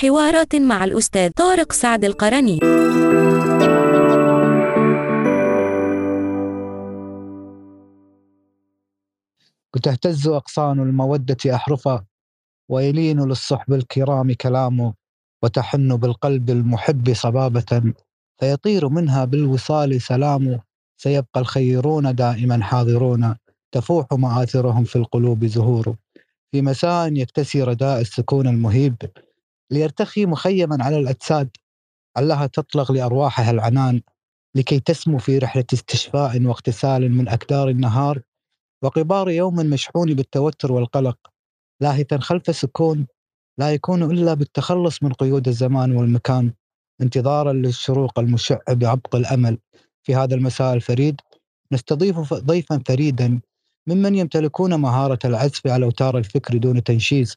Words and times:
حوارات 0.00 0.56
مع 0.56 0.84
الأستاذ 0.84 1.30
طارق 1.30 1.72
سعد 1.72 2.04
القرني. 2.04 2.58
وتهتز 9.74 10.28
أغصان 10.28 10.80
المودة 10.80 11.54
أحرفا 11.54 12.04
ويلين 12.68 13.20
للصحب 13.20 13.72
الكرام 13.72 14.32
كلامه 14.32 14.94
وتحن 15.42 15.96
بالقلب 15.96 16.50
المحب 16.50 17.12
صبابة 17.14 17.92
فيطير 18.40 18.88
منها 18.88 19.24
بالوصال 19.24 20.02
سلام 20.02 20.60
سيبقى 20.96 21.40
الخيرون 21.40 22.14
دائما 22.14 22.62
حاضرون 22.62 23.34
تفوح 23.72 24.06
مآثرهم 24.12 24.84
في 24.84 24.96
القلوب 24.96 25.44
زهور. 25.44 25.96
في 26.52 26.62
مساء 26.62 27.12
يكتسي 27.12 27.62
رداء 27.62 28.00
السكون 28.00 28.46
المهيب 28.46 28.96
ليرتخي 29.70 30.26
مخيما 30.26 30.84
على 30.84 30.96
الأجساد 30.98 31.50
علها 32.16 32.46
تطلق 32.46 32.92
لأرواحها 32.92 33.50
العنان 33.50 34.02
لكي 34.54 34.80
تسمو 34.80 35.18
في 35.18 35.38
رحلة 35.38 35.64
استشفاء 35.72 36.42
واغتسال 36.42 37.12
من 37.12 37.28
أكدار 37.28 37.68
النهار 37.68 38.22
وقبار 38.82 39.30
يوم 39.30 39.56
مشحون 39.56 40.14
بالتوتر 40.14 40.72
والقلق 40.72 41.18
لاهثا 41.80 42.18
خلف 42.18 42.56
سكون 42.56 43.06
لا 43.58 43.74
يكون 43.74 44.02
إلا 44.02 44.34
بالتخلص 44.34 45.02
من 45.02 45.12
قيود 45.12 45.48
الزمان 45.48 45.96
والمكان 45.96 46.52
انتظارا 47.00 47.52
للشروق 47.52 48.18
المشع 48.18 48.58
بعبق 48.68 49.16
الأمل. 49.16 49.58
في 50.02 50.14
هذا 50.14 50.34
المساء 50.34 50.74
الفريد 50.74 51.20
نستضيف 51.72 52.34
ضيفا 52.34 52.82
فريدا 52.86 53.40
ممن 53.86 54.14
يمتلكون 54.14 54.74
مهارة 54.74 55.18
العزف 55.24 55.66
على 55.66 55.84
أوتار 55.84 56.18
الفكر 56.18 56.56
دون 56.56 56.82
تنشيز. 56.82 57.36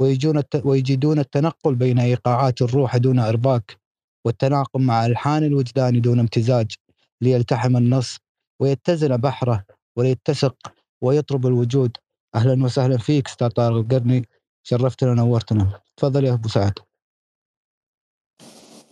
ويجون 0.00 0.42
ويجدون 0.64 1.18
التنقل 1.18 1.74
بين 1.74 1.98
إيقاعات 1.98 2.62
الروح 2.62 2.96
دون 2.96 3.18
إرباك 3.18 3.76
والتناقم 4.26 4.82
مع 4.82 5.06
ألحان 5.06 5.44
الوجدان 5.44 6.00
دون 6.00 6.18
امتزاج 6.18 6.74
ليلتحم 7.20 7.76
النص 7.76 8.18
ويتزن 8.60 9.16
بحره 9.16 9.64
وليتسق 9.96 10.56
ويطرب 11.02 11.46
الوجود. 11.46 11.96
أهلا 12.34 12.64
وسهلا 12.64 12.98
فيك 12.98 13.28
أستاذ 13.28 13.48
طارق 13.48 13.76
القرني 13.76 14.28
شرفتنا 14.62 15.10
ونورتنا 15.10 15.80
تفضل 15.96 16.24
يا 16.24 16.32
أبو 16.32 16.48
سعد. 16.48 16.78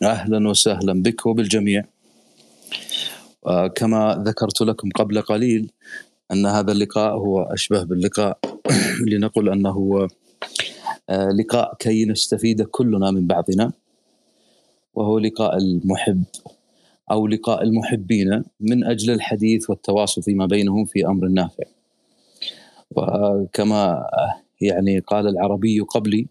أهلا 0.03 0.49
وسهلا 0.49 1.03
بك 1.03 1.27
وبالجميع. 1.27 1.85
آه، 3.47 3.67
كما 3.67 4.25
ذكرت 4.27 4.63
لكم 4.63 4.91
قبل 4.91 5.23
قليل 5.23 5.71
أن 6.33 6.47
هذا 6.47 6.73
اللقاء 6.73 7.17
هو 7.17 7.43
أشبه 7.43 7.83
باللقاء. 7.83 8.39
لنقل 9.11 9.49
آه، 9.49 10.09
لقاء 11.11 11.75
كي 11.79 12.05
نستفيد 12.05 12.63
كلنا 12.63 13.11
من 13.11 13.27
بعضنا 13.27 13.73
وهو 14.95 15.19
لقاء 15.19 15.57
المحب 15.57 16.25
أو 17.11 17.27
لقاء 17.27 17.63
المحبين 17.63 18.45
من 18.61 18.85
أجل 18.85 19.15
الحديث 19.15 19.71
والتواصل 19.71 20.23
فيما 20.23 20.47
بينهم 20.47 20.85
في 20.85 21.07
أمر 21.07 21.29
نافع. 21.29 21.65
وكما 22.91 24.07
يعني 24.61 24.99
قال 24.99 25.29
العربي 25.29 25.81
قبلي 25.81 26.27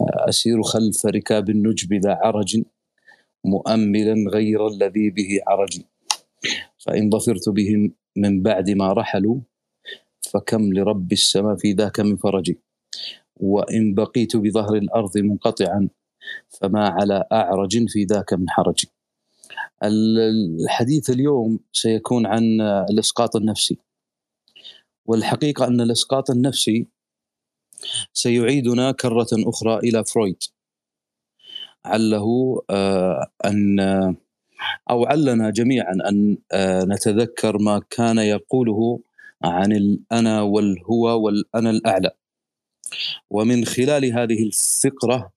آه، 0.00 0.28
أسير 0.28 0.62
خلف 0.62 1.06
ركاب 1.06 1.50
النجب 1.50 1.94
ذا 1.94 2.18
عرج 2.22 2.62
مؤملا 3.44 4.30
غير 4.30 4.68
الذي 4.68 5.10
به 5.10 5.40
عرج. 5.46 5.80
فإن 6.78 7.10
ظفرت 7.10 7.48
بهم 7.48 7.92
من 8.16 8.42
بعد 8.42 8.70
ما 8.70 8.92
رحلوا 8.92 9.38
فكم 10.20 10.72
لرب 10.72 11.12
السماء 11.12 11.56
في 11.56 11.72
ذاك 11.72 12.00
من 12.00 12.16
فرج. 12.16 12.54
وإن 13.36 13.94
بقيت 13.94 14.36
بظهر 14.36 14.74
الأرض 14.74 15.18
منقطعا 15.18 15.88
فما 16.48 16.88
على 16.88 17.24
أعرج 17.32 17.88
في 17.88 18.04
ذاك 18.04 18.32
من 18.32 18.50
حرج. 18.50 18.84
الحديث 19.82 21.10
اليوم 21.10 21.58
سيكون 21.72 22.26
عن 22.26 22.60
الإسقاط 22.90 23.36
النفسي. 23.36 23.78
والحقيقة 25.06 25.66
أن 25.66 25.80
الإسقاط 25.80 26.30
النفسي 26.30 26.86
سيعيدنا 28.12 28.92
كرة 28.92 29.28
أخرى 29.32 29.78
إلى 29.78 30.04
فرويد. 30.04 30.36
عله 31.84 32.62
آه، 32.70 33.26
أن 33.44 33.80
أو 34.90 35.04
علنا 35.04 35.50
جميعا 35.50 35.92
أن 36.08 36.38
آه، 36.52 36.84
نتذكر 36.84 37.58
ما 37.58 37.82
كان 37.90 38.18
يقوله 38.18 39.00
عن 39.44 39.72
الأنا 39.72 40.42
والهو 40.42 41.24
والأنا 41.24 41.70
الأعلى. 41.70 42.10
ومن 43.30 43.64
خلال 43.64 44.04
هذه 44.04 44.42
الفقرة 44.46 45.32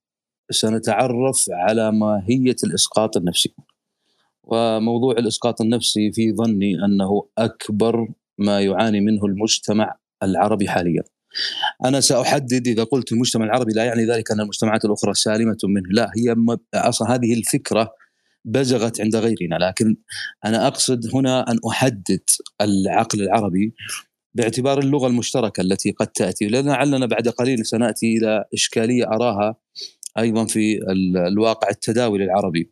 سنتعرف 0.52 1.46
على 1.50 1.92
ماهية 1.92 2.56
الإسقاط 2.64 3.18
النفسي. 3.18 3.54
وموضوع 4.44 5.14
الإسقاط 5.14 5.62
النفسي 5.62 6.12
في 6.12 6.34
ظني 6.34 6.86
أنه 6.86 7.28
أكبر 7.38 8.08
ما 8.38 8.62
يعاني 8.62 9.00
منه 9.02 9.26
المجتمع 9.26 9.96
العربي 10.24 10.68
حاليا. 10.70 11.04
أنا 11.86 12.00
سأحدد 12.00 12.68
إذا 12.68 12.84
قلت 12.84 13.12
المجتمع 13.12 13.46
العربي 13.46 13.72
لا 13.74 13.84
يعني 13.84 14.06
ذلك 14.06 14.31
أن 14.31 14.40
المجتمعات 14.40 14.86
الأخرى 14.86 15.14
سالمة 15.14 15.58
منه. 15.64 15.90
لا 15.92 16.12
هي 16.18 16.36
أصلا 16.74 17.16
هذه 17.16 17.34
الفكرة 17.34 17.92
بزغت 18.46 19.02
عند 19.02 19.16
غيرنا 19.16 19.56
لكن 19.56 19.96
أنا 20.46 20.68
أقصد 20.68 21.16
هنا 21.16 21.52
أن 21.52 21.60
أحدد 21.70 22.22
العقل 22.62 23.22
العربي 23.22 23.74
باعتبار 24.36 24.80
اللغة 24.80 25.08
المشتركة 25.08 25.62
التي 25.62 25.92
قد 25.92 26.08
تأتي. 26.08 26.48
لعلنا 26.48 27.06
بعد 27.06 27.28
قليل 27.28 27.66
سنأتي 27.66 28.18
إلى 28.18 28.46
إشكالية 28.54 29.08
أراها 29.08 29.56
أيضا 30.20 30.46
في 30.46 30.80
الواقع 31.28 31.70
التداولي 31.70 32.24
العربي. 32.24 32.72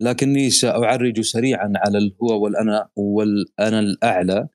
لكني 0.00 0.50
سأعرج 0.50 1.20
سريعا 1.20 1.72
على 1.76 1.98
الهو 1.98 2.42
والأنا 2.44 2.88
والأنا 2.96 3.80
الأعلى 3.80 4.48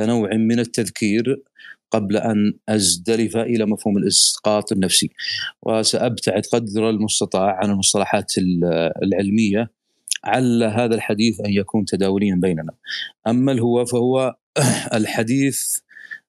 كنوع 0.00 0.34
من 0.34 0.58
التذكير 0.58 1.42
قبل 1.90 2.16
أن 2.16 2.52
أزدلف 2.68 3.36
إلى 3.36 3.66
مفهوم 3.66 3.96
الإسقاط 3.96 4.72
النفسي. 4.72 5.10
وسأبتعد 5.62 6.42
قدر 6.52 6.90
المستطاع 6.90 7.56
عن 7.62 7.70
المصطلحات 7.70 8.32
العلمية 9.02 9.70
عل 10.24 10.62
هذا 10.62 10.94
الحديث 10.94 11.40
أن 11.40 11.52
يكون 11.52 11.84
تداوليا 11.84 12.34
بيننا. 12.34 12.72
أما 13.26 13.52
الهو 13.52 13.84
فهو 13.84 14.34
الحديث 14.98 15.78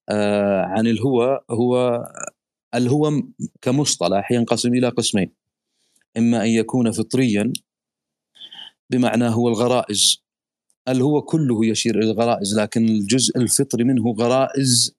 آه، 0.09 0.61
عن 0.61 0.87
الهو 0.87 1.43
هو 1.49 2.03
الهو 2.75 3.23
كمصطلح 3.61 4.31
ينقسم 4.31 4.73
إلى 4.73 4.89
قسمين. 4.89 5.33
إما 6.17 6.43
أن 6.43 6.49
يكون 6.49 6.91
فطريا 6.91 7.53
بمعنى 8.89 9.27
هو 9.27 9.47
الغرائز. 9.47 10.23
الهو 10.87 11.21
كله 11.21 11.65
يشير 11.65 11.99
إلى 11.99 12.11
الغرائز 12.11 12.59
لكن 12.59 12.89
الجزء 12.89 13.37
الفطري 13.37 13.83
منه 13.83 14.11
غرائز 14.11 14.95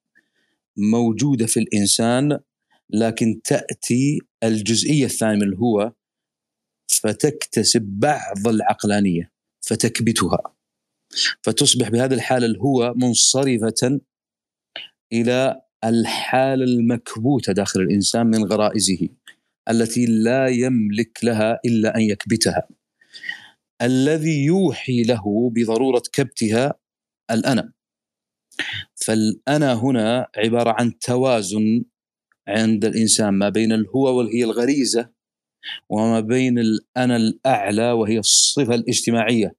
موجودة 0.76 1.46
في 1.46 1.60
الإنسان 1.60 2.38
لكن 2.90 3.40
تأتي 3.44 4.20
الجزئية 4.42 5.04
الثانية 5.04 5.36
من 5.36 5.42
الهو 5.42 5.92
فتكتسب 6.88 7.82
بعض 7.82 8.48
العقلانية 8.48 9.32
فتكبتها. 9.60 10.57
فتصبح 11.42 11.88
بهذه 11.88 12.14
الحاله 12.14 12.46
الهو 12.46 12.94
منصرفة 12.96 14.00
إلى 15.12 15.60
الحاله 15.84 16.64
المكبوته 16.64 17.52
داخل 17.52 17.80
الإنسان 17.80 18.26
من 18.26 18.44
غرائزه 18.44 19.08
التي 19.70 20.06
لا 20.06 20.48
يملك 20.48 21.24
لها 21.24 21.60
إلا 21.64 21.96
أن 21.96 22.00
يكبتها. 22.00 22.68
الذي 23.82 24.44
يوحي 24.44 25.02
له 25.02 25.50
بضرورة 25.50 26.02
كبتها 26.12 26.74
الأنا. 27.30 27.72
فالأنا 29.06 29.72
هنا 29.74 30.26
عبارة 30.36 30.74
عن 30.78 30.98
توازن 30.98 31.84
عند 32.48 32.84
الإنسان 32.84 33.34
ما 33.34 33.48
بين 33.48 33.72
الهو 33.72 34.18
وهي 34.18 34.44
الغريزة 34.44 35.10
وما 35.90 36.20
بين 36.20 36.58
الأنا 36.58 37.16
الأعلى 37.16 37.92
وهي 37.92 38.18
الصفة 38.18 38.74
الاجتماعية 38.74 39.54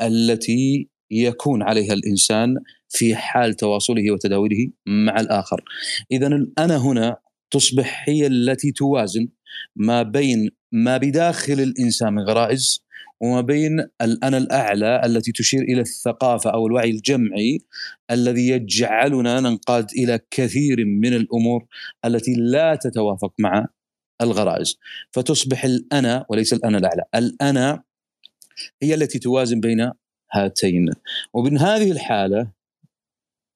التي 0.00 0.88
يكون 1.10 1.62
عليها 1.62 1.92
الإنسان 1.92 2.56
في 2.88 3.16
حال 3.16 3.54
تواصله 3.54 4.10
وتداوله 4.10 4.70
مع 4.86 5.20
الآخر. 5.20 5.64
إذا 6.12 6.26
الأنا 6.26 6.76
هنا 6.76 7.16
تصبح 7.50 8.04
هي 8.08 8.26
التي 8.26 8.72
توازن 8.72 9.28
ما 9.76 10.02
بين 10.02 10.50
ما 10.72 10.96
بداخل 10.96 11.60
الإنسان 11.60 12.12
من 12.12 12.22
غرائز 12.22 12.84
وما 13.20 13.40
بين 13.40 13.80
الأنا 14.02 14.38
الأعلى 14.38 15.02
التي 15.04 15.32
تشير 15.32 15.62
إلى 15.62 15.80
الثقافة 15.80 16.50
أو 16.50 16.66
الوعي 16.66 16.90
الجمعي 16.90 17.58
الذي 18.10 18.48
يجعلنا 18.48 19.40
ننقاد 19.40 19.90
إلى 19.98 20.20
كثير 20.30 20.84
من 20.84 21.14
الأمور 21.14 21.66
التي 22.04 22.34
لا 22.34 22.74
تتوافق 22.74 23.32
مع 23.38 23.66
الغرائز. 24.20 24.78
فتصبح 25.12 25.64
الأنا 25.64 26.26
وليس 26.28 26.52
الأنا 26.52 26.78
الأعلى 26.78 27.02
الأنا 27.14 27.82
هي 28.82 28.94
التي 28.94 29.18
توازن 29.18 29.60
بين 29.60 29.90
هاتين. 30.34 30.90
ومن 31.32 31.58
هذه 31.58 31.92
الحالة 31.92 32.52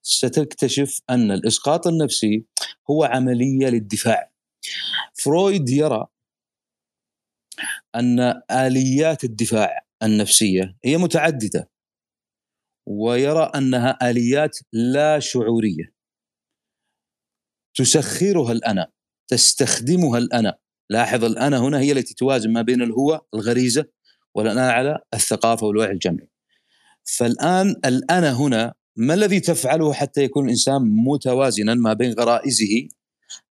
ستكتشف 0.03 1.01
أن 1.11 1.31
الإسقاط 1.31 1.87
النفسي 1.87 2.45
هو 2.91 3.05
عملية 3.05 3.69
للدفاع. 3.69 4.33
فرويد 5.15 5.69
يرى 5.69 6.07
أن 7.95 8.21
آليات 8.51 9.25
الدفاع 9.25 9.87
النفسية 10.03 10.77
هي 10.85 10.97
متعددة 10.97 11.71
ويرى 12.87 13.53
أنها 13.55 14.11
آليات 14.11 14.59
لا 14.73 15.19
شعورية. 15.19 15.93
تسخرها 17.75 18.53
الأنا 18.53 18.93
تستخدمها 19.29 20.19
الأنا. 20.19 20.59
لاحظ 20.91 21.25
الأنا 21.25 21.59
هنا 21.59 21.79
هي 21.81 21.93
التي 21.93 22.15
توازن 22.15 22.53
ما 22.53 22.63
بين 22.63 22.83
الهو 22.83 23.21
الغريزة 23.35 23.85
والأنا 24.35 24.73
على 24.73 24.99
الثقافة 25.15 25.67
والوعي 25.67 25.93
الجمعي. 25.93 26.29
فالآن 27.17 27.75
الانا 27.85 28.33
هنا 28.33 28.75
ما 28.97 29.15
الذي 29.15 29.41
تفعله 29.41 29.93
حتى 29.93 30.23
يكون 30.23 30.45
الإنسان 30.45 30.83
متوازنا 30.83 31.75
ما 31.75 31.93
بين 31.93 32.13
غرائزه 32.13 32.89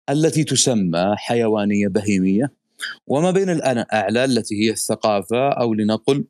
التي 0.09 0.43
تسمى 0.43 1.15
حيوانية 1.17 1.87
بهيمية 1.87 2.53
وما 3.07 3.31
بين 3.31 3.49
الانا 3.49 3.81
اعلى 3.81 4.25
التي 4.25 4.55
هي 4.55 4.71
الثقافة 4.71 5.49
أو 5.49 5.73
لنقل 5.73 6.25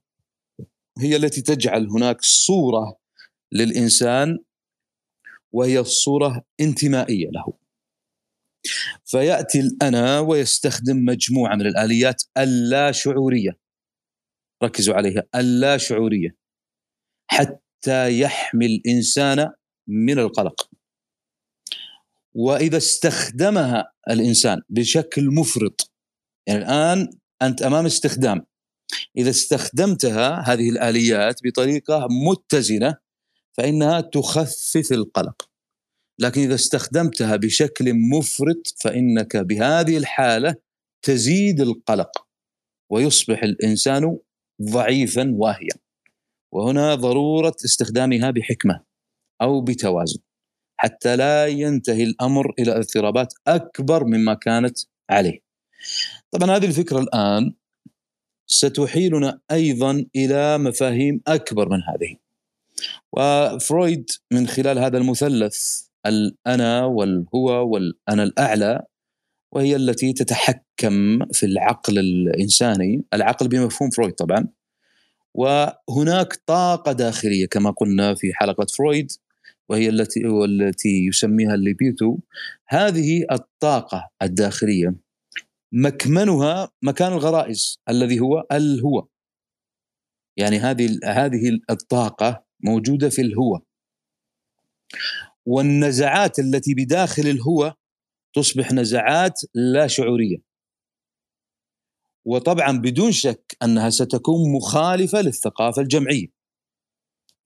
هي 0.99 1.15
التي 1.15 1.41
تجعل 1.41 1.89
هناك 1.89 2.21
صورة 2.21 2.97
للإنسان 3.51 4.37
وهي 5.51 5.79
الصورة 5.79 6.43
انتمائية 6.59 7.29
له. 7.29 7.53
فيأتي 9.05 9.59
الانا 9.59 10.19
ويستخدم 10.19 11.05
مجموعة 11.05 11.55
من 11.55 11.67
الآليات 11.67 12.23
اللا 12.37 12.91
شعورية. 12.91 13.59
ركزوا 14.63 14.95
عليها. 14.95 15.23
اللا 15.35 15.77
شعورية. 15.77 16.46
حتى 17.27 18.19
يحمي 18.19 18.65
الإنسان 18.65 19.49
من 19.87 20.19
القلق. 20.19 20.69
وإذا 22.33 22.77
استخدمها 22.77 23.93
الإنسان 24.09 24.61
بشكل 24.69 25.25
مفرط 25.25 25.91
يعني 26.47 26.59
الآن 26.59 27.09
أنت 27.41 27.61
أمام 27.61 27.85
استخدام. 27.85 28.45
إذا 29.17 29.29
استخدمتها 29.29 30.39
هذه 30.53 30.69
الآليات 30.69 31.39
بطريقة 31.43 32.07
متزنة 32.29 32.97
فإنها 33.53 34.01
تخفف 34.01 34.91
القلق. 34.91 35.49
لكن 36.19 36.41
إذا 36.41 36.55
استخدمتها 36.55 37.35
بشكل 37.35 37.93
مفرط 37.93 38.75
فإنك 38.81 39.37
بهذه 39.37 39.97
الحالة 39.97 40.55
تزيد 41.01 41.61
القلق 41.61 42.27
ويصبح 42.89 43.43
الإنسان 43.43 44.17
ضعيفا 44.61 45.31
واهيا. 45.33 45.86
وهنا 46.57 46.95
ضرورة 46.95 47.55
استخدامها 47.65 48.31
بحكمة 48.31 48.83
أو 49.41 49.61
بتوازن 49.61 50.19
حتى 50.79 51.15
لا 51.15 51.47
ينتهي 51.47 52.03
الأمر 52.03 52.53
إلى 52.59 52.77
اضطرابات 52.77 53.33
أكبر 53.47 54.05
مما 54.05 54.33
كانت 54.33 54.77
عليه. 55.09 55.39
طبعا 56.31 56.57
هذه 56.57 56.65
الفكرة 56.65 56.99
الآن 56.99 57.53
ستحيلنا 58.49 59.39
أيضا 59.51 60.05
إلى 60.15 60.57
مفاهيم 60.57 61.21
أكبر 61.27 61.69
من 61.69 61.79
هذه. 61.83 62.15
وفرويد 63.17 64.09
من 64.33 64.47
خلال 64.47 64.79
هذا 64.79 64.97
المثلث 64.97 65.57
الأنا 66.05 66.85
والهو 66.85 67.67
والأنا 67.73 68.23
الأعلى 68.23 68.83
وهي 69.55 69.75
التي 69.75 70.13
تتحكم 70.13 71.25
في 71.33 71.45
العقل 71.45 71.99
الإنساني، 71.99 73.03
العقل 73.13 73.47
بمفهوم 73.47 73.89
فرويد 73.89 74.13
طبعا. 74.13 74.47
وهناك 75.37 76.33
طاقة 76.45 76.91
داخلية 76.91 77.47
كما 77.47 77.71
قلنا 77.71 78.15
في 78.15 78.33
حلقة 78.33 78.65
فرويد 78.77 79.11
وهي 79.69 79.89
التي 79.89 80.27
والتي 80.27 81.05
يسميها 81.07 81.53
الليبيدو. 81.53 82.17
هذه 82.67 83.25
الطاقة 83.31 84.09
الداخلية 84.21 84.95
مكمنها 85.71 86.69
مكان 86.83 87.13
الغرائز 87.13 87.79
الذي 87.89 88.19
هو 88.19 88.45
الهو 88.51 89.07
يعني 90.37 90.59
هذه 90.59 90.99
هذه 91.05 91.59
الطاقة 91.69 92.43
موجودة 92.63 93.09
في 93.09 93.21
الهو 93.21 93.61
والنزعات 95.45 96.39
التي 96.39 96.73
بداخل 96.73 97.27
الهو 97.27 97.73
تصبح 98.33 98.71
نزعات 98.71 99.41
لا 99.55 99.87
شعورية. 99.87 100.46
وطبعا 102.27 102.77
بدون 102.77 103.11
شك 103.11 103.57
أنها 103.63 103.89
ستكون 103.89 104.51
مخالفة 104.51 105.21
للثقافة 105.21 105.81
الجمعية. 105.81 106.27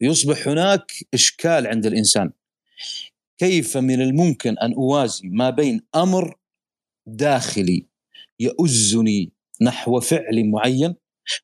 يصبح 0.02 0.48
هناك 0.48 0.92
إشكال 1.14 1.68
عند 1.68 1.86
الإنسان. 1.86 2.32
كيف 3.38 3.78
من 3.78 4.02
الممكن 4.02 4.58
أن 4.58 4.74
أوازي 4.74 5.28
ما 5.28 5.50
بين 5.50 5.82
أمر 5.96 6.38
داخلي 7.08 7.88
يؤزني 8.40 9.32
نحو 9.62 10.00
فعل 10.00 10.50
معين 10.52 10.96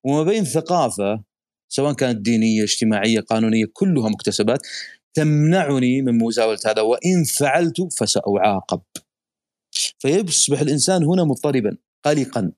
وما 0.03 0.23
بين 0.23 0.43
ثقافة 0.43 1.23
سواء 1.69 1.93
كانت 1.93 2.21
دينية 2.21 2.63
اجتماعية 2.63 3.19
قانونية 3.19 3.65
كلها 3.73 4.09
مكتسبات 4.09 4.59
تمنعني 5.13 6.01
من 6.01 6.17
مزاولة 6.17 6.59
هذا 6.65 6.81
وإن 6.81 7.23
فعلت 7.23 7.93
فسأعاقب. 7.99 8.81
فيصبح 9.99 10.61
الإنسان 10.61 11.03
هنا 11.03 11.23
مضطربا 11.23 11.77
قلقا. 12.05 12.51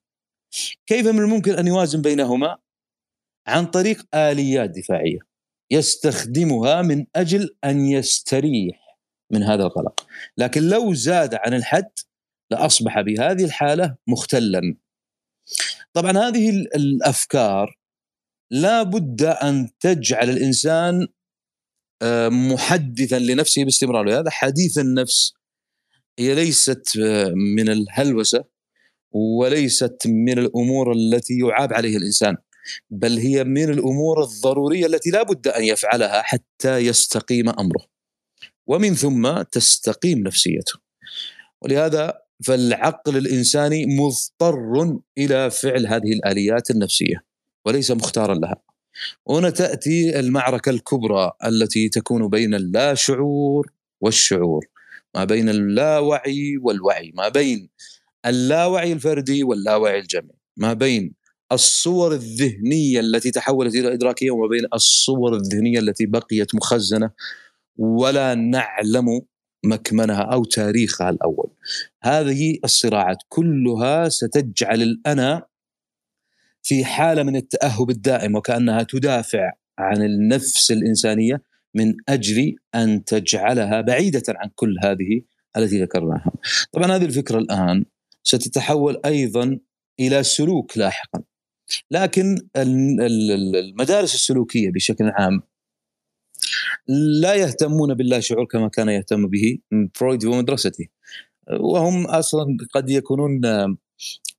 كيف 0.87 1.07
من 1.07 1.19
الممكن 1.19 1.53
أن 1.53 1.67
يوازن 1.67 2.01
بينهما؟ 2.01 2.57
عن 3.47 3.65
طريق 3.65 4.15
آليات 4.15 4.69
دفاعية 4.69 5.19
يستخدمها 5.71 6.81
من 6.81 7.05
أجل 7.15 7.55
أن 7.63 7.79
يستريح 7.79 8.97
من 9.31 9.43
هذا 9.43 9.63
القلق. 9.63 10.07
لكن 10.37 10.63
لو 10.63 10.93
زاد 10.93 11.35
عن 11.35 11.53
الحد 11.53 11.91
لأصبح 12.51 13.01
بهذه 13.01 13.45
الحالة 13.45 13.95
مختلا. 14.07 14.75
طبعا 15.93 16.17
هذه 16.17 16.49
الأفكار 16.49 17.77
لا 18.51 18.83
بد 18.83 19.23
أن 19.23 19.69
تجعل 19.79 20.29
الإنسان 20.29 21.07
آه، 22.01 22.29
محدثا 22.29 23.19
لنفسه 23.19 23.63
باستمرار. 23.63 24.05
لهذا 24.05 24.29
حديث 24.29 24.77
النفس 24.77 25.33
هي 26.19 26.35
ليست 26.35 26.97
آه، 26.97 27.33
من 27.55 27.69
الهلوسة. 27.69 28.45
وليست 29.11 29.97
من 30.05 30.39
الأمور 30.39 30.91
التي 30.91 31.39
يعاب 31.39 31.73
عليها 31.73 31.97
الإنسان 31.97 32.37
بل 32.89 33.17
هي 33.17 33.43
من 33.43 33.69
الأمور 33.69 34.23
الضرورية 34.23 34.85
التي 34.85 35.09
لا 35.09 35.23
بد 35.23 35.47
أن 35.47 35.63
يفعلها 35.63 36.21
حتى 36.21 36.77
يستقيم 36.77 37.49
أمره. 37.49 37.85
ومن 38.67 38.95
ثم 38.95 39.41
تستقيم 39.41 40.19
نفسيته. 40.19 40.73
ولهذا 41.61 42.13
فالعقل 42.43 43.17
الإنساني 43.17 43.85
مضطر 43.85 44.99
إلى 45.17 45.51
فعل 45.51 45.87
هذه 45.87 46.13
الآليات 46.13 46.71
النفسية 46.71 47.23
وليس 47.65 47.91
مختارا 47.91 48.35
لها. 48.35 48.61
وهنا 49.25 49.49
تأتي 49.49 50.19
المعركة 50.19 50.69
الكبرى 50.69 51.31
التي 51.45 51.89
تكون 51.89 52.27
بين 52.29 52.53
اللا 52.55 52.93
شعور 52.93 53.71
والشعور. 54.01 54.65
ما 55.15 55.23
بين 55.23 55.49
اللاوعي 55.49 56.57
والوعي 56.57 57.11
ما 57.15 57.29
بين 57.29 57.69
اللاوعي 58.25 58.93
الفردي 58.93 59.43
واللاوعي 59.43 59.99
الجمعي 59.99 60.37
ما 60.57 60.73
بين 60.73 61.13
الصور 61.51 62.13
الذهنية 62.13 62.99
التي 62.99 63.31
تحولت 63.31 63.75
إلى 63.75 63.93
إدراكية 63.93 64.31
وما 64.31 64.47
بين 64.47 64.65
الصور 64.73 65.35
الذهنية 65.35 65.79
التي 65.79 66.05
بقيت 66.05 66.55
مخزنة 66.55 67.11
ولا 67.77 68.35
نعلم 68.35 69.21
مكمنها 69.63 70.21
أو 70.21 70.43
تاريخها 70.43 71.09
الأول. 71.09 71.49
هذه 72.03 72.57
الصراعات 72.63 73.17
كلها 73.29 74.09
ستجعل 74.09 74.81
الأنا 74.81 75.45
في 76.61 76.85
حالة 76.85 77.23
من 77.23 77.35
التأهب 77.35 77.89
الدائم 77.89 78.35
وكأنها 78.35 78.83
تدافع 78.83 79.51
عن 79.77 80.03
النفس 80.03 80.71
الإنسانية 80.71 81.41
من 81.75 81.93
أجل 82.09 82.55
أن 82.75 83.03
تجعلها 83.03 83.81
بعيدة 83.81 84.23
عن 84.29 84.49
كل 84.55 84.75
هذه 84.83 85.21
التي 85.57 85.81
ذكرناها. 85.81 86.31
طبعا 86.71 86.95
هذه 86.95 87.05
الفكرة 87.05 87.37
الآن 87.37 87.85
ستتحول 88.23 89.01
أيضا 89.05 89.59
إلى 89.99 90.23
سلوك 90.23 90.77
لاحقا. 90.77 91.23
لكن 91.91 92.37
المدارس 92.55 94.15
السلوكية 94.15 94.71
بشكل 94.71 95.05
عام 95.05 95.41
لا 97.21 97.33
يهتمون 97.33 97.93
باللا 97.93 98.19
شعور 98.19 98.45
كما 98.45 98.67
كان 98.69 98.89
يهتم 98.89 99.27
به 99.27 99.57
فرويد 99.93 100.25
ومدرسته 100.25 100.87
وهم 101.59 102.05
أصلا 102.05 102.57
قد 102.73 102.89
يكونون 102.89 103.41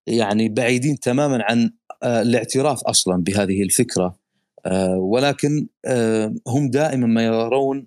يعني 0.07 0.49
بعيدين 0.49 0.99
تماما 0.99 1.39
عن 1.43 1.71
الاعتراف 2.05 2.83
أصلا 2.85 3.23
بهذه 3.23 3.63
الفكرة 3.63 4.19
ولكن 4.97 5.67
هم 6.47 6.71
دائما 6.71 7.07
ما 7.07 7.25
يرون 7.25 7.87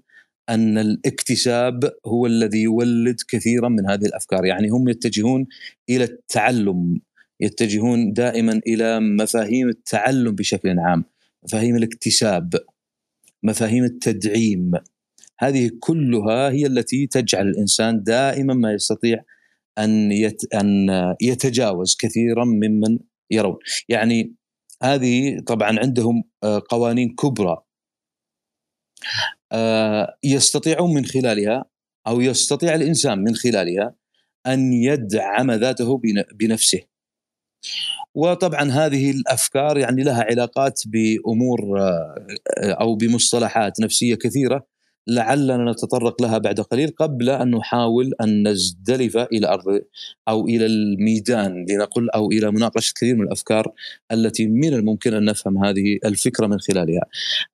أن 0.49 0.77
الاكتساب 0.77 1.93
هو 2.05 2.25
الذي 2.25 2.61
يولد 2.61 3.15
كثيرا 3.27 3.69
من 3.69 3.89
هذه 3.89 4.05
الأفكار. 4.05 4.45
يعني 4.45 4.69
هم 4.69 4.89
يتجهون 4.89 5.47
إلى 5.89 6.03
التعلم 6.03 7.01
يتجهون 7.39 8.13
دائما 8.13 8.61
إلى 8.67 8.99
مفاهيم 8.99 9.69
التعلم 9.69 10.35
بشكل 10.35 10.79
عام 10.79 11.05
مفاهيم 11.43 11.75
الاكتساب 11.75 12.53
مفاهيم 13.43 13.83
التدعيم. 13.83 14.71
هذه 15.39 15.71
كلها 15.79 16.49
هي 16.49 16.65
التي 16.65 17.07
تجعل 17.07 17.47
الإنسان 17.47 18.03
دائما 18.03 18.53
ما 18.53 18.73
يستطيع 18.73 19.23
أن 19.77 20.11
أن 20.53 20.87
يتجاوز 21.21 21.95
كثيرا 21.99 22.45
ممن 22.45 22.99
يرون. 23.31 23.57
يعني 23.89 24.35
هذه 24.83 25.39
طبعا 25.39 25.79
عندهم 25.79 26.23
آه، 26.43 26.63
قوانين 26.69 27.15
كبرى. 27.15 27.57
يستطيعون 30.23 30.93
من 30.93 31.05
خلالها 31.05 31.65
أو 32.07 32.21
يستطيع 32.21 32.75
الإنسان 32.75 33.19
من 33.19 33.35
خلالها 33.35 33.95
أن 34.47 34.73
يدعم 34.73 35.51
ذاته 35.51 36.01
بنفسه. 36.33 36.79
وطبعا 38.15 38.71
هذه 38.71 39.11
الأفكار 39.11 39.77
يعني 39.77 40.03
لها 40.03 40.23
علاقات 40.23 40.81
بأمور 40.85 41.79
آه، 41.79 42.15
أو 42.63 42.95
بمصطلحات 42.95 43.79
نفسية 43.81 44.15
كثيرة. 44.15 44.67
لعلنا 45.07 45.71
نتطرق 45.71 46.21
لها 46.21 46.37
بعد 46.37 46.59
قليل 46.59 46.89
قبل 46.89 47.29
أن 47.29 47.51
نحاول 47.51 48.11
أن 48.21 48.47
نزدلف 48.47 49.17
إلى 49.17 49.47
أرض 49.47 49.81
أو 50.27 50.47
إلى 50.47 50.65
الميدان 50.65 51.65
لنقل 51.69 52.09
أو 52.09 52.31
إلى 52.31 52.51
مناقشة 52.51 52.93
كثير 52.93 53.15
من 53.15 53.21
الأفكار 53.21 53.71
التي 54.11 54.47
من 54.47 54.73
الممكن 54.73 55.13
أن 55.13 55.25
نفهم 55.25 55.65
هذه 55.65 55.99
الفكرة 56.05 56.47
من 56.47 56.59
خلالها. 56.59 57.01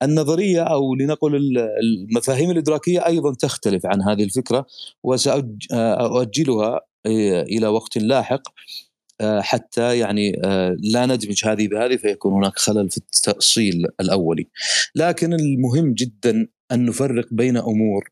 النظرية 0.03 0.61
أو 0.61 0.95
لنقل 0.95 1.57
المفاهيم 1.83 2.51
الإدراكية 2.51 3.05
أيضا 3.05 3.33
تختلف 3.33 3.85
عن 3.85 4.01
هذه 4.01 4.23
الفكرة 4.23 4.65
وساؤجلها 5.03 6.81
آه، 7.05 7.41
إلى 7.43 7.67
وقت 7.67 7.97
لاحق 7.97 8.41
آه، 8.47 8.88
حتى 9.21 9.99
يعني 9.99 10.41
آه، 10.45 10.77
لا 10.79 11.05
ندمج 11.05 11.45
هذه 11.45 11.67
بهذه 11.67 11.95
فيكون 11.95 12.33
هناك 12.33 12.59
خلل 12.59 12.89
في 12.89 12.97
التأصيل 12.97 13.85
الأولي. 13.99 14.47
لكن 14.95 15.33
المهم 15.33 15.93
جدا 15.93 16.47
أن 16.71 16.85
نفرق 16.85 17.27
بين 17.31 17.57
أمور 17.57 18.09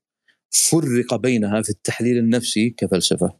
فرق 0.51 1.15
بينها 1.15 1.61
في 1.61 1.69
التحليل 1.69 2.17
النفسي 2.17 2.69
كفلسفة. 2.69 3.33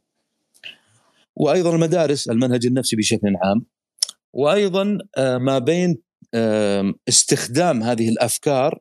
وأيضا 1.36 1.76
المدارس 1.76 2.30
المنهج 2.30 2.66
النفسي 2.66 2.96
بشكل 2.96 3.36
عام. 3.44 3.66
وأيضا 4.34 4.98
آه، 5.18 5.38
ما 5.38 5.60
بين 5.60 5.98
استخدام 7.08 7.84
هذه 7.84 8.10
الأفكار 8.10 8.80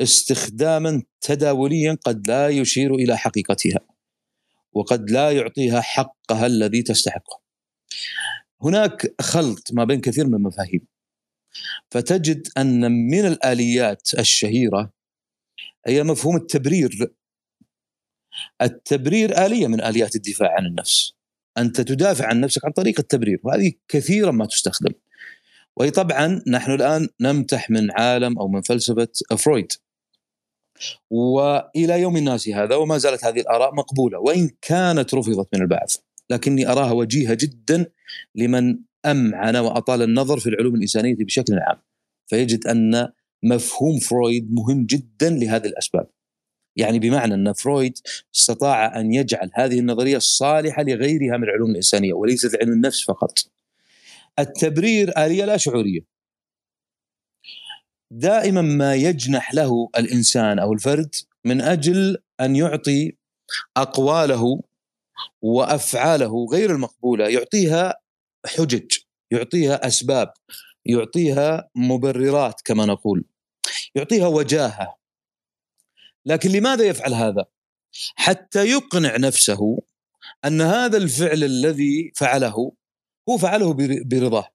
استخداما 0.00 1.02
تداوليا 1.20 1.98
قد 2.04 2.28
لا 2.28 2.48
يشير 2.48 2.94
إلى 2.94 3.18
حقيقتها 3.18 3.80
وقد 4.72 5.10
لا 5.10 5.30
يعطيها 5.30 5.80
حقها 5.80 6.46
الذي 6.46 6.82
تستحقه. 6.82 7.40
هناك 8.62 9.14
خلط 9.20 9.72
ما 9.72 9.84
بين 9.84 10.00
كثير 10.00 10.26
من 10.26 10.34
المفاهيم. 10.34 10.86
فتجد 11.90 12.48
أن 12.58 12.92
من 12.92 13.26
الآليات 13.26 14.14
الشهيرة 14.18 14.92
هي 15.86 16.02
مفهوم 16.02 16.36
التبرير. 16.36 17.12
التبرير 18.62 19.46
آلية 19.46 19.66
من 19.66 19.80
آليات 19.80 20.16
الدفاع 20.16 20.54
عن 20.56 20.66
النفس. 20.66 21.12
أنت 21.58 21.80
تدافع 21.80 22.26
عن 22.26 22.40
نفسك 22.40 22.64
عن 22.64 22.72
طريق 22.72 23.00
التبرير 23.00 23.40
وهذه 23.44 23.72
كثيرا 23.88 24.30
ما 24.30 24.46
تستخدم. 24.46 24.92
وهي 25.76 25.90
طبعا 25.90 26.42
نحن 26.46 26.70
الآن 26.70 27.08
نمتح 27.20 27.70
من 27.70 27.90
عالم 27.90 28.38
أو 28.38 28.48
من 28.48 28.62
فلسفة 28.62 29.08
فرويد. 29.38 29.72
وإلى 31.10 32.00
يوم 32.00 32.16
الناس 32.16 32.48
هذا 32.48 32.76
وما 32.76 32.98
زالت 32.98 33.24
هذه 33.24 33.40
الآراء 33.40 33.74
مقبولة 33.74 34.18
وإن 34.18 34.50
كانت 34.62 35.14
رفضت 35.14 35.48
من 35.54 35.62
البعض 35.62 35.88
لكني 36.30 36.68
أراها 36.68 36.92
وجيهة 36.92 37.34
جدا 37.34 37.86
لمن 38.34 38.78
أمعن 39.06 39.56
وأطال 39.56 40.02
النظر 40.02 40.40
في 40.40 40.48
العلوم 40.48 40.74
الإنسانية 40.74 41.14
بشكل 41.14 41.58
عام. 41.58 41.82
فيجد 42.26 42.66
أن 42.66 43.12
مفهوم 43.42 43.98
فرويد 43.98 44.52
مهم 44.52 44.86
جدا 44.86 45.30
لهذه 45.30 45.66
الأسباب. 45.66 46.06
يعني 46.76 46.98
بمعنى 46.98 47.34
أن 47.34 47.52
فرويد 47.52 47.98
استطاع 48.34 49.00
أن 49.00 49.14
يجعل 49.14 49.50
هذه 49.54 49.78
النظرية 49.78 50.18
صالحه 50.18 50.82
لغيرها 50.82 51.36
من 51.36 51.44
العلوم 51.44 51.70
الإنسانية 51.70 52.12
وليست 52.12 52.56
علم 52.60 52.72
النفس 52.72 53.04
فقط. 53.04 53.38
التبرير 54.38 55.12
آلية 55.18 55.44
لا 55.44 55.56
شعورية. 55.56 56.00
دائما 58.10 58.62
ما 58.62 58.94
يجنح 58.94 59.54
له 59.54 59.88
الإنسان 59.98 60.58
أو 60.58 60.72
الفرد 60.72 61.14
من 61.44 61.60
أجل 61.60 62.16
أن 62.40 62.56
يعطي 62.56 63.12
أقواله 63.76 64.62
وأفعاله 65.42 66.46
غير 66.52 66.70
المقبولة 66.70 67.28
يعطيها 67.28 67.94
حجج 68.46 68.98
يعطيها 69.30 69.86
أسباب 69.86 70.32
يعطيها 70.84 71.70
مبررات 71.74 72.60
كما 72.64 72.86
نقول 72.86 73.24
يعطيها 73.94 74.26
وجاهة. 74.26 74.96
لكن 76.26 76.50
لماذا 76.50 76.84
يفعل 76.84 77.14
هذا؟ 77.14 77.44
حتى 78.16 78.66
يقنع 78.66 79.16
نفسه 79.16 79.78
أن 80.44 80.60
هذا 80.60 80.96
الفعل 80.96 81.44
الذي 81.44 82.12
فعله 82.16 82.72
هو 83.28 83.38
فعله 83.38 83.74
برضاه. 84.04 84.48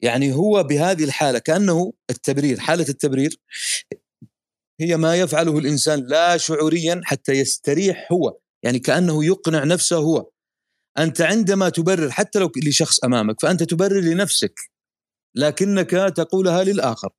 يعني 0.00 0.32
هو 0.32 0.62
بهذه 0.62 1.04
الحالة 1.04 1.38
كأنه 1.38 1.92
التبرير 2.10 2.60
حالة 2.60 2.88
التبرير 2.88 3.40
هي 4.80 4.96
ما 4.96 5.16
يفعله 5.16 5.58
الإنسان 5.58 6.06
لا 6.06 6.36
شعوريا 6.36 7.00
حتى 7.04 7.32
يستريح 7.32 8.12
هو. 8.12 8.36
يعني 8.62 8.78
كأنه 8.78 9.24
يقنع 9.24 9.64
نفسه 9.64 9.96
هو. 9.96 10.30
أنت 10.98 11.20
عندما 11.20 11.68
تبرر 11.68 12.10
حتى 12.10 12.38
لو 12.38 12.52
لشخص 12.56 13.04
أمامك 13.04 13.40
فأنت 13.40 13.62
تبرر 13.62 14.00
لنفسك 14.00 14.60
لكنك 15.34 15.90
تقولها 15.90 16.64
للآخر. 16.64 17.10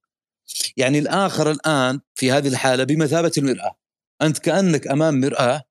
يعني 0.77 0.99
الآخر 0.99 1.51
الآن 1.51 1.99
في 2.15 2.31
هذه 2.31 2.47
الحالة 2.47 2.83
بمثابة 2.83 3.31
المراه 3.37 3.75
أنت 4.21 4.39
كأنك 4.39 4.87
أمام 4.87 5.19
مرآة 5.19 5.63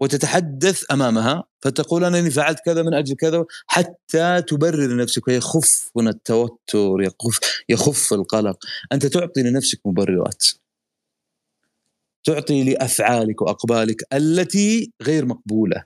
وتتحدث 0.00 0.84
أمامها 0.92 1.44
فتقول 1.62 2.04
انني 2.04 2.30
فعلت 2.30 2.60
كذا 2.64 2.82
من 2.82 2.94
أجل 2.94 3.14
كذا 3.16 3.44
حتى 3.66 4.42
تبرر 4.42 4.86
لنفسك 4.86 5.28
ويخف 5.28 5.90
من 5.96 6.08
التوتر 6.08 7.02
يخف 7.02 7.38
يخف 7.68 8.12
القلق. 8.12 8.58
أنت 8.92 9.06
تعطي 9.06 9.42
لنفسك 9.42 9.80
مبررات. 9.86 10.44
تعطي 12.24 12.64
لأفعالك 12.64 13.42
واقبالك 13.42 14.02
التي 14.12 14.92
غير 15.02 15.26
مقبولة. 15.26 15.84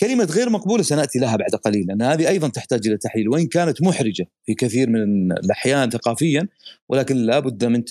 كلمة 0.00 0.24
غير 0.24 0.50
مقبولة 0.50 0.82
سنأتي 0.82 1.18
لها 1.18 1.36
بعد 1.36 1.50
قليل 1.50 1.86
لأن 1.86 2.02
هذه 2.02 2.28
أيضا 2.28 2.48
تحتاج 2.48 2.86
إلى 2.86 2.96
تحليل 2.96 3.28
وإن 3.28 3.46
كانت 3.46 3.82
محرجة 3.82 4.26
في 4.46 4.54
كثير 4.54 4.90
من 4.90 5.32
الأحيان 5.32 5.90
ثقافيا 5.90 6.48
ولكن 6.88 7.16
لا 7.16 7.38
بد 7.38 7.64
من 7.64 7.84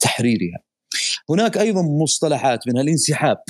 تحريرها. 0.00 0.58
هناك 1.30 1.58
أيضا 1.58 1.82
مصطلحات 1.82 2.68
منها 2.68 2.82
الانسحاب. 2.82 3.42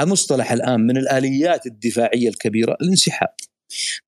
المصطلح 0.00 0.52
الآن 0.52 0.80
من 0.80 0.96
الآليات 0.96 1.66
الدفاعية 1.66 2.28
الكبيرة 2.28 2.76
الانسحاب. 2.80 3.34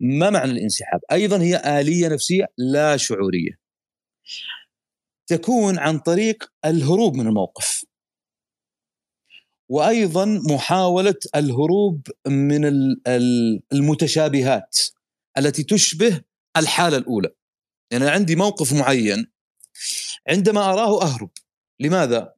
ما 0.00 0.30
معنى 0.30 0.52
الانسحاب؟ 0.52 1.00
أيضا 1.12 1.42
هي 1.42 1.80
آلية 1.80 2.08
نفسية 2.08 2.46
لا 2.58 2.96
شعورية. 2.96 3.60
تكون 5.26 5.78
عن 5.78 5.98
طريق 5.98 6.44
الهروب 6.64 7.16
من 7.16 7.26
الموقف. 7.26 7.84
وأيضا 9.70 10.24
محاولة 10.24 11.14
الهروب 11.36 12.08
من 12.26 12.64
المتشابهات 13.72 14.78
التي 15.38 15.62
تشبه 15.62 16.20
الحالة 16.56 16.96
الأولى. 16.96 17.30
يعني 17.90 18.08
عندي 18.08 18.36
موقف 18.36 18.72
معين 18.72 19.26
عندما 20.28 20.60
أراه 20.72 21.02
أهرب. 21.02 21.30
لماذا؟ 21.80 22.34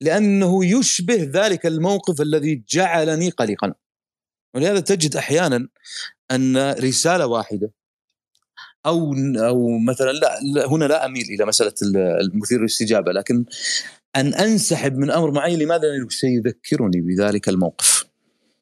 لأنه 0.00 0.64
يشبه 0.64 1.30
ذلك 1.34 1.66
الموقف 1.66 2.20
الذي 2.20 2.62
جعلني 2.68 3.30
قلقا. 3.30 3.74
ولهذا 4.54 4.80
تجد 4.80 5.16
أحيانا 5.16 5.68
أن 6.30 6.72
رسالة 6.72 7.26
واحدة 7.26 7.70
أو 8.86 9.14
أو 9.36 9.78
مثلا 9.78 10.12
لا 10.12 10.66
هنا 10.66 10.84
لا 10.84 11.06
أميل 11.06 11.26
إلى 11.26 11.44
مسألة 11.46 11.74
المثير 12.20 12.58
للاستجابة 12.58 13.12
لكن 13.12 13.44
أن 14.20 14.34
أنسحب 14.34 14.96
من 14.96 15.10
أمر 15.10 15.30
معين. 15.30 15.58
لماذا؟ 15.58 15.88
لأنه 15.88 16.08
سيذكرني 16.08 17.00
بذلك 17.00 17.48
الموقف. 17.48 18.04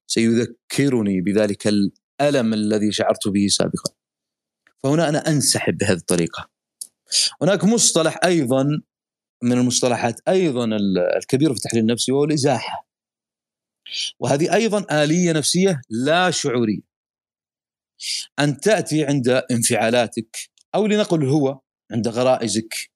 سيذكرني 0.06 1.20
بذلك 1.20 1.66
الألم 1.66 2.54
الذي 2.54 2.92
شعرت 2.92 3.28
به 3.28 3.46
سابقا. 3.48 3.92
فهنا 4.82 5.08
أنا 5.08 5.28
أنسحب 5.28 5.78
بهذه 5.78 5.96
الطريقة. 5.96 6.50
هناك 7.42 7.64
مصطلح 7.64 8.18
أيضا 8.25 8.64
من 9.42 9.52
المصطلحات 9.52 10.20
أيضا 10.28 10.64
الكبيره 11.16 11.52
في 11.52 11.56
التحليل 11.56 11.82
النفسي 11.82 12.12
وهو 12.12 12.25
الإزاحة. 12.25 12.86
وهذه 14.18 14.54
أيضا 14.54 15.04
آلية 15.04 15.32
نفسية 15.32 15.80
لا 15.90 16.30
شعورية. 16.30 16.80
أن 18.38 18.60
تأتي 18.60 19.04
عند 19.04 19.28
انفعالاتك 19.28 20.36
أو 20.75 20.86
لنقل 20.86 21.25
هو 21.25 21.60
عند 21.90 22.08
غرائزك 22.08 22.90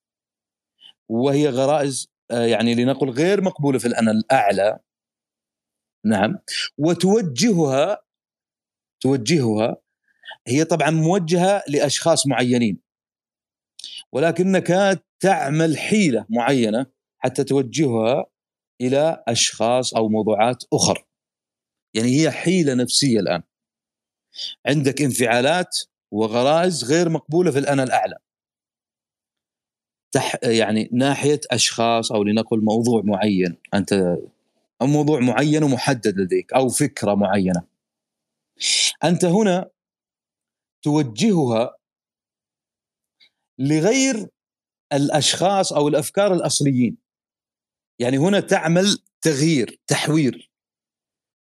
وهي 1.09 1.49
غرائز 1.49 2.11
يعني 2.31 2.75
لنقل 2.75 3.11
غير 3.11 3.41
مقبولة 3.43 3.79
في 3.79 3.89
الانا 3.89 4.11
الاعلى 4.11 4.79
نعم. 6.07 6.39
وتوجهها 6.79 8.03
توجهها 9.03 9.77
هي 10.47 10.65
طبعا 10.65 10.91
موجهة 10.91 11.63
لأشخاص 11.69 12.27
معينين. 12.27 12.81
ولكنك 14.13 15.01
تعمل 15.21 15.79
حيلة 15.79 16.27
معينة 16.31 16.87
حتى 17.19 17.45
توجهها 17.45 18.27
إلى 18.81 19.25
أشخاص 19.29 19.95
أو 19.95 20.09
موضوعات 20.09 20.65
أخرى 20.73 21.03
يعني 21.95 22.21
هي 22.21 22.31
حيلة 22.31 22.75
نفسية 22.75 23.21
الآن. 23.21 23.43
عندك 24.67 25.03
انفعالات 25.03 25.79
وغرائز 26.13 26.85
غير 26.85 27.09
مقبولة 27.09 27.51
في 27.51 27.59
الانا 27.59 27.83
الاعلى 27.83 28.17
تح 30.13 30.37
يعني 30.43 30.89
ناحية 30.93 31.41
أشخاص 31.51 32.13
أو 32.13 32.23
لنقل 32.23 32.65
موضوع 32.65 33.03
معين. 33.05 33.57
أنت 33.75 33.93
أو 34.83 34.87
موضوع 34.87 35.21
معين 35.21 35.65
ومحدد 35.65 36.19
لديك 36.19 36.53
أو 36.53 36.69
فكرة 36.69 37.15
معينة. 37.15 37.63
أنت 39.05 39.25
هنا 39.25 39.71
توجهها 40.83 41.77
لغير 43.59 44.29
الأشخاص 44.93 45.73
أو 45.73 45.89
الأفكار 45.89 46.35
الأصليين. 46.35 46.97
يعني 47.99 48.19
هنا 48.19 48.41
تعمل 48.41 48.99
تغيير 49.23 49.81
تحوير. 49.87 50.51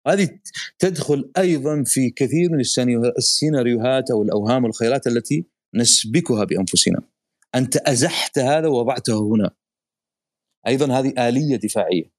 هذه 0.06 0.38
تدخل 0.78 1.30
أيضا 1.38 1.84
في 1.86 2.10
كثير 2.10 2.50
من 2.52 2.60
السيناريوهات 3.18 4.10
أو 4.10 4.22
الأوهام 4.22 4.64
والخيالات 4.64 5.06
التي 5.06 5.44
نسبكها 5.74 6.44
بأنفسنا. 6.44 7.09
أنت 7.54 7.76
أزحت 7.76 8.38
هذا 8.38 8.69
ووضعته 8.69 9.28
هنا. 9.28 9.50
أيضا 10.66 10.99
هذه 10.99 11.28
آلية 11.28 11.57
دفاعية. 11.57 12.12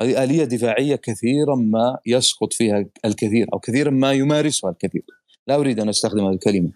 هذه 0.00 0.24
آلية 0.24 0.44
دفاعية 0.44 0.96
كثيرا 0.96 1.54
ما 1.56 1.98
يسقط 2.06 2.52
فيها 2.52 2.86
الكثير 3.04 3.46
أو 3.52 3.58
كثيرا 3.58 3.90
ما 3.90 4.12
يمارسها 4.12 4.70
الكثير. 4.70 5.04
لا 5.46 5.54
أريد 5.54 5.80
أن 5.80 5.88
أستخدم 5.88 6.24
هذه 6.24 6.34
الكلمة. 6.34 6.72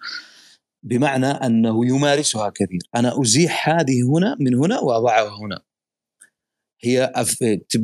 بمعنى 0.83 1.27
أنه 1.27 1.87
يمارسها 1.87 2.51
كثير. 2.51 2.81
أنا 2.97 3.21
أزيح 3.21 3.69
هذه 3.69 4.03
هنا 4.03 4.37
من 4.41 4.55
هنا 4.55 4.81
وأضعها 4.81 5.39
هنا. 5.45 5.63
هي 6.85 7.13
أف... 7.15 7.37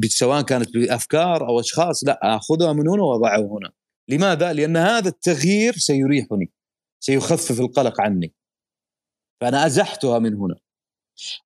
سواء 0.07 0.43
كانت 0.43 0.75
بأفكار 0.75 1.49
أو 1.49 1.61
أشخاص 1.61 2.05
لا 2.05 2.37
أخذها 2.37 2.73
من 2.73 2.89
هنا 2.89 3.03
وأضعها 3.03 3.39
هنا. 3.39 3.73
لماذا؟ 4.09 4.53
لأن 4.53 4.77
هذا 4.77 5.09
التغيير 5.09 5.73
سيريحني 5.73 6.53
سيخفف 7.01 7.61
القلق 7.61 8.01
عني. 8.01 8.35
فأنا 9.45 9.67
أزحتها 9.67 10.19
من 10.19 10.35
هنا. 10.35 10.57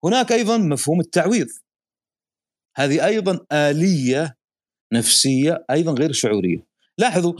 هناك 0.04 0.32
أيضا 0.32 0.58
مفهوم 0.58 1.00
التعويض. 1.00 1.46
هذه 2.76 3.06
أيضا 3.06 3.46
آلية 3.52 4.36
نفسية 4.92 5.64
أيضا 5.70 5.92
غير 5.92 6.12
شعورية. 6.12 6.66
لاحظوا 6.98 7.32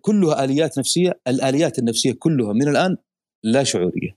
كلها 0.00 0.44
آليات 0.44 0.78
نفسية 0.78 1.20
الآليات 1.26 1.78
النفسية 1.78 2.12
كلها 2.12 2.52
من 2.52 2.68
الآن 2.68 2.96
لا 3.42 3.64
شعورية. 3.64 4.16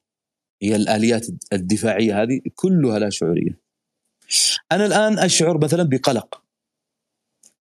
هي 0.62 0.76
الآليات 0.76 1.28
الدفاعية 1.54 2.22
هذه 2.22 2.42
كلها 2.56 3.00
لا 3.00 3.10
شعورية. 3.10 3.60
أنا 4.72 4.86
الآن 4.86 5.20
أشعر 5.20 5.64
مثلا 5.64 5.84
بقلق. 5.84 6.44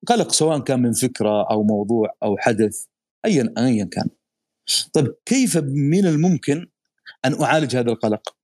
قلق 0.07 0.33
سواء 0.33 0.61
كان 0.61 0.83
من 0.83 0.93
فكرة 0.93 1.51
أو 1.51 1.63
موضوع 1.63 2.17
أو 2.23 2.37
حدث 2.39 2.87
ايا 3.25 3.55
ايا 3.59 3.85
كان. 3.85 4.09
طيب 4.93 5.15
كيف 5.27 5.57
من 5.57 6.07
الممكن 6.07 6.67
أن 7.25 7.43
أعالج 7.43 7.77
هذا 7.77 7.91
القلق 7.91 8.37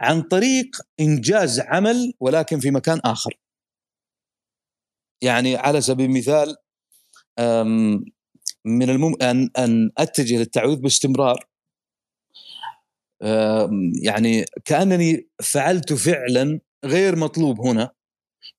عن 0.00 0.22
طريق 0.22 0.66
إنجاز 1.00 1.60
عمل 1.60 2.12
ولكن 2.20 2.60
في 2.60 2.70
مكان 2.70 3.00
آخر. 3.04 3.40
يعني 5.22 5.56
على 5.56 5.80
سبيل 5.80 6.06
المثال 6.06 6.56
من 8.64 8.90
الممكن 8.90 9.24
أن 9.24 9.50
أن 9.58 9.90
أتجه 9.98 10.36
للتعويض 10.38 10.80
باستمرار. 10.80 11.46
يعني 14.02 14.44
كأنني 14.64 15.28
فعلت 15.42 15.92
فعلا 15.92 16.60
غير 16.84 17.16
مطلوب 17.16 17.60
هنا 17.60 17.90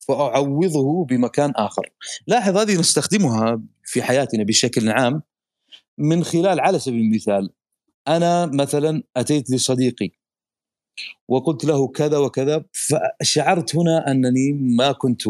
فأعوضه 0.07 1.05
بمكان 1.05 1.51
آخر. 1.55 1.89
لاحظ 2.27 2.57
هذه 2.57 2.79
نستخدمها 2.79 3.61
في 3.83 4.01
حياتنا 4.01 4.43
بشكل 4.43 4.89
عام 4.89 5.21
من 5.97 6.23
خلال 6.23 6.59
على 6.59 6.79
سبيل 6.79 6.99
المثال 6.99 7.49
أنا 8.07 8.45
مثلا 8.45 9.03
أتيت 9.17 9.51
لصديقي 9.51 10.09
وقلت 11.27 11.65
له 11.65 11.87
كذا 11.87 12.17
وكذا 12.17 12.65
فشعرت 12.71 13.75
هنا 13.75 14.11
أنني 14.11 14.53
ما 14.53 14.91
كنت 14.91 15.21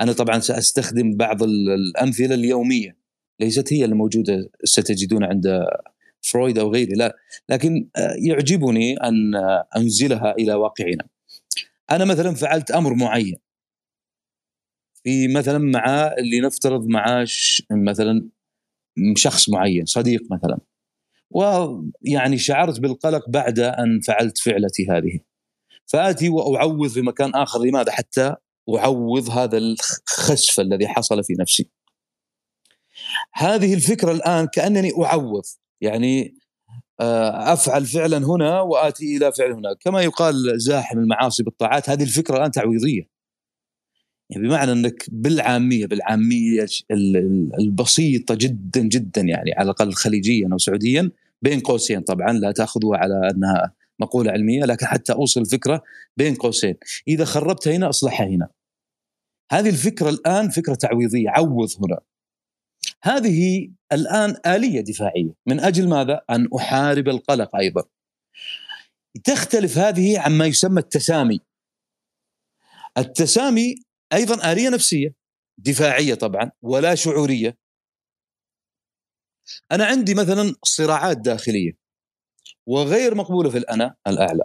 أنا 0.00 0.12
طبعا 0.12 0.38
سأستخدم 0.38 1.16
بعض 1.16 1.42
الأمثلة 1.42 2.34
اليومية 2.34 2.96
ليست 3.40 3.72
هي 3.72 3.84
الموجودة 3.84 4.50
ستجدون 4.64 5.24
عند 5.24 5.66
فرويد 6.20 6.58
أو 6.58 6.72
غيره 6.72 6.92
لا 6.94 7.16
لكن 7.48 7.88
يعجبني 8.28 8.96
أن 8.96 9.34
أنزلها 9.76 10.32
إلى 10.32 10.54
واقعنا. 10.54 11.08
أنا 11.90 12.04
مثلا 12.04 12.34
فعلت 12.34 12.70
أمر 12.70 12.94
معين. 12.94 13.36
في 15.04 15.28
مثلا 15.28 15.58
مع 15.58 16.14
اللي 16.18 16.40
نفترض 16.40 16.86
مع 16.86 17.24
مثلا 17.70 18.28
شخص 19.16 19.48
معين 19.48 19.84
صديق 19.84 20.22
مثلا. 20.30 20.58
ويعني 21.30 22.38
شعرت 22.38 22.80
بالقلق 22.80 23.28
بعد 23.28 23.58
أن 23.58 24.00
فعلت 24.00 24.38
فعلتي 24.38 24.86
هذه. 24.90 25.20
فآتي 25.86 26.28
واعوض 26.28 26.88
في 26.88 27.02
مكان 27.02 27.34
آخر. 27.34 27.58
لماذا؟ 27.64 27.92
حتى 27.92 28.34
اعوض 28.76 29.30
هذا 29.30 29.58
الخسف 29.58 30.60
الذي 30.60 30.88
حصل 30.88 31.24
في 31.24 31.34
نفسي. 31.40 31.70
هذه 33.34 33.74
الفكرة 33.74 34.12
الآن 34.12 34.46
كأنني 34.46 34.90
اعوض 35.04 35.42
يعني 35.80 36.34
آه، 37.00 37.52
أفعل 37.52 37.86
فعلا 37.86 38.18
هنا 38.18 38.60
وآتي 38.60 39.16
إلى 39.16 39.32
فعل 39.32 39.52
هنا 39.52 39.74
كما 39.80 40.02
يقال 40.02 40.60
زاحم 40.60 40.98
المعاصي 40.98 41.42
بالطاعات 41.42 41.90
هذه 41.90 42.02
الفكرة 42.02 42.36
الآن 42.36 42.50
تعويضية. 42.50 43.17
يعني 44.30 44.48
بمعنى 44.48 44.72
إنك 44.72 45.04
بالعامية 45.08 45.86
بالعامية 45.86 46.66
البسيطة 47.60 48.34
جدا 48.34 48.80
جدا 48.80 49.20
يعني 49.20 49.52
على 49.52 49.64
الأقل 49.64 49.92
خليجيا 49.92 50.48
أو 50.52 50.58
سعوديا 50.58 51.10
بين 51.42 51.60
قوسين 51.60 52.00
طبعا 52.00 52.32
لا 52.32 52.52
تاخذوها 52.52 52.98
على 52.98 53.30
أنها 53.30 53.74
مقولة 54.00 54.32
علمية 54.32 54.64
لكن 54.64 54.86
حتى 54.86 55.12
أوصل 55.12 55.40
الفكرة 55.40 55.82
بين 56.16 56.34
قوسين. 56.34 56.74
إذا 57.08 57.24
خربت 57.24 57.68
هنا 57.68 57.88
اصلحها 57.88 58.26
هنا. 58.26 58.48
هذه 59.52 59.68
الفكرة 59.68 60.08
الآن 60.08 60.50
فكرة 60.50 60.74
تعويضية 60.74 61.30
عوض 61.30 61.68
هنا. 61.80 62.00
هذه 63.02 63.70
الآن 63.92 64.36
آلية 64.46 64.80
دفاعية. 64.80 65.34
من 65.46 65.60
أجل 65.60 65.88
ماذا؟ 65.88 66.20
أن 66.30 66.48
أحارب 66.56 67.08
القلق 67.08 67.56
أيضا. 67.56 67.84
تختلف 69.24 69.78
هذه 69.78 70.18
عما 70.20 70.46
يسمى 70.46 70.80
التسامي. 70.80 71.40
التسامي 72.98 73.74
أيضا 74.12 74.52
آلية 74.52 74.68
نفسية 74.68 75.14
دفاعية 75.58 76.14
طبعا 76.14 76.50
ولا 76.62 76.94
شعورية. 76.94 77.58
أنا 79.72 79.84
عندي 79.86 80.14
مثلا 80.14 80.54
صراعات 80.62 81.16
داخلية 81.16 81.72
وغير 82.66 83.14
مقبولة 83.14 83.50
في 83.50 83.58
الأنا 83.58 83.94
الأعلى. 84.06 84.44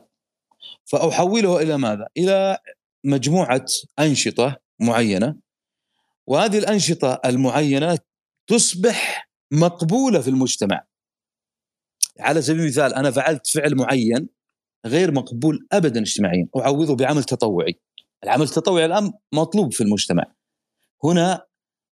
فاحولها 0.85 1.61
إلى 1.61 1.77
ماذا؟ 1.77 2.07
إلى 2.17 2.57
مجموعة 3.03 3.65
أنشطة 3.99 4.57
معينة 4.79 5.35
وهذه 6.27 6.57
الأنشطة 6.57 7.21
المعينة 7.25 7.99
تصبح 8.47 9.29
مقبولة 9.51 10.21
في 10.21 10.29
المجتمع. 10.29 10.87
على 12.19 12.41
سبيل 12.41 12.61
المثال 12.61 12.93
أنا 12.93 13.11
فعلت 13.11 13.47
فعل 13.47 13.75
معين 13.75 14.29
غير 14.85 15.11
مقبول 15.11 15.67
ابدا 15.71 16.01
اجتماعيا 16.01 16.47
اعوضه 16.57 16.95
بعمل 16.95 17.23
تطوعي. 17.23 17.79
العمل 18.23 18.43
التطوعي 18.43 18.85
الآن 18.85 19.13
مطلوب 19.33 19.73
في 19.73 19.81
المجتمع. 19.81 20.23
هنا 21.03 21.45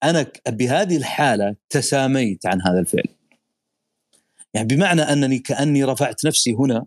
أنا 0.03 0.31
بهذه 0.47 0.97
الحالة 0.97 1.55
تساميت 1.69 2.45
عن 2.45 2.61
هذا 2.61 2.79
الفعل. 2.79 3.15
يعني 4.53 4.67
بمعنى 4.67 5.01
أنني 5.01 5.39
كأني 5.39 5.83
رفعت 5.83 6.25
نفسي 6.25 6.53
هنا 6.53 6.85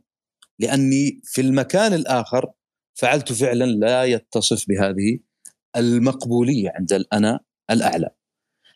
لأني 0.59 1.21
في 1.25 1.41
المكان 1.41 1.93
الآخر 1.95 2.53
فعلت 2.95 3.33
فعلا 3.33 3.65
لا 3.65 4.05
يتصف 4.05 4.69
بهذه 4.69 5.19
المقبولية 5.77 6.73
عند 6.75 6.93
الانا 6.93 7.41
الأعلى. 7.71 8.11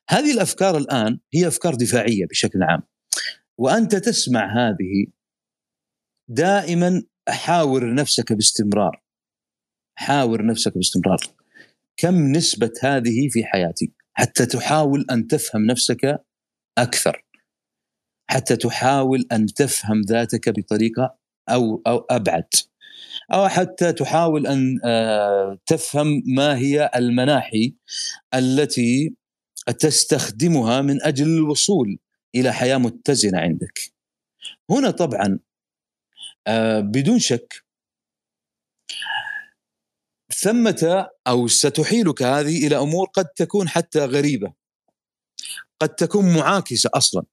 هذه 0.09 0.33
الأفكار 0.33 0.77
الآن 0.77 1.19
هي 1.35 1.49
أفكار 1.49 1.75
دفاعية 1.75 2.27
بشكل 2.27 2.63
عام. 2.63 2.83
وأنت 3.59 3.97
تسمع 3.97 4.69
هذه 4.69 5.07
دائما 6.29 7.03
حاور 7.29 7.95
نفسك 7.95 8.33
باستمرار. 8.33 9.03
حاور 10.03 10.47
نفسك 10.47 10.75
باستمرار. 10.75 11.19
كم 11.97 12.33
نسبة 12.33 12.73
هذه 12.83 13.29
في 13.29 13.45
حياتي؟ 13.45 13.93
حتى 14.13 14.47
تحاول 14.47 15.07
أن 15.11 15.27
تفهم 15.27 15.67
نفسك 15.67 16.25
أكثر. 16.79 17.25
حتى 18.31 18.57
تحاول 18.57 19.27
أن 19.33 19.47
تفهم 19.47 20.01
ذاتك 20.01 20.49
بطريقة 20.49 21.15
أو 21.49 21.83
أو 21.87 22.07
أبعد. 22.11 22.49
أو 23.33 23.49
حتى 23.49 23.93
تحاول 23.93 24.47
أن 24.47 24.81
آه، 24.85 25.59
تفهم 25.67 26.23
ما 26.27 26.57
هي 26.57 26.91
المناحي 26.97 27.75
التي 28.35 29.15
تستخدمها 29.79 30.81
من 30.81 31.03
أجل 31.03 31.27
الوصول 31.27 31.99
إلى 32.35 32.53
حياة 32.53 32.77
متزنة 32.77 33.39
عندك. 33.39 33.79
هنا 34.71 34.91
طبعا 34.91 35.39
آه، 36.47 36.81
بدون 36.81 37.19
شك 37.19 37.65
ثمة 40.35 41.09
أو 41.27 41.47
ستحيلك 41.47 42.23
هذه 42.23 42.67
إلى 42.67 42.77
أمور 42.77 43.07
قد 43.07 43.27
تكون 43.27 43.69
حتى 43.69 43.99
غريبة. 43.99 44.53
قد 45.81 45.95
تكون 45.95 46.35
معاكسة 46.35 46.91
أصلا. 46.95 47.25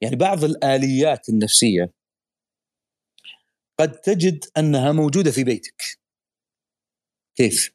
يعني 0.00 0.16
بعض 0.16 0.44
الآليات 0.44 1.28
النفسية 1.28 1.92
قد 3.78 3.92
تجد 3.92 4.44
أنها 4.56 4.92
موجودة 4.92 5.30
في 5.30 5.44
بيتك. 5.44 5.82
كيف؟ 7.34 7.72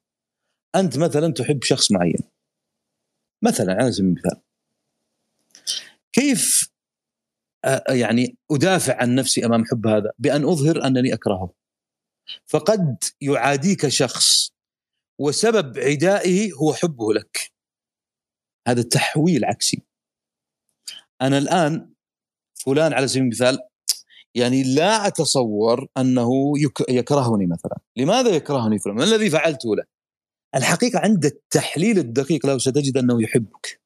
أنت 0.75 0.97
مثلا 0.97 1.33
تحب 1.33 1.63
شخص 1.63 1.91
معين. 1.91 2.19
مثلا 3.41 3.73
على 3.73 3.91
سبيل 3.91 4.09
المثال. 4.09 4.41
كيف 6.13 6.71
يعني 7.89 8.37
أدافع 8.51 9.01
عن 9.01 9.15
نفسي 9.15 9.45
أمام 9.45 9.65
حب 9.65 9.87
هذا؟ 9.87 10.11
بأن 10.19 10.43
أظهر 10.43 10.85
أنني 10.87 11.13
أكرهه. 11.13 11.53
فقد 12.47 12.97
يعاديك 13.21 13.87
شخص 13.87 14.51
وسبب 15.19 15.79
عدائه 15.79 16.53
هو 16.53 16.73
حبه 16.73 17.13
لك. 17.13 17.51
هذا 18.67 18.81
تحويل 18.81 19.45
عكسي. 19.45 19.81
أنا 21.21 21.37
الآن 21.37 21.93
فلان 22.65 22.93
على 22.93 23.07
سبيل 23.07 23.23
المثال 23.23 23.59
يعني 24.35 24.63
لا 24.63 25.07
أتصور 25.07 25.87
أنه 25.97 26.53
يكرهني 26.89 27.45
مثلا. 27.45 27.77
لماذا 27.97 28.29
يكرهني 28.29 28.79
فلان؟ 28.79 28.95
ما 28.95 29.03
الذي 29.03 29.29
فعلته 29.29 29.75
له؟ 29.75 29.83
الحقيقة 30.55 30.99
عند 30.99 31.25
التحليل 31.25 31.97
الدقيق 31.97 32.45
له 32.45 32.57
ستجد 32.57 32.97
أنه 32.97 33.23
يحبك. 33.23 33.81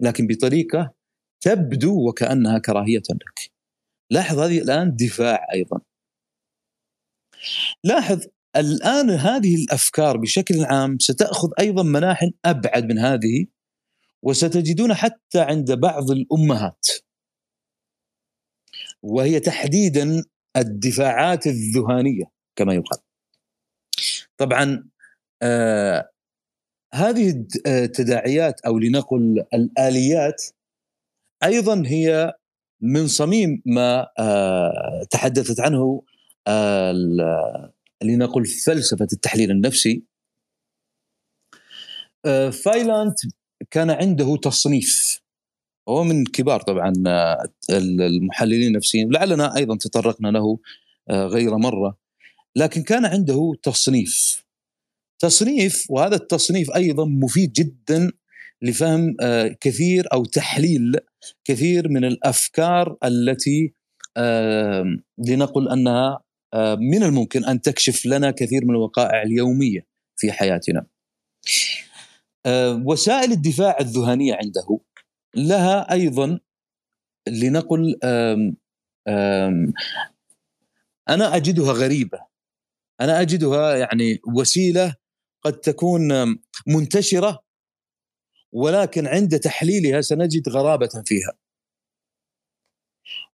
لكن 0.00 0.26
بطريقة 0.26 0.94
تبدو 1.40 2.08
وكأنها 2.08 2.58
كراهية 2.58 3.02
لك. 3.10 3.52
لاحظ 4.10 4.38
هذه 4.38 4.58
الآن 4.58 4.96
دفاع 4.96 5.46
أيضا. 5.54 5.80
لاحظ 7.84 8.26
الآن 8.56 9.10
هذه 9.10 9.54
الأفكار 9.54 10.16
بشكل 10.16 10.64
عام 10.64 10.98
ستأخذ 10.98 11.48
أيضا 11.60 11.82
مناح 11.82 12.30
أبعد 12.44 12.84
من 12.84 12.98
هذه 12.98 13.46
وستجدون 14.22 14.94
حتى 14.94 15.40
عند 15.40 15.72
بعض 15.72 16.10
الأمهات 16.10 16.86
وهي 19.02 19.40
تحديدا 19.40 20.24
الدفاعات 20.56 21.46
الذهانية 21.46 22.24
كما 22.56 22.74
يقال. 22.74 23.00
طبعا 24.36 24.88
آه 25.42 26.10
هذه 26.94 27.46
التداعيات 27.66 28.60
أو 28.60 28.78
لنقل 28.78 29.44
الآليات 29.54 30.44
أيضا 31.44 31.82
هي 31.86 32.32
من 32.80 33.06
صميم 33.06 33.62
ما 33.66 34.08
آه 34.18 35.06
تحدثت 35.10 35.60
عنه 35.60 35.78
آه 35.78 36.11
لنقل 38.02 38.44
فلسفة 38.46 39.08
التحليل 39.12 39.50
النفسي. 39.50 40.02
آه 42.26 42.50
فايلاند 42.50 43.14
كان 43.70 43.90
عنده 43.90 44.36
تصنيف 44.36 45.22
هو 45.88 46.04
من 46.04 46.24
كبار 46.24 46.60
طبعا 46.60 46.92
آه، 47.06 47.48
المحللين 47.70 48.68
النفسيين 48.68 49.12
لعلنا 49.12 49.56
أيضا 49.56 49.76
تطرقنا 49.76 50.28
له 50.28 50.58
آه، 51.10 51.26
غير 51.26 51.56
مرة. 51.56 51.98
لكن 52.56 52.82
كان 52.82 53.04
عنده 53.04 53.52
تصنيف. 53.62 54.44
تصنيف 55.22 55.86
وهذا 55.90 56.16
التصنيف 56.16 56.70
أيضا 56.70 57.04
مفيد 57.04 57.52
جدا 57.52 58.12
لفهم 58.62 59.16
كثير 59.60 60.06
أو 60.12 60.24
تحليل 60.24 60.96
كثير 61.44 61.88
من 61.88 62.04
الأفكار 62.04 62.96
التي 63.04 63.74
لنقل 65.18 65.68
أنها 65.68 66.20
من 66.78 67.02
الممكن 67.02 67.44
أن 67.44 67.60
تكشف 67.60 68.06
لنا 68.06 68.30
كثير 68.30 68.64
من 68.64 68.70
الوقائع 68.70 69.22
اليومية 69.22 69.86
في 70.16 70.32
حياتنا. 70.32 70.86
وسائل 72.86 73.32
الدفاع 73.32 73.76
الذهانيه 73.80 74.34
عنده 74.34 74.80
لها 75.34 75.92
أيضا 75.92 76.40
لنقل 77.28 77.98
أنا 81.08 81.36
أجدها 81.36 81.72
غريبة 81.72 82.26
أنا 83.00 83.20
أجدها 83.20 83.76
يعني 83.76 84.20
وسيلة 84.36 84.96
قد 85.42 85.52
تكون 85.52 86.38
منتشرة 86.66 87.44
ولكن 88.52 89.06
عند 89.06 89.38
تحليلها 89.38 90.00
سنجد 90.00 90.48
غرابة 90.48 91.02
فيها 91.04 91.32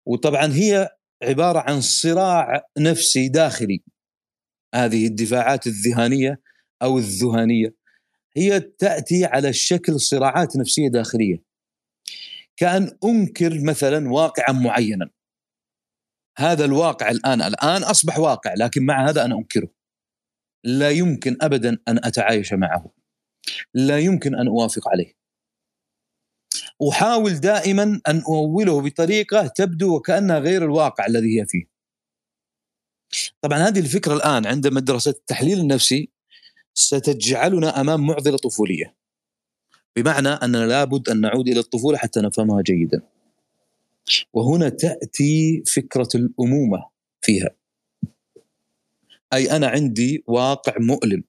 وطبعا 0.06 0.46
هي 0.52 0.97
عبارة 1.22 1.58
عن 1.58 1.80
صراع 1.80 2.66
نفسي 2.78 3.28
داخلي. 3.28 3.82
هذه 4.74 5.06
الدفاعات 5.06 5.66
الذهانيه 5.66 6.40
أو 6.82 6.98
الذهانيه 6.98 7.74
هي 8.36 8.60
تأتي 8.60 9.24
على 9.24 9.52
شكل 9.52 10.00
صراعات 10.00 10.56
نفسية 10.56 10.88
داخلية. 10.88 11.42
كأن 12.56 12.98
أنكر 13.04 13.60
مثلا 13.60 14.10
واقعا 14.10 14.52
معينا. 14.52 15.10
هذا 16.38 16.64
الواقع 16.64 17.10
الآن 17.10 17.42
الآن 17.42 17.82
أصبح 17.82 18.18
واقع 18.18 18.54
لكن 18.54 18.86
مع 18.86 19.08
هذا 19.08 19.24
أنا 19.24 19.34
أنكره. 19.34 19.68
لا 20.64 20.90
يمكن 20.90 21.36
ابدا 21.40 21.78
أن 21.88 21.98
أتعايش 22.04 22.52
معه. 22.52 22.92
لا 23.74 23.98
يمكن 23.98 24.34
أن 24.34 24.48
أوافق 24.48 24.88
عليه. 24.88 25.17
أحاول 26.90 27.34
دائما 27.34 28.00
أن 28.08 28.18
اؤوله 28.18 28.82
بطريقة 28.82 29.46
تبدو 29.46 29.96
وكأنها 29.96 30.38
غير 30.38 30.64
الواقع 30.64 31.06
الذي 31.06 31.40
هي 31.40 31.46
فيه 31.46 31.64
طبعا 33.40 33.58
هذه 33.58 33.78
الفكرة 33.78 34.14
الآن 34.14 34.46
عند 34.46 34.66
مدرسه 34.66 35.10
التحليل 35.10 35.58
النفسي 35.58 36.08
ستجعلنا 36.74 37.80
أمام 37.80 38.06
معضلة 38.06 38.36
طفولية 38.36 38.94
بمعنى 39.96 40.28
أننا 40.28 40.66
لابد 40.66 41.08
أن 41.08 41.20
نعود 41.20 41.48
إلى 41.48 41.60
الطفولة 41.60 41.98
حتى 41.98 42.20
نفهمها 42.20 42.62
جيدا. 42.62 43.02
وهنا 44.32 44.68
تأتي 44.68 45.62
فكرة 45.66 46.08
الأمومة 46.14 46.88
فيها. 47.20 47.50
أي 49.32 49.56
أنا 49.56 49.68
عندي 49.68 50.24
واقع 50.26 50.74
مؤلم. 50.78 51.24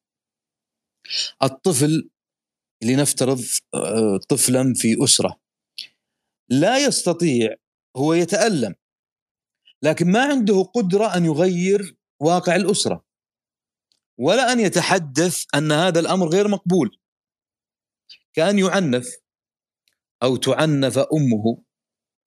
الطفل 1.44 2.10
لنفترض 2.84 3.44
آه، 3.74 4.20
طفلا 4.30 4.74
في 4.76 5.04
أسرة. 5.04 5.40
لا 6.50 6.78
يستطيع 6.78 7.56
هو 7.98 8.14
يتألم 8.14 8.76
لكن 9.84 10.12
ما 10.12 10.26
عنده 10.26 10.64
قدرة 10.64 11.18
أن 11.18 11.26
يغير 11.26 11.98
واقع 12.20 12.56
الأسرة. 12.56 13.06
ولا 14.20 14.52
أن 14.52 14.60
يتحدث 14.60 15.44
أن 15.56 15.72
هذا 15.72 16.00
الأمر 16.00 16.30
غير 16.30 16.48
مقبول. 16.48 16.98
كان 18.34 18.60
يعنف 18.60 19.18
أو 20.24 20.36
تعنف 20.36 20.98
أمه 20.98 21.64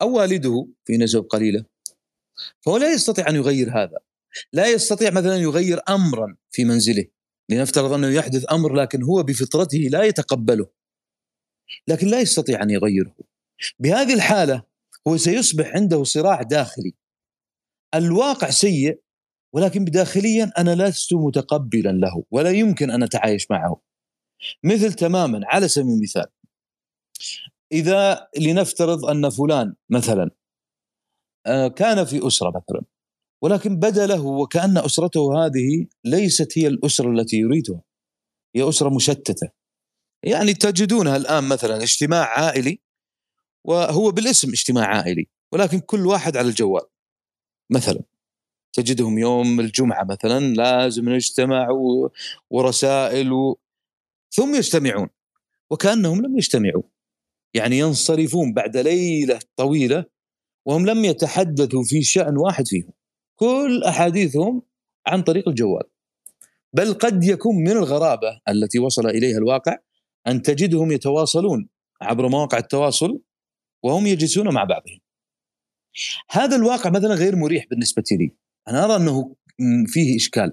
أو 0.02 0.16
والده 0.16 0.68
في 0.84 0.96
نسب 0.96 1.22
قليلة. 1.22 1.64
فهو 2.60 2.76
لا 2.76 2.92
يستطيع 2.92 3.28
أن 3.28 3.36
يغير 3.36 3.70
هذا. 3.70 3.98
لا 4.52 4.66
يستطيع 4.66 5.10
مثلا 5.10 5.36
يغير 5.36 5.80
أمرا 5.88 6.36
في 6.50 6.64
منزله. 6.64 7.06
لنفترض 7.52 7.92
أنه 7.92 8.08
يحدث 8.08 8.52
أمر 8.52 8.74
لكن 8.74 9.02
هو 9.02 9.22
بفطرته 9.22 9.78
لا 9.78 10.02
يتقبله. 10.02 10.66
لكن 11.88 12.06
لا 12.06 12.20
يستطيع 12.20 12.62
أن 12.62 12.70
يغيره. 12.70 13.14
بهذه 13.78 14.14
الحالة 14.14 14.62
هو 15.08 15.16
سيصبح 15.16 15.74
عنده 15.74 16.04
صراع 16.04 16.42
داخلي. 16.42 16.94
الواقع 17.94 18.50
سيء 18.50 19.00
ولكن 19.54 19.84
داخليا 19.84 20.52
أنا 20.58 20.88
لست 20.88 21.12
متقبلا 21.12 21.90
له 21.90 22.24
ولا 22.30 22.50
يمكن 22.50 22.90
أن 22.90 23.02
أتعايش 23.02 23.50
معه. 23.50 23.80
مثل 24.64 24.92
تماما 24.92 25.40
على 25.44 25.68
سبيل 25.68 25.92
المثال 25.92 26.26
إذا 27.72 28.28
لنفترض 28.38 29.04
أن 29.04 29.30
فلان 29.30 29.74
مثلا 29.90 30.30
آه، 31.46 31.68
كان 31.68 32.04
في 32.04 32.26
أسرة 32.26 32.48
مثلا. 32.48 32.84
ولكن 33.42 33.76
بدا 33.76 34.06
له 34.06 34.26
وكأن 34.26 34.78
أسرته 34.78 35.44
هذه 35.44 35.86
ليست 36.04 36.58
هي 36.58 36.66
الأسرة 36.66 37.10
التي 37.10 37.36
يريدها. 37.36 37.82
هي 38.56 38.68
أسرة 38.68 38.88
مشتتة. 38.88 39.48
يعني 40.22 40.54
تجدونها 40.54 41.16
الآن 41.16 41.44
مثلا 41.44 41.82
اجتماع 41.82 42.38
عائلي 42.38 42.80
وهو 43.64 44.10
بالاسم 44.10 44.48
اجتماع 44.48 44.86
عائلي 44.86 45.26
ولكن 45.52 45.78
كل 45.78 46.06
واحد 46.06 46.36
على 46.36 46.48
الجوال. 46.48 46.82
مثلا 47.70 48.02
تجدهم 48.72 49.18
يوم 49.18 49.60
الجمعة 49.60 50.04
مثلا 50.04 50.54
لازم 50.54 51.08
نجتمع 51.08 51.68
ورسائل 52.50 53.54
ثم 54.30 54.54
يجتمعون 54.54 55.08
وكأنهم 55.70 56.22
لم 56.22 56.36
يجتمعوا 56.36 56.82
يعني 57.54 57.78
ينصرفون 57.78 58.52
بعد 58.52 58.76
ليلة 58.76 59.40
طويلة 59.56 60.04
وهم 60.66 60.86
لم 60.86 61.04
يتحدثوا 61.04 61.84
في 61.84 62.02
شأن 62.02 62.36
واحد 62.36 62.66
فيهم. 62.66 62.92
كل 63.42 63.84
أحاديثهم 63.84 64.62
عن 65.06 65.22
طريق 65.22 65.48
الجوال. 65.48 65.82
بل 66.72 66.94
قد 66.94 67.24
يكون 67.24 67.56
من 67.56 67.70
الغرابة 67.70 68.40
التي 68.48 68.78
وصل 68.78 69.06
إليها 69.06 69.38
الواقع 69.38 69.76
أن 70.26 70.42
تجدهم 70.42 70.92
يتواصلون 70.92 71.68
عبر 72.02 72.28
مواقع 72.28 72.58
التواصل 72.58 73.20
وهم 73.82 74.06
يجلسون 74.06 74.54
مع 74.54 74.64
بعضهم. 74.64 75.00
هذا 76.30 76.56
الواقع 76.56 76.90
مثلا 76.90 77.14
غير 77.14 77.36
مريح 77.36 77.66
بالنسبة 77.70 78.04
لي. 78.12 78.34
أنا 78.68 78.84
أرى 78.84 78.96
أنه 78.96 79.36
فيه 79.86 80.16
إشكال 80.16 80.52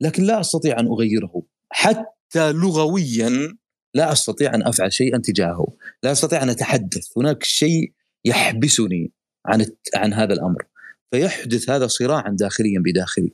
لكن 0.00 0.22
لا 0.22 0.40
أستطيع 0.40 0.80
أن 0.80 0.86
أغيره. 0.86 1.42
حتى 1.70 2.52
لغويا 2.52 3.58
لا 3.94 4.12
أستطيع 4.12 4.54
أن 4.54 4.62
أفعل 4.66 4.92
شيئا 4.92 5.18
تجاهه، 5.18 5.76
لا 6.02 6.12
أستطيع 6.12 6.42
أن 6.42 6.48
أتحدث، 6.48 7.18
هناك 7.18 7.44
شيء 7.44 7.92
يحبسني 8.24 9.12
عن 9.46 9.66
عن 9.94 10.12
هذا 10.12 10.34
الأمر. 10.34 10.66
فيحدث 11.10 11.70
هذا 11.70 11.86
صراعا 11.86 12.36
داخليا 12.38 12.82
بداخلي. 12.84 13.32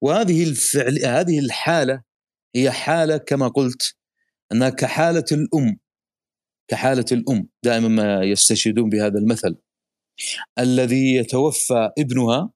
وهذه 0.00 0.42
الفعل 0.42 0.98
هذه 1.04 1.38
الحالة 1.38 2.02
هي 2.56 2.70
حالة 2.70 3.16
كما 3.16 3.48
قلت 3.48 3.96
أنها 4.52 4.70
كحالة 4.70 5.24
الأم 5.32 5.78
كحالة 6.68 7.04
الأم 7.12 7.48
دائما 7.62 7.88
ما 7.88 8.22
يستشهدون 8.22 8.88
بهذا 8.88 9.18
المثل. 9.18 9.56
الذي 10.58 11.14
يتوفى 11.14 11.90
ابنها 11.98 12.50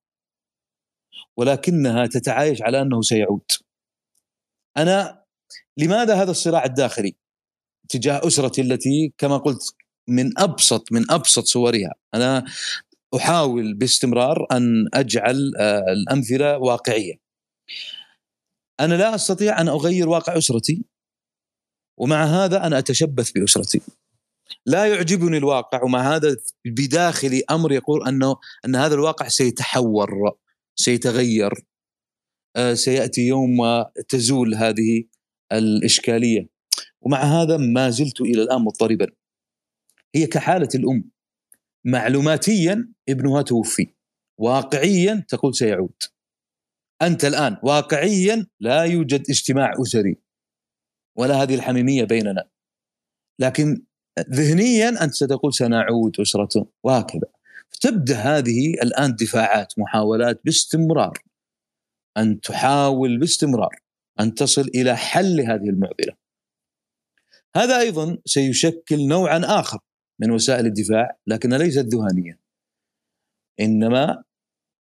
ولكنها 1.37 2.07
تتعايش 2.07 2.63
على 2.63 2.83
أنه 2.83 3.03
سيعود. 3.03 3.45
أنا 4.77 5.25
لماذا 5.77 6.23
هذا 6.23 6.31
الصراع 6.31 6.65
الداخلي؟ 6.65 7.17
تجاه 7.89 8.27
أسرتي 8.27 8.61
التي 8.61 9.13
كما 9.19 9.37
قلت 9.37 9.75
من 10.09 10.39
أبسط 10.39 10.93
من 10.93 11.11
أبسط 11.11 11.45
صورها. 11.45 11.95
أنا 12.15 12.45
أحاول 13.17 13.75
باستمرار 13.75 14.47
أن 14.53 14.89
أجعل 14.95 15.53
آه، 15.59 15.85
الأمثلة 15.93 16.59
واقعية. 16.59 17.15
أنا 18.81 18.95
لا 18.95 19.15
أستطيع 19.15 19.61
أن 19.61 19.69
أغير 19.69 20.09
واقع 20.09 20.39
أسرتي 20.39 20.85
ومع 21.99 22.25
هذا 22.25 22.67
أنا 22.67 22.79
أتشبث 22.79 23.31
بأسرتي. 23.31 23.81
لا 24.67 24.87
يعجبني 24.87 25.37
الواقع 25.37 25.83
ومع 25.83 26.15
هذا 26.15 26.37
بداخلي 26.67 27.43
أمر 27.51 27.73
يقول 27.73 28.09
أنه 28.09 28.37
أن 28.65 28.77
هذا 28.77 28.95
الواقع 28.95 29.29
سيتحور 29.29 30.09
سيتغير 30.77 31.53
آه، 32.57 32.75
سيأتي 32.75 33.21
يوم 33.21 33.57
تزول 34.09 34.55
هذه 34.55 35.05
الإشكالية. 35.53 36.49
ومع 37.01 37.23
هذا 37.23 37.57
ما 37.57 37.91
زلت 37.91 38.21
إلى 38.21 38.43
الآن 38.43 38.63
مضطربا. 38.63 39.07
هي 40.15 40.27
كحالة 40.27 40.69
الأم. 40.75 41.16
معلوماتيا 41.87 42.93
ابنها 43.09 43.43
توفي. 43.43 43.87
واقعيا 44.39 45.25
تقول 45.29 45.55
سيعود. 45.55 46.03
أنت 47.03 47.25
الآن 47.25 47.57
واقعيا 47.63 48.47
لا 48.61 48.83
يوجد 48.83 49.31
اجتماع 49.31 49.73
أسري. 49.83 50.17
ولا 51.17 51.43
هذه 51.43 51.55
الحميمية 51.55 52.05
بيننا. 52.05 52.49
لكن 53.39 53.85
ذهنيا 54.31 55.05
أنت 55.05 55.15
ستقول 55.15 55.55
سنعود 55.55 56.21
أسرة 56.21 56.67
وهكذا 56.85 57.29
تبدأ 57.81 58.17
هذه 58.17 58.75
الآن 58.83 59.15
دفاعات 59.15 59.79
محاولات 59.79 60.41
باستمرار. 60.45 61.23
أن 62.17 62.41
تحاول 62.41 63.19
باستمرار 63.19 63.77
أن 64.21 64.35
تصل 64.35 64.71
إلى 64.75 64.97
حل 64.97 65.41
هذه 65.41 65.69
المعضلة. 65.69 66.17
هذا 67.57 67.81
أيضا 67.81 68.19
سيشكل 68.25 69.07
نوعا 69.07 69.41
آخر. 69.45 69.79
من 70.21 70.31
وسائل 70.31 70.67
الدفاع 70.67 71.17
لكنها 71.27 71.59
ليست 71.59 71.87
ذهانيه. 71.95 72.39
إنما 73.61 74.23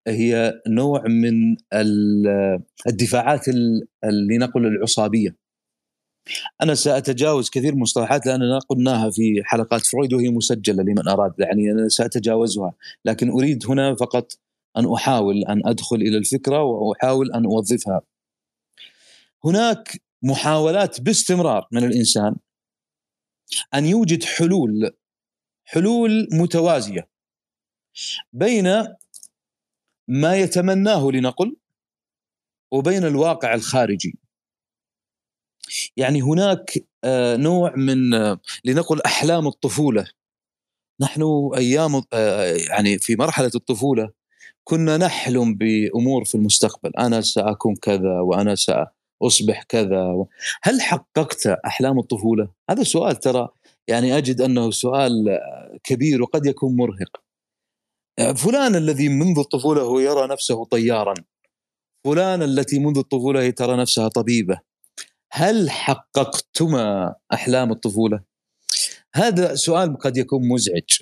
هي 0.08 0.62
نوع 0.68 1.04
من 1.08 1.56
الدفاعات 2.86 3.48
اللي 3.48 4.38
نقول 4.38 4.66
العصابية 4.66 5.36
أنا 6.62 6.74
سأتجاوز 6.74 7.50
كثير 7.50 7.72
من 7.72 7.76
المصطلحات 7.76 8.26
لأننا 8.26 8.58
قلناها 8.58 9.10
في 9.10 9.42
حلقات 9.44 9.86
فرويد 9.86 10.12
وهي 10.12 10.28
مسجلة 10.28 10.82
لمن 10.82 11.08
أراد 11.08 11.32
يعني 11.38 11.72
أنا 11.72 11.88
سأتجاوزها 11.88 12.74
لكن 13.04 13.30
أريد 13.30 13.66
هنا 13.68 13.94
فقط 13.94 14.32
أن 14.76 14.92
أحاول 14.92 15.44
أن 15.44 15.66
أدخل 15.66 15.96
إلى 15.96 16.18
الفكرة 16.18 16.62
وأحاول 16.62 17.32
أن 17.32 17.44
أوظفها. 17.44 18.00
هناك 19.44 20.00
محاولات 20.22 21.00
باستمرار 21.00 21.68
من 21.72 21.84
الإنسان 21.84 22.36
أن 23.74 23.86
يوجد 23.86 24.24
حلول 24.24 24.90
حلول 25.66 26.28
متوازية 26.32 27.08
بين 28.32 28.66
ما 30.08 30.36
يتمناه 30.36 31.10
لنقل 31.10 31.56
وبين 32.72 33.04
الواقع 33.04 33.54
الخارجي. 33.54 34.18
يعني 35.96 36.22
هناك 36.22 36.84
آه، 37.04 37.36
نوع 37.36 37.76
من 37.76 38.14
آه، 38.14 38.40
لنقل 38.64 39.00
أحلام 39.02 39.46
الطفولة. 39.46 40.06
نحن 41.00 41.50
أيام 41.56 42.02
آه، 42.12 42.44
يعني 42.44 42.98
في 42.98 43.16
مرحلة 43.16 43.50
الطفولة 43.54 44.10
كنا 44.64 44.96
نحلم 44.96 45.54
بأمور 45.54 46.24
في 46.24 46.34
المستقبل. 46.34 46.92
أنا 46.98 47.20
سأكون 47.20 47.76
كذا 47.76 48.20
وأنا 48.20 48.54
سأصبح 48.54 49.62
كذا. 49.62 50.26
هل 50.62 50.80
حققت 50.80 51.46
أحلام 51.46 51.98
الطفولة؟ 51.98 52.48
هذا 52.70 52.82
سؤال 52.82 53.16
ترى 53.16 53.48
يعني 53.88 54.18
أجد 54.18 54.40
أنه 54.40 54.70
سؤال 54.70 55.38
كبير 55.84 56.22
وقد 56.22 56.46
يكون 56.46 56.76
مرهق. 56.76 57.22
فلان 58.36 58.74
الذي 58.74 59.08
منذ 59.08 59.38
الطفولة 59.38 59.82
هو 59.82 59.98
يرى 60.00 60.28
نفسه 60.28 60.64
طيارا. 60.64 61.14
فلان 62.04 62.42
التي 62.42 62.78
منذ 62.78 62.98
الطفولة 62.98 63.50
ترى 63.50 63.76
نفسها 63.76 64.08
طبيبة. 64.08 64.60
هل 65.32 65.70
حققتما 65.70 67.14
أحلام 67.32 67.72
الطفولة؟ 67.72 68.20
هذا 69.14 69.54
سؤال 69.54 69.98
قد 69.98 70.16
يكون 70.16 70.48
مزعج. 70.48 71.00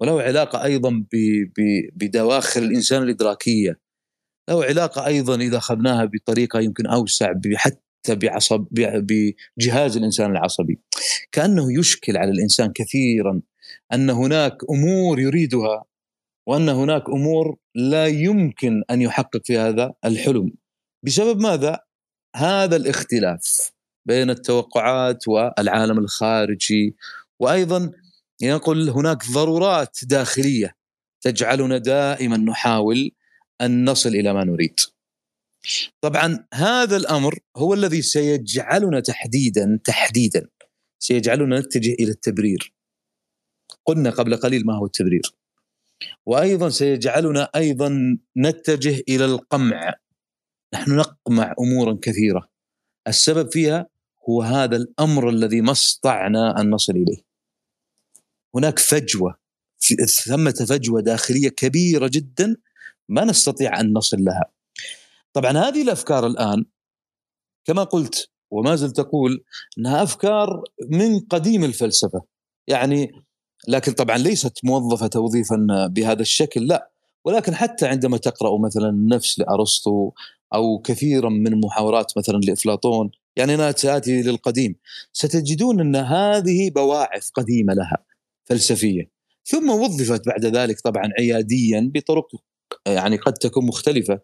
وله 0.00 0.22
علاقة 0.22 0.64
أيضا 0.64 1.04
بدواخل 1.94 2.62
الإنسان 2.62 3.02
الإدراكية. 3.02 3.80
له 4.50 4.64
علاقة 4.64 5.06
أيضا 5.06 5.34
إذا 5.34 5.56
أخذناها 5.56 6.04
بطريقة 6.04 6.60
يمكن 6.60 6.86
أوسع 6.86 7.32
حتى 7.54 8.14
بعصب 8.14 8.66
بجهاز 8.70 9.96
الإنسان 9.96 10.30
العصبي. 10.30 10.80
كأنه 11.32 11.78
يشكل 11.78 12.16
على 12.16 12.30
الإنسان 12.30 12.72
كثيرا 12.72 13.42
أن 13.92 14.10
هناك 14.10 14.56
أمور 14.70 15.20
يريدها 15.20 15.84
وأن 16.46 16.68
هناك 16.68 17.08
أمور 17.08 17.56
لا 17.74 18.06
يمكن 18.06 18.82
أن 18.90 19.02
يحقق 19.02 19.40
في 19.44 19.58
هذا 19.58 19.92
الحلم 20.04 20.52
بسبب 21.06 21.40
ماذا؟ 21.40 21.80
هذا 22.36 22.76
الاختلاف 22.76 23.72
بين 24.06 24.30
التوقعات 24.30 25.28
والعالم 25.28 25.98
الخارجي 25.98 26.96
وأيضا 27.40 27.90
ينقل 28.40 28.90
هناك 28.90 29.30
ضرورات 29.30 29.98
داخلية 30.02 30.76
تجعلنا 31.20 31.78
دائما 31.78 32.36
نحاول 32.36 33.10
أن 33.60 33.90
نصل 33.90 34.08
إلى 34.08 34.32
ما 34.32 34.44
نريد. 34.44 34.80
طبعا 36.00 36.46
هذا 36.54 36.96
الأمر 36.96 37.38
هو 37.56 37.74
الذي 37.74 38.02
سيجعلنا 38.02 39.00
تحديدا 39.00 39.80
تحديدا 39.84 40.48
سيجعلنا 41.02 41.60
نتجه 41.60 41.92
إلى 41.92 42.10
التبرير. 42.10 42.74
قلنا 43.84 44.10
قبل 44.10 44.36
قليل 44.36 44.66
ما 44.66 44.76
هو 44.76 44.86
التبرير. 44.86 45.22
وأيضا 46.26 46.68
سيجعلنا 46.68 47.50
أيضا 47.56 48.18
نتجه 48.36 49.02
إلى 49.08 49.24
القمع 49.24 49.94
نحن 50.74 50.96
نقمع 50.96 51.54
امورا 51.60 51.98
كثيرة 52.02 52.48
السبب 53.08 53.52
فيها 53.52 53.86
هو 54.28 54.42
هذا 54.42 54.76
الأمر 54.76 55.28
الذي 55.28 55.60
ما 55.60 55.72
استطعنا 55.72 56.60
أن 56.60 56.70
نصل 56.70 56.92
إليه. 56.92 57.22
هناك 58.54 58.78
فجوة 58.78 59.38
ثمة 60.24 60.66
فجوة 60.68 61.00
داخلية 61.00 61.48
كبيرة 61.48 62.10
جدا 62.12 62.56
ما 63.08 63.24
نستطيع 63.24 63.80
أن 63.80 63.92
نصل 63.92 64.24
لها. 64.24 64.52
طبعا 65.32 65.50
هذه 65.50 65.82
الأفكار 65.82 66.26
الآن 66.26 66.64
كما 67.64 67.84
قلت 67.84 68.30
وما 68.50 68.76
زلت 68.76 68.98
أقول 68.98 69.44
إنها 69.78 70.02
أفكار 70.02 70.64
من 70.88 71.20
قديم 71.20 71.64
الفلسفة. 71.64 72.22
يعني 72.68 73.12
لكن 73.68 73.92
طبعا 73.92 74.18
ليست 74.18 74.58
موظفة 74.64 75.06
توظيفا 75.06 75.86
بهذا 75.86 76.22
الشكل 76.22 76.66
لا. 76.66 76.90
ولكن 77.24 77.54
حتى 77.54 77.86
عندما 77.86 78.16
تقرأ 78.16 78.58
مثلا 78.58 78.88
النفس 78.88 79.38
لأرسطو 79.38 80.12
أو 80.54 80.78
كثيرا 80.78 81.28
من 81.28 81.60
محاورات 81.60 82.12
مثلا 82.18 82.36
لأفلاطون 82.36 83.10
يعني 83.36 83.54
أنا 83.54 83.72
سآتي 83.72 84.22
للقديم 84.22 84.76
ستجدون 85.12 85.80
إن 85.80 85.96
هذه 85.96 86.70
بواعث 86.70 87.30
قديمة 87.30 87.74
لها 87.74 87.98
فلسفيه 88.44 89.10
ثم 89.44 89.70
وظفت 89.70 90.26
بعد 90.26 90.44
ذلك 90.44 90.80
طبعا 90.80 91.02
عياديا 91.18 91.90
بطرق 91.94 92.26
يعني 92.86 93.16
قد 93.16 93.32
تكون 93.32 93.66
مختلفة. 93.66 94.20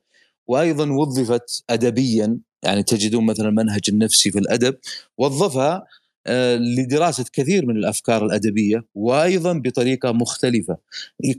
وأيضا 0.49 0.91
وظفت 0.93 1.65
ادبيا 1.71 2.39
يعني 2.65 2.83
تجدون 2.83 3.27
مثلا 3.27 3.49
المنهج 3.49 3.81
النفسي 3.89 4.31
في 4.31 4.39
الأدب 4.39 4.77
وظفها 5.19 5.87
آه، 6.27 6.57
لدراسة 6.57 7.25
كثير 7.33 7.67
من 7.67 7.77
الأفكار 7.77 8.27
الأدبية 8.27 8.85
وأيضا 8.95 9.53
بطريقة 9.53 10.13
مختلفة. 10.13 10.77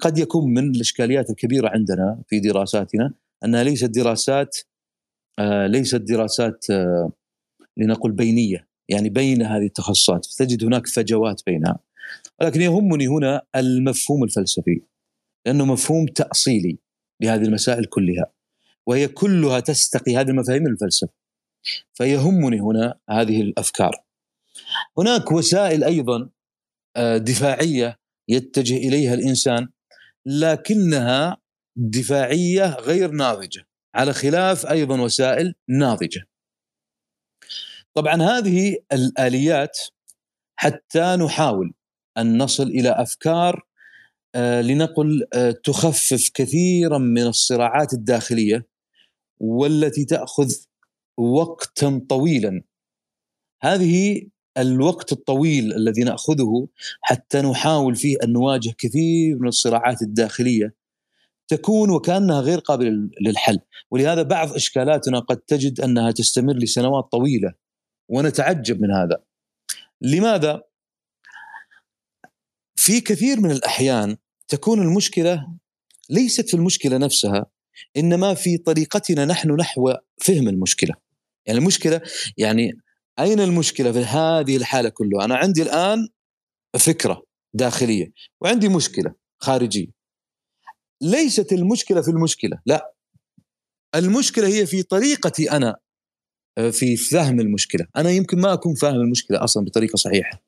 قد 0.01 0.17
يكون 0.17 0.53
من 0.53 0.75
الإشكاليات 0.75 1.29
الكبيرة 1.29 1.69
عندنا 1.69 2.21
في 2.27 2.39
دراساتنا 2.39 3.13
أنها 3.45 3.63
ليست 3.63 3.85
دراسات 3.85 4.57
آه، 5.39 5.67
ليست 5.67 5.95
دراسات 5.95 6.65
آه، 6.69 7.11
لنقل 7.77 8.11
بينية 8.11 8.67
يعني 8.89 9.09
بين 9.09 9.41
هذه 9.41 9.65
التخصصات. 9.65 10.27
تجد 10.37 10.63
هناك 10.63 10.87
فجوات 10.87 11.41
بينها. 11.45 11.79
ولكن 12.41 12.61
يهمني 12.61 13.07
هنا 13.07 13.41
المفهوم 13.55 14.23
الفلسفي 14.23 14.81
لأنه 15.45 15.65
مفهوم 15.65 16.05
تأصيلي 16.05 16.77
لهذه 17.21 17.43
المسائل 17.43 17.85
كلها. 17.85 18.36
وهي 18.87 19.07
كلها 19.07 19.59
تستقي 19.59 20.15
هذه 20.17 20.29
المفاهيم 20.29 20.63
من 20.63 20.71
الفلسفة 20.71 21.13
فيهمني 21.93 22.59
هنا 22.59 22.99
هذه 23.09 23.41
الأفكار 23.41 23.91
هناك 24.97 25.31
وسائل 25.31 25.83
أيضا 25.83 26.29
آه، 26.95 27.17
دفاعية 27.17 27.99
يتجه 28.29 28.77
إليها 28.77 29.13
الإنسان 29.13 29.69
لكنها 30.25 31.37
دفاعية 31.75 32.75
غير 32.75 33.11
ناضجة 33.11 33.67
على 33.95 34.13
خلاف 34.13 34.65
أيضا 34.65 35.01
وسائل 35.01 35.55
ناضجة. 35.69 36.27
طبعا 37.93 38.21
هذه 38.21 38.77
الآليات 38.93 39.77
حتى 40.55 41.15
نحاول 41.15 41.73
أن 42.17 42.37
نصل 42.37 42.63
إلى 42.63 42.89
أفكار 42.89 43.67
آه، 44.35 44.61
لنقل 44.61 45.27
آه، 45.33 45.51
تخفف 45.51 46.29
كثيرا 46.33 46.97
من 46.97 47.27
الصراعات 47.27 47.93
الداخلية 47.93 48.76
والتي 49.39 50.05
تأخذ 50.05 50.53
وقتا 51.17 52.05
طويلا. 52.09 52.63
هذه 53.61 54.21
الوقت 54.57 55.11
الطويل 55.11 55.73
الذي 55.73 56.03
نأخذه 56.03 56.67
حتى 57.01 57.41
نحاول 57.41 57.95
فيه 57.95 58.17
أن 58.23 58.33
نواجه 58.33 58.73
كثير 58.77 59.37
من 59.39 59.47
الصراعات 59.47 60.01
الداخلية 60.01 60.75
تكون 61.47 61.89
وكأنها 61.89 62.41
غير 62.41 62.59
قابلة 62.59 63.09
للحل. 63.21 63.59
ولهذا 63.91 64.21
بعض 64.21 64.53
إشكالاتنا 64.53 65.19
قد 65.19 65.37
تجد 65.37 65.81
أنها 65.81 66.11
تستمر 66.11 66.53
لسنوات 66.53 67.11
طويلة 67.11 67.53
ونتعجب 68.09 68.81
من 68.81 68.91
هذا. 68.91 69.23
لماذا؟ 70.01 70.63
في 72.75 73.01
كثير 73.01 73.39
من 73.39 73.51
الأحيان 73.51 74.17
تكون 74.47 74.81
المشكلة 74.81 75.47
ليست 76.09 76.49
في 76.49 76.53
المشكلة 76.53 76.97
نفسها 76.97 77.45
إنما 77.97 78.33
في 78.33 78.57
طريقتنا 78.57 79.25
نحن 79.25 79.51
نحو 79.51 79.93
فهم 80.21 80.47
المشكلة. 80.47 80.95
يعني 81.45 81.59
المشكلة 81.59 82.01
يعني 82.37 82.71
أين 83.19 83.39
المشكلة 83.39 83.91
في 83.91 83.99
هذه 83.99 84.57
الحالة 84.57 84.89
كلها؟ 84.89 85.25
أنا 85.25 85.35
عندي 85.35 85.61
الآن 85.61 86.07
فكرة 86.79 87.23
داخلية 87.53 88.11
وعندي 88.41 88.69
مشكلة 88.69 89.13
خارجية. 89.39 89.87
ليست 91.01 91.53
المشكلة 91.53 92.01
في 92.01 92.11
المشكلة 92.11 92.59
لا. 92.65 92.93
المشكلة 93.95 94.47
هي 94.47 94.65
في 94.65 94.83
طريقتي 94.83 95.51
أنا 95.51 95.77
آه، 96.57 96.69
في 96.69 96.97
فهم 96.97 97.39
المشكلة. 97.39 97.87
أنا 97.95 98.09
يمكن 98.09 98.41
ما 98.41 98.53
أكون 98.53 98.75
فاهم 98.75 98.95
المشكلة 98.95 99.43
أصلا 99.43 99.65
بطريقة 99.65 99.95
صحيحة. 99.95 100.41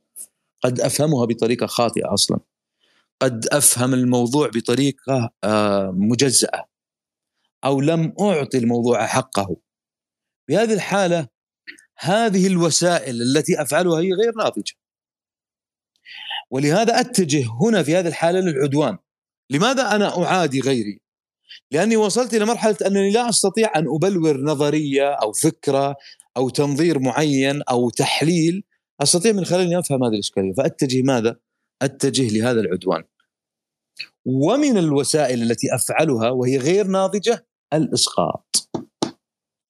قد 0.63 0.80
أفهمها 0.80 1.26
بطريقة 1.26 1.68
خاطئة 1.68 2.13
أصلا. 2.13 2.39
قد 3.22 3.46
أفهم 3.48 3.94
الموضوع 3.94 4.48
بطريقة 4.48 5.30
آه، 5.44 5.92
مجزأة. 5.96 6.65
أو 7.65 7.82
لم 7.82 8.13
أعطي 8.19 8.58
الموضوع 8.58 9.06
حقه. 9.06 9.58
في 10.48 10.58
هذه 10.58 10.74
الحالة 10.74 11.28
هذه 11.98 12.48
الوسائل 12.48 13.22
التي 13.22 13.62
أفعلها 13.62 14.00
هي 14.00 14.13
غير 14.13 14.36
ناضجة. 14.38 14.74
ولهذا 16.52 17.00
أتجه 17.00 17.45
هنا 17.62 17.84
في 17.84 17.95
هذه 17.95 18.08
الحالة 18.08 18.39
للعدوان. 18.39 18.98
لماذا 19.50 19.95
أنا 19.95 20.24
أعادي 20.24 20.60
غيري؟ 20.60 21.02
لأني 21.72 21.98
وصلت 21.98 22.34
إلى 22.34 22.45
مرحلة 22.45 22.78
أنني 22.86 23.12
لا 23.12 23.30
أستطيع 23.30 23.72
أن 23.76 23.86
أبلور 23.88 24.41
نظرية 24.41 25.13
أو 25.13 25.32
فكرة 25.32 25.95
أو 26.38 26.50
تنظير 26.50 27.00
معين 27.00 27.62
أو 27.62 27.89
تحليل 27.89 28.63
أستطيع 29.02 29.32
من 29.32 29.45
خلال 29.45 29.62
اني 29.62 29.80
أفهم 29.80 30.04
هذه 30.04 30.13
الإشكالية. 30.13 30.54
فأتجه 30.54 31.02
ماذا؟ 31.02 31.39
أتجه 31.82 32.38
لهذا 32.38 32.62
العدوان. 32.62 33.04
ومن 34.26 34.78
الوسائل 34.78 35.43
التي 35.43 35.76
أفعلها 35.76 36.30
وهي 36.30 36.58
غير 36.58 36.88
ناضجة 36.88 37.49
الإسقاط. 37.74 38.70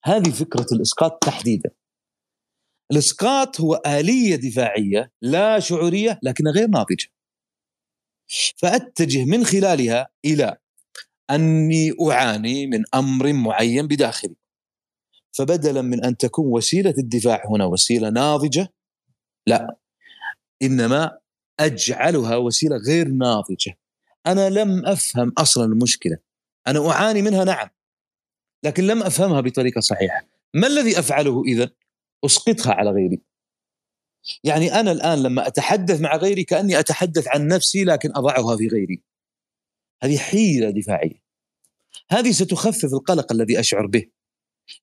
هذه 0.04 0.30
فكرة 0.30 0.66
الإسقاط 0.72 1.24
تحديدا. 1.24 1.70
الإسقاط 2.92 3.60
هو 3.60 3.74
آلية 3.86 4.36
دفاعية 4.36 5.12
لا 5.22 5.58
شعورية 5.58 6.20
لكنها 6.22 6.52
غير 6.52 6.68
ناضجة. 6.68 7.08
فأتجه 8.56 9.24
من 9.24 9.44
خلالها 9.44 10.08
إلى 10.24 10.56
أني 11.30 11.92
أعاني 12.10 12.66
من 12.66 12.84
أمر 12.94 13.32
معين 13.32 13.86
بداخلي. 13.86 14.36
فبدلا 15.32 15.82
من 15.82 16.04
أن 16.04 16.16
تكون 16.16 16.46
وسيلة 16.46 16.94
الدفاع 16.98 17.42
هنا 17.46 17.64
وسيلة 17.64 18.10
ناضجة 18.10 18.72
لا 19.46 19.76
إنما 20.62 21.18
أجعلها 21.60 22.36
وسيلة 22.36 22.76
غير 22.76 23.08
ناضجة 23.08 23.78
أنا 24.26 24.50
لم 24.50 24.86
أفهم 24.86 25.32
أصلا 25.38 25.64
المشكلة 25.64 26.18
أنا 26.66 26.90
أعاني 26.90 27.22
منها 27.22 27.44
نعم 27.44 27.68
لكن 28.64 28.86
لم 28.86 29.02
أفهمها 29.02 29.40
بطريقة 29.40 29.80
صحيحة. 29.80 30.26
ما 30.54 30.66
الذي 30.66 30.98
أفعله 30.98 31.42
اذا 31.44 31.70
أسقطها 32.24 32.72
على 32.72 32.90
غيري. 32.90 33.20
يعني 34.44 34.80
أنا 34.80 34.92
الآن 34.92 35.22
لما 35.22 35.46
أتحدث 35.46 36.00
مع 36.00 36.16
غيري 36.16 36.44
كأني 36.44 36.78
أتحدث 36.78 37.28
عن 37.28 37.46
نفسي 37.46 37.84
لكن 37.84 38.10
أضعها 38.16 38.56
في 38.56 38.68
غيري. 38.68 39.02
هذه 40.02 40.18
حيلة 40.18 40.70
دفاعية. 40.70 41.22
هذه 42.10 42.30
ستخفف 42.30 42.94
القلق 42.94 43.32
الذي 43.32 43.60
أشعر 43.60 43.86
به. 43.86 44.06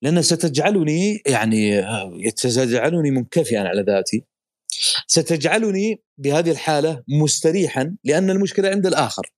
لانها 0.02 0.22
ستجعلني 0.22 1.22
يعني 1.26 1.84
ستجعلني 2.34 3.10
منكفئا 3.10 3.60
على 3.60 3.82
ذاتي. 3.82 4.24
ستجعلني 5.06 6.02
بهذه 6.18 6.50
الحالة 6.50 7.02
مستريحا 7.08 7.96
لأن 8.04 8.30
المشكلة 8.30 8.68
عند 8.68 8.86
الآخر. 8.86 9.32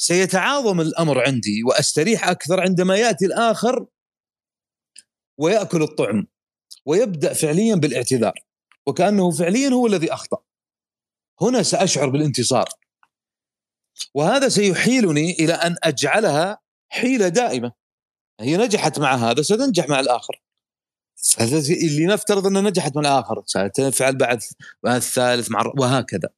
سيتعاظم 0.00 0.80
الأمر 0.80 1.26
عندي 1.26 1.62
وأستريح 1.64 2.28
أكثر 2.28 2.60
عندما 2.60 2.96
يأتي 2.96 3.26
الآخر 3.26 3.86
ويأكل 5.38 5.82
الطعم 5.82 6.26
ويبدأ 6.86 7.32
فعليا 7.32 7.74
بالاعتذار 7.74 8.34
وكأنه 8.86 9.30
فعليا 9.30 9.68
هو 9.68 9.86
الذي 9.86 10.12
أخطأ. 10.12 10.38
هنا 11.40 11.62
سأشعر 11.62 12.08
بالانتصار. 12.08 12.68
وهذا 14.14 14.48
سيحيلني 14.48 15.32
إلى 15.32 15.52
أن 15.52 15.76
أجعلها 15.82 16.58
حيلة 16.88 17.28
دائمة. 17.28 17.72
هي 18.40 18.56
نجحت 18.56 18.98
مع 18.98 19.14
هذا 19.14 19.42
ستنجح 19.42 19.88
مع 19.88 20.00
الآخر. 20.00 20.42
اللي 21.70 22.06
نفترض 22.06 22.46
أنها 22.46 22.62
نجحت 22.62 22.96
من 22.96 23.06
الآخر 23.06 23.42
ستفعل 23.46 24.16
بعد 24.16 24.40
الثالث 24.86 25.50
مع 25.50 25.72
وهكذا. 25.78 26.28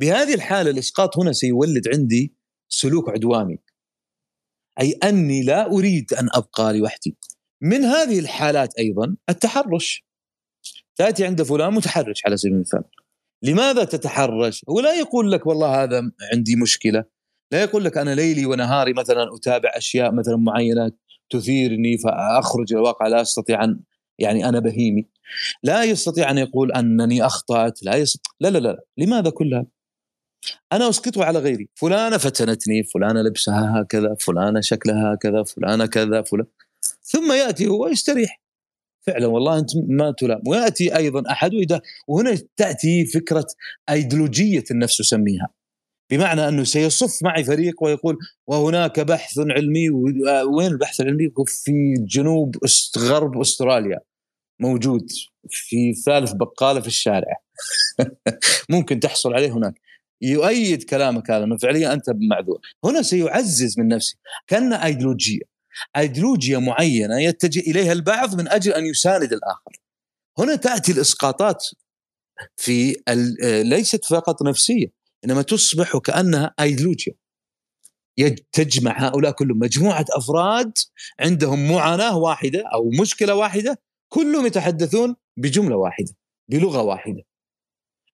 بهذه 0.00 0.34
الحالة 0.34 0.70
الإسقاط 0.70 1.18
هنا 1.18 1.32
سيولد 1.32 1.88
عندي 1.94 2.41
سلوك 2.72 3.10
عدواني. 3.10 3.62
أي 4.80 4.92
أني 4.92 5.42
لا 5.42 5.66
أريد 5.66 6.12
أن 6.14 6.28
أبقى 6.34 6.78
لوحدي. 6.78 7.16
من 7.60 7.84
هذه 7.84 8.18
الحالات 8.18 8.78
أيضا 8.78 9.16
التحرش. 9.28 10.04
تأتي 10.96 11.26
عند 11.26 11.42
فلان 11.42 11.74
متحرش 11.74 12.26
على 12.26 12.36
سبيل 12.36 12.54
المثال. 12.54 12.84
لماذا 13.42 13.84
تتحرش؟ 13.84 14.64
هو 14.68 14.80
لا 14.80 14.94
يقول 14.94 15.32
لك 15.32 15.46
والله 15.46 15.82
هذا 15.82 16.12
عندي 16.32 16.56
مشكلة. 16.56 17.04
لا 17.52 17.62
يقول 17.62 17.84
لك 17.84 17.98
أنا 17.98 18.14
ليلي 18.14 18.46
ونهاري 18.46 18.92
مثلا 18.92 19.36
أتابع 19.36 19.70
أشياء 19.74 20.14
مثلا 20.14 20.36
معينة 20.36 20.92
تثيرني 21.30 21.98
فأخرج 21.98 22.72
إلى 22.72 22.80
الواقع 22.80 23.06
لا 23.06 23.20
أستطيع 23.20 23.64
ان 23.64 23.80
يعني 24.18 24.48
أنا 24.48 24.58
بهيمي. 24.58 25.08
لا 25.62 25.84
يستطيع 25.84 26.30
أن 26.30 26.38
يقول 26.38 26.72
أنني 26.72 27.26
أخطأت. 27.26 27.82
لا 27.82 27.96
يستطيع 27.96 28.32
لا 28.40 28.48
لا 28.48 28.58
لا. 28.58 28.84
لماذا 28.98 29.30
كل 29.30 29.54
هذا؟ 29.54 29.66
أنا 30.72 30.88
اسقطه 30.88 31.24
على 31.24 31.38
غيري. 31.38 31.68
فلانة 31.74 32.18
فتنتني 32.18 32.84
فلانة 32.84 33.22
لبسها 33.22 33.80
هكذا 33.80 34.16
فلانة 34.20 34.60
شكلها 34.60 35.14
هكذا 35.14 35.42
فلانة 35.42 35.86
كذا 35.86 36.22
فلان. 36.22 36.46
ثم 37.02 37.32
يأتي 37.32 37.66
هو 37.66 37.88
يستريح. 37.88 38.42
فعلا 39.06 39.26
والله 39.26 39.58
انت 39.58 39.70
ما 39.88 40.14
تلام. 40.18 40.40
ويأتي 40.46 40.96
أيضا 40.96 41.22
أحد 41.30 41.54
ويدا 41.54 41.80
وهنا 42.08 42.38
تأتي 42.56 43.06
فكرة 43.06 43.46
أيديولوجية 43.90 44.64
النفس 44.70 45.00
اسميها 45.00 45.48
بمعنى 46.10 46.48
أنه 46.48 46.64
سيصف 46.64 47.22
معي 47.22 47.44
فريق 47.44 47.82
ويقول 47.82 48.18
وهناك 48.46 49.00
بحث 49.00 49.38
علمي 49.38 49.90
وين 50.56 50.66
البحث 50.66 51.00
العلمي؟ 51.00 51.32
في 51.46 51.94
جنوب 51.98 52.56
غرب 52.98 53.40
أستراليا. 53.40 53.98
موجود 54.60 55.06
في 55.50 55.94
ثالث 55.94 56.32
بقالة 56.32 56.80
في 56.80 56.86
الشارع. 56.86 57.36
ممكن 58.70 59.00
تحصل 59.00 59.34
عليه 59.34 59.52
هناك. 59.52 59.74
يؤيد 60.22 60.82
كلامك 60.82 61.30
هذا 61.30 61.44
إنه 61.44 61.56
فعليا 61.56 61.92
أنت 61.92 62.04
معذور. 62.30 62.60
هنا 62.84 63.02
سيعزز 63.02 63.78
من 63.78 63.88
نفسه. 63.88 64.16
كأن 64.46 64.72
أيديولوجية. 64.72 65.42
ايديولوجيا 65.96 66.58
معينة 66.58 67.20
يتجه 67.20 67.60
إليها 67.60 67.92
البعض 67.92 68.34
من 68.34 68.48
أجل 68.48 68.72
أن 68.72 68.86
يساند 68.86 69.32
الآخر. 69.32 69.80
هنا 70.38 70.56
تأتي 70.56 70.92
الإسقاطات 70.92 71.64
في 72.56 72.96
ليست 73.62 74.04
فقط 74.04 74.42
نفسية 74.42 74.86
إنما 75.24 75.42
تصبح 75.42 75.94
وكانها 75.94 76.54
ايديولوجيا 76.60 77.14
تجمع 78.52 79.08
هؤلاء 79.08 79.32
كلهم. 79.32 79.58
مجموعة 79.58 80.04
أفراد 80.10 80.72
عندهم 81.20 81.72
معاناة 81.72 82.18
واحدة 82.18 82.64
أو 82.74 82.90
مشكلة 83.00 83.34
واحدة 83.34 83.80
كلهم 84.08 84.46
يتحدثون 84.46 85.16
بجملة 85.36 85.76
واحدة 85.76 86.14
بلغة 86.48 86.82
واحدة. 86.82 87.22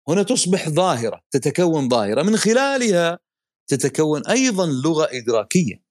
هنا 0.10 0.24
تصبح 0.24 0.70
ظاهرة 0.70 1.22
تتكون 1.32 1.90
ظاهرة. 1.90 2.24
من 2.24 2.38
خلالها 2.38 3.20
تتكون 3.68 4.28
أيضا 4.28 4.66
لغة 4.66 5.08
إدراكية. 5.12 5.84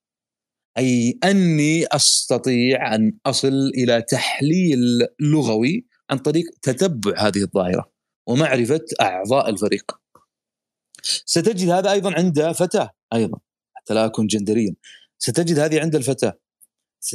أي 0.78 1.18
أني 1.24 1.86
أستطيع 1.86 2.94
أن 2.94 3.18
أصل 3.26 3.70
إلى 3.74 4.02
تحليل 4.02 4.78
لغوي 5.20 5.86
عن 6.10 6.18
طريق 6.18 6.44
تتبع 6.62 7.26
هذه 7.26 7.42
الظاهرة 7.42 7.92
ومعرفة 8.28 8.84
أعضاء 9.00 9.48
الفريق. 9.48 9.92
ستجد 11.02 11.68
هذا 11.68 11.92
أيضا 11.92 12.14
عند 12.14 12.52
فتاة 12.52 12.90
أيضا 13.12 13.38
حتى 13.74 13.94
لا 13.94 14.06
أكون 14.06 14.26
جندريا. 14.26 14.74
ستجد 15.18 15.58
هذه 15.58 15.80
عند 15.80 15.94
الفتاة. 15.94 16.38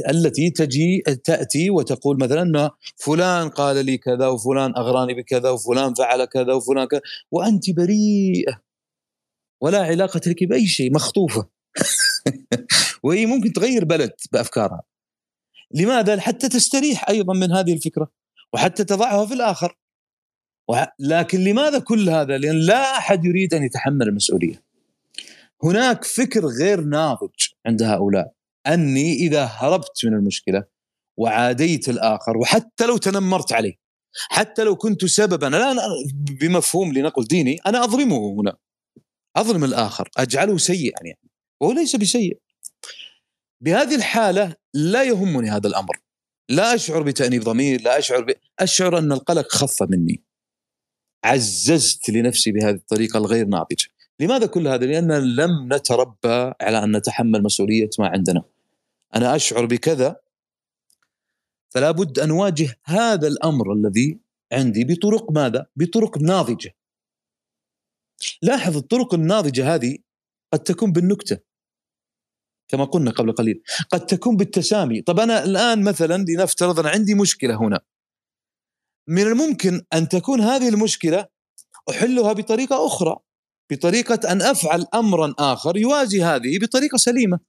التي 0.10 0.50
تجي 0.50 1.02
تأتي 1.24 1.70
وتقول 1.70 2.20
مثلا 2.20 2.42
ان 2.42 2.70
فلان 2.96 3.50
قال 3.50 3.86
لي 3.86 3.98
كذا 3.98 4.28
وفلان 4.28 4.74
أغراني 4.78 5.14
بكذا 5.14 5.50
وفلان 5.50 5.94
فعل 5.94 6.26
كذا 6.26 6.54
وفلان 6.54 6.88
كذا 6.88 7.02
وأنت 7.32 7.70
بريئه 7.70 8.62
ولا 9.62 9.84
علاقة 9.84 10.22
لك 10.28 10.44
بأي 10.44 10.68
شيء 10.68 10.94
مخطوفة 10.94 11.50
وهي 13.04 13.26
ممكن 13.26 13.54
تغير 13.54 13.86
بلد 13.86 14.12
بأفكارها 14.32 14.84
لماذا؟ 15.74 16.20
حتى 16.20 16.50
تستريح 16.50 17.10
أيضا 17.10 17.34
من 17.34 17.52
هذه 17.52 17.74
الفكرة 17.74 18.12
وحتى 18.54 18.84
تضعها 18.84 19.26
في 19.26 19.34
الآخر 19.34 19.78
لكن 21.00 21.40
لماذا 21.40 21.80
كل 21.80 22.10
هذا؟ 22.10 22.38
لأن 22.38 22.56
لا 22.56 22.98
أحد 22.98 23.26
يريد 23.26 23.54
أن 23.54 23.64
يتحمل 23.64 24.08
المسؤولية. 24.08 24.64
هناك 25.64 26.04
فكر 26.04 26.46
غير 26.46 26.82
ناضج 26.82 27.48
عند 27.66 27.84
هؤلاء 27.84 28.34
أني 28.68 29.14
إذا 29.14 29.44
هربت 29.44 30.06
من 30.06 30.14
المشكلة 30.14 30.64
وعاديت 31.18 31.90
الآخر 31.90 32.38
وحتى 32.38 32.86
لو 32.86 32.98
تنمرت 32.98 33.54
عليه 33.54 33.82
حتى 34.14 34.64
لو 34.64 34.76
كنت 34.76 35.06
سببا 35.06 35.46
لا 35.46 35.72
أنا 35.72 35.82
بمفهوم 36.14 36.94
لنقل 36.94 37.26
ديني 37.26 37.58
أنا 37.66 37.84
أظلمه 37.84 38.42
هنا. 38.42 38.58
أظلم 39.36 39.64
الآخر 39.64 40.10
أجعله 40.18 40.58
سيئا 40.58 41.06
يعني. 41.06 41.30
وهو 41.62 41.72
ليس 41.72 41.96
بسيء. 41.96 42.40
بهذه 43.64 43.96
الحالة 43.96 44.56
لا 44.74 45.04
يهمني 45.04 45.50
هذا 45.50 45.68
الأمر. 45.68 46.02
لا 46.50 46.76
أشعر 46.76 47.04
بتأنيب 47.04 47.44
ضمير 47.44 47.82
لا 47.82 48.00
أشعر 48.00 48.24
ب... 48.24 48.34
أشعر 48.60 48.98
أن 48.98 49.12
القلق 49.12 49.52
خف 49.52 49.84
مني. 49.84 50.24
عززت 51.24 52.10
لنفسي 52.10 52.52
بهذه 52.52 52.76
الطريقة 52.76 53.18
الغير 53.18 53.46
ناضجة. 53.46 53.88
لماذا 54.22 54.46
كل 54.46 54.68
هذا؟ 54.68 54.86
لأن 54.86 55.36
لم 55.36 55.74
نتربى 55.74 56.54
على 56.62 56.84
أن 56.84 56.96
نتحمل 56.96 57.44
مسؤولية 57.44 57.90
ما 58.00 58.08
عندنا. 58.08 58.44
أنا 59.16 59.36
أشعر 59.36 59.66
بكذا 59.66 60.16
فلا 61.70 61.92
بد 61.92 62.20
أن 62.20 62.30
أواجه 62.30 62.80
هذا 62.86 63.28
الأمر 63.28 63.74
الذي 63.74 64.20
عندي 64.52 64.84
بطرق 64.84 65.32
ماذا؟ 65.32 65.66
بطرق 65.76 66.18
ناضجة. 66.18 66.76
لاحظ 68.42 68.78
الطرق 68.78 69.14
الناضجة 69.14 69.76
هذه 69.76 69.98
قد 70.54 70.60
تكون 70.60 70.92
بالنكتة 70.92 71.38
كما 72.68 72.86
قلنا 72.86 73.12
قبل 73.12 73.32
قليل. 73.32 73.64
قد 73.92 74.06
تكون 74.06 74.38
بالتسامي. 74.38 75.02
طب 75.02 75.20
أنا 75.20 75.44
الآن 75.44 75.84
مثلا 75.84 76.26
لنفترض 76.28 76.80
أنا 76.80 76.90
عندي 76.90 77.16
مشكلة 77.16 77.56
هنا. 77.56 77.80
من 79.08 79.22
الممكن 79.22 79.82
أن 79.94 80.10
تكون 80.10 80.42
هذه 80.42 80.70
المشكلة 80.70 81.28
أحلها 81.90 82.34
بطريقة 82.34 82.86
أخرى. 82.88 83.18
بطريقة 83.72 84.32
أن 84.32 84.42
أفعل 84.42 84.86
امرا 84.94 85.34
آخر 85.40 85.78
يوازي 85.78 86.24
هذه 86.24 86.60
بطريقة 86.60 86.98
سليمة. 86.98 87.40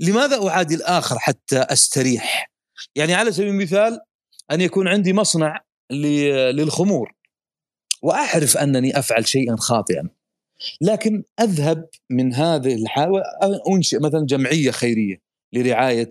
لماذا 0.00 0.48
أعادي 0.48 0.74
الآخر 0.74 1.18
حتى 1.18 1.58
أستريح؟ 1.58 2.50
يعني 2.94 3.14
على 3.14 3.32
سبيل 3.32 3.48
المثال 3.48 4.00
أن 4.50 4.60
يكون 4.60 4.88
عندي 4.88 5.12
مصنع 5.12 5.64
للخمور 6.52 7.14
وأعرف 8.02 8.56
أنني 8.56 8.98
أفعل 8.98 9.26
شيئا 9.26 9.56
خاطئا 9.56 10.08
لكن 10.80 11.22
أذهب 11.40 11.88
من 12.10 12.34
هذه 12.34 12.74
الحالة 12.74 13.22
وانشئ 13.66 13.98
مثلا 13.98 14.26
جمعية 14.26 14.70
خيرية 14.70 15.22
لرعاية 15.52 16.10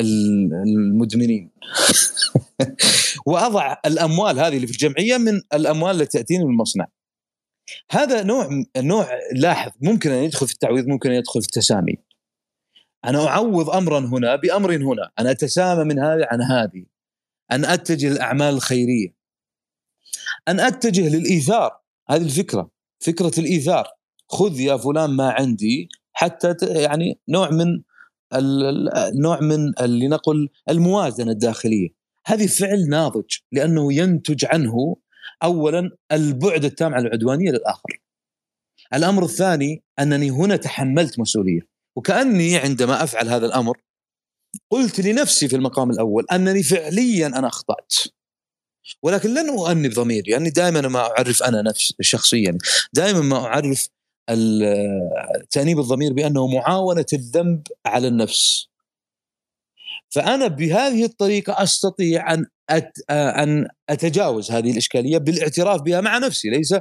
المدمنين. 0.00 1.50
وأضع 3.26 3.76
الأموال 3.86 4.38
هذه 4.38 4.56
اللي 4.56 4.66
في 4.66 4.72
الجمعية 4.72 5.16
من 5.16 5.40
الأموال 5.54 6.00
التي 6.00 6.18
تأتيني 6.18 6.44
من 6.44 6.50
المصنع. 6.50 6.86
هذا 7.90 8.22
نوع 8.22 8.48
نوع 8.76 9.08
لاحظ 9.32 9.72
ممكن 9.80 10.10
أن 10.10 10.24
يدخل 10.24 10.46
في 10.46 10.52
التعويض 10.52 10.86
ممكن 10.86 11.10
أن 11.10 11.16
يدخل 11.16 11.42
في 11.42 11.46
التسامي. 11.46 11.98
أنا 13.04 13.26
أعوض 13.26 13.70
امرا 13.70 13.98
هنا 13.98 14.36
بامر 14.36 14.76
هنا. 14.76 15.10
أنا 15.18 15.30
أتسامى 15.30 15.84
من 15.84 15.98
هذه 15.98 16.26
عن 16.30 16.42
هذه. 16.42 16.84
أن 17.52 17.64
أتجه 17.64 18.08
للأعمال 18.08 18.54
الخيرية. 18.54 19.16
أن 20.48 20.60
أتجه 20.60 21.16
للإيثار. 21.16 21.80
هذه 22.08 22.22
الفكرة. 22.22 22.70
فكرة 23.00 23.32
الإيثار. 23.38 23.86
خذ 24.28 24.60
يا 24.60 24.76
فلان 24.76 25.10
ما 25.10 25.30
عندي. 25.30 25.88
حتى 26.12 26.54
يعني 26.62 27.20
نوع 27.28 27.50
من 27.50 27.82
نوع 29.22 29.40
من 29.40 29.72
لنقل 29.80 30.48
الموازنة 30.68 31.32
الداخلية. 31.32 31.88
هذه 32.26 32.46
فعل 32.46 32.88
ناضج 32.88 33.36
لأنه 33.52 33.92
ينتج 33.92 34.44
عنه 34.44 34.96
اولا 35.42 35.90
البعد 36.12 36.64
التام 36.64 36.94
عن 36.94 37.06
العدوانية 37.06 37.50
للآخر. 37.50 38.00
الأمر 38.94 39.24
الثاني 39.24 39.82
أنني 39.98 40.30
هنا 40.30 40.56
تحملت 40.56 41.18
مسؤولية 41.18 41.60
وكأني 41.96 42.56
عندما 42.56 43.04
أفعل 43.04 43.28
هذا 43.28 43.46
الأمر 43.46 43.78
قلت 44.70 45.00
لنفسي 45.00 45.48
في 45.48 45.56
المقام 45.56 45.90
الأول 45.90 46.26
أنني 46.32 46.62
فعليا 46.62 47.26
أنا 47.26 47.48
أخطأت. 47.48 47.94
ولكن 49.02 49.34
لن 49.34 49.48
أؤنب 49.48 49.92
ضميري 49.92 50.30
يعني 50.30 50.50
دائما 50.50 50.80
ما 50.80 51.00
أعرف 51.00 51.42
أنا 51.42 51.62
نفسي 51.62 51.94
شخصيا 52.00 52.58
دائما 52.92 53.20
ما 53.20 53.36
أعرف 53.36 53.88
تأنيب 55.50 55.78
الضمير 55.78 56.12
بأنه 56.12 56.46
معاونة 56.46 57.06
الذنب 57.12 57.62
على 57.86 58.08
النفس. 58.08 58.68
فأنا 60.14 60.46
بهذه 60.46 61.04
الطريقة 61.04 61.62
أستطيع 61.62 62.34
أن. 62.34 62.46
أن 63.10 63.68
أتجاوز 63.90 64.50
هذه 64.50 64.70
الإشكالية 64.70 65.18
بالاعتراف 65.18 65.82
بها 65.82 66.00
مع 66.00 66.18
نفسي. 66.18 66.50
ليس 66.50 66.74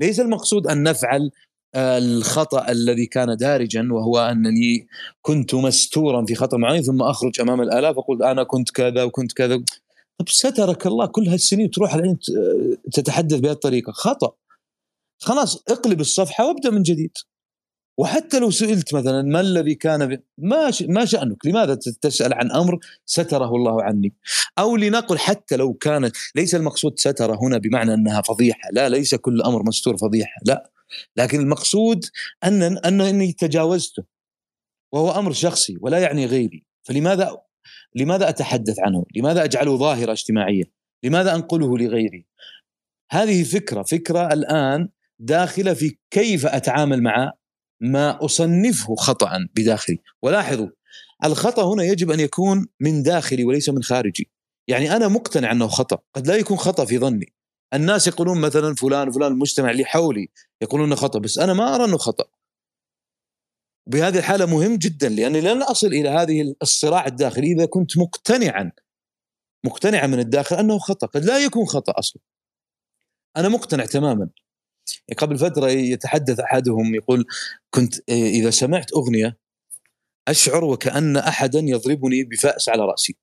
ليس 0.00 0.20
المقصود 0.20 0.66
أن 0.66 0.82
نفعل 0.82 1.30
الخطأ 1.76 2.70
الذي 2.70 3.06
كان 3.06 3.36
دارجا 3.36 3.88
وهو 3.92 4.18
أنني 4.18 4.86
كنت 5.22 5.54
مستورا 5.54 6.24
في 6.26 6.34
خطأ 6.34 6.56
معين 6.56 6.82
ثم 6.82 7.02
أخرج 7.02 7.40
أمام 7.40 7.60
الآلاف 7.60 7.98
أقول 7.98 8.22
أنا 8.22 8.44
كنت 8.44 8.70
كذا 8.70 9.02
وكنت 9.02 9.32
كذا. 9.32 9.56
طب 10.18 10.28
سترك 10.28 10.86
الله 10.86 11.06
كل 11.06 11.28
هالسنين 11.28 11.70
تروح 11.70 11.94
الحين 11.94 12.18
تتحدث 12.92 13.38
بهذه 13.38 13.52
الطريقة. 13.52 13.92
خطأ. 13.92 14.32
خلاص 15.22 15.62
اقلب 15.68 16.00
الصفحة 16.00 16.46
وابدأ 16.46 16.70
من 16.70 16.82
جديد. 16.82 17.12
وحتى 17.98 18.38
لو 18.38 18.50
سئلت 18.50 18.94
مثلا 18.94 19.22
ما 19.22 19.40
الذي 19.40 19.74
كان 19.74 20.18
ما 20.38 20.70
ش... 20.70 20.82
ما 20.82 21.04
شأنك؟ 21.04 21.46
لماذا 21.46 21.74
تسأل 21.74 22.34
عن 22.34 22.52
أمر 22.52 22.78
ستره 23.06 23.54
الله 23.54 23.82
عني؟ 23.82 24.14
أو 24.58 24.76
لنقل 24.76 25.18
حتى 25.18 25.56
لو 25.56 25.74
كانت 25.74 26.16
ليس 26.34 26.54
المقصود 26.54 26.98
ستر 26.98 27.34
هنا 27.34 27.58
بمعنى 27.58 27.94
أنها 27.94 28.20
فضيحة، 28.22 28.70
لا 28.72 28.88
ليس 28.88 29.14
كل 29.14 29.42
أمر 29.42 29.62
مستور 29.62 29.96
فضيحة، 29.96 30.40
لا 30.44 30.70
لكن 31.16 31.40
المقصود 31.40 32.04
ان 32.44 32.62
أن 32.62 33.00
إني 33.00 33.32
تجاوزته 33.32 34.04
وهو 34.92 35.10
أمر 35.10 35.32
شخصي 35.32 35.78
ولا 35.80 35.98
يعني 35.98 36.26
غيري، 36.26 36.64
فلماذا 36.82 37.36
لماذا 37.94 38.28
أتحدث 38.28 38.78
عنه؟ 38.80 39.04
لماذا 39.16 39.44
أجعله 39.44 39.76
ظاهرة 39.76 40.12
اجتماعية؟ 40.12 40.64
لماذا 41.04 41.34
أنقله 41.34 41.78
لغيري؟ 41.78 42.26
هذه 43.10 43.44
فكرة، 43.44 43.82
فكرة 43.82 44.32
الآن 44.32 44.88
داخلة 45.18 45.74
في 45.74 45.96
كيف 46.10 46.46
أتعامل 46.46 47.02
مع 47.02 47.32
ما 47.80 48.24
أصنفه 48.24 48.94
خطأ 48.94 49.48
بداخلي. 49.56 49.98
ولاحظوا 50.22 50.68
الخطأ 51.24 51.74
هنا 51.74 51.82
يجب 51.82 52.10
أن 52.10 52.20
يكون 52.20 52.66
من 52.80 53.02
داخلي 53.02 53.44
وليس 53.44 53.68
من 53.68 53.82
خارجي. 53.82 54.30
يعني 54.68 54.96
أنا 54.96 55.08
مقتنع 55.08 55.52
أنه 55.52 55.68
خطأ. 55.68 55.98
قد 56.14 56.26
لا 56.26 56.36
يكون 56.36 56.56
خطأ 56.56 56.84
في 56.84 56.98
ظني. 56.98 57.32
الناس 57.74 58.06
يقولون 58.06 58.40
مثلا 58.40 58.74
فلان 58.74 59.10
فلان 59.10 59.32
المجتمع 59.32 59.70
اللي 59.70 59.84
حولي 59.84 60.28
يقولون 60.62 60.86
إنه 60.86 60.96
خطأ 60.96 61.18
بس 61.18 61.38
أنا 61.38 61.54
ما 61.54 61.74
أرى 61.74 61.84
إنه 61.84 61.98
خطأ. 61.98 62.24
بهذه 63.86 64.18
الحالة 64.18 64.46
مهم 64.46 64.76
جدا 64.76 65.08
لأني 65.08 65.40
لن 65.40 65.62
أصل 65.62 65.86
إلى 65.86 66.08
هذه 66.08 66.54
الصراع 66.62 67.06
الداخلي 67.06 67.52
إذا 67.52 67.66
كنت 67.66 67.98
مقتنعا. 67.98 68.72
مقتنعا 69.64 70.06
من 70.06 70.18
الداخل 70.18 70.56
أنه 70.56 70.78
خطأ. 70.78 71.06
قد 71.06 71.24
لا 71.24 71.38
يكون 71.38 71.66
خطأ 71.66 71.92
أصلا. 71.98 72.22
أنا 73.36 73.48
مقتنع 73.48 73.84
تماما. 73.84 74.28
قبل 75.18 75.38
فترة 75.38 75.68
يتحدث 75.68 76.40
أحدهم 76.40 76.94
يقول 76.94 77.26
كنت 77.70 78.10
إذا 78.10 78.50
سمعت 78.50 78.92
أغنية 78.92 79.38
أشعر 80.28 80.64
وكأن 80.64 81.16
أحدا 81.16 81.58
يضربني 81.58 82.24
بفأس 82.24 82.68
على 82.68 82.82
رأسي. 82.82 83.16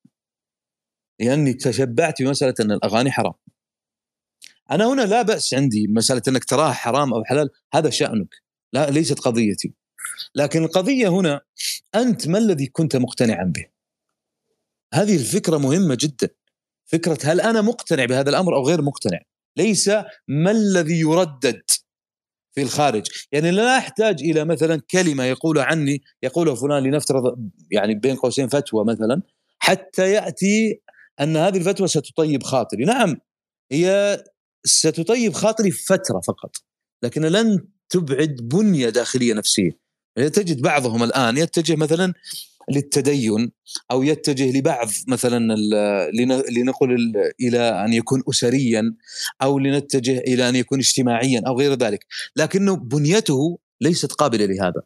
لأني 1.19 1.53
تشبعت 1.53 2.21
بمسألة 2.21 2.53
أن 2.59 2.71
الأغاني 2.71 3.11
حرام. 3.11 3.33
أنا 4.71 4.93
هنا 4.93 5.01
لا 5.01 5.21
بأس 5.21 5.53
عندي 5.53 5.87
مسألة 5.87 6.21
أنك 6.27 6.43
تراها 6.43 6.73
حرام 6.73 7.13
أو 7.13 7.23
حلال 7.23 7.49
هذا 7.73 7.89
شأنك. 7.89 8.35
لا 8.73 8.89
ليست 8.89 9.19
قضيتي. 9.19 9.73
لكن 10.35 10.63
القضية 10.63 11.07
هنا 11.07 11.41
أنت 11.95 12.27
ما 12.27 12.37
الذي 12.37 12.67
كنت 12.67 12.95
مقتنعا 12.95 13.43
به؟ 13.43 13.65
هذه 14.93 15.15
الفكرة 15.15 15.57
مهمة 15.57 15.97
جدا. 15.99 16.29
فكرة 16.85 17.17
هل 17.23 17.41
أنا 17.41 17.61
مقتنع 17.61 18.05
بهذا 18.05 18.29
الأمر 18.29 18.55
أو 18.55 18.67
غير 18.67 18.81
مقتنع؟ 18.81 19.19
ليس 19.57 19.89
ما 20.27 20.51
الذي 20.51 20.99
يردد 20.99 21.61
في 22.55 22.61
الخارج. 22.61 23.07
يعني 23.31 23.51
لا 23.51 23.77
أحتاج 23.77 24.23
إلى 24.23 24.45
مثلا 24.45 24.81
كلمة 24.91 25.23
يقول 25.23 25.59
عني 25.59 26.01
يقولها 26.23 26.55
فلان 26.55 26.83
لنفترض 26.83 27.49
يعني 27.71 27.95
بين 27.95 28.15
قوسين 28.15 28.47
فتوى 28.47 28.85
مثلا 28.85 29.21
حتى 29.59 30.11
يأتي 30.11 30.81
أن 31.19 31.37
هذه 31.37 31.57
الفتوى 31.57 31.87
ستطيب 31.87 32.43
خاطري. 32.43 32.85
نعم 32.85 33.17
هي 33.71 34.23
ستطيب 34.65 35.33
خاطري 35.33 35.71
فترة 35.71 36.21
فقط 36.27 36.51
لكن 37.03 37.21
لن 37.21 37.67
تبعد 37.89 38.35
بنية 38.41 38.89
داخلية 38.89 39.33
نفسية. 39.33 39.85
تجد 40.15 40.61
بعضهم 40.61 41.03
الآن 41.03 41.37
يتجه 41.37 41.75
مثلا 41.75 42.13
للتدين 42.71 43.51
أو 43.91 44.03
يتجه 44.03 44.57
لبعض 44.57 44.87
مثلا 45.07 45.55
لنقل 46.51 47.13
إلى 47.41 47.59
أن 47.85 47.93
يكون 47.93 48.23
اسريا 48.29 48.95
أو 49.41 49.59
لنتجه 49.59 50.17
إلى 50.17 50.49
أن 50.49 50.55
يكون 50.55 50.79
اجتماعيا 50.79 51.41
أو 51.47 51.59
غير 51.59 51.73
ذلك. 51.73 52.05
لكنه 52.35 52.75
بنيته 52.75 53.59
ليست 53.81 54.11
قابلة 54.11 54.45
لهذا. 54.45 54.81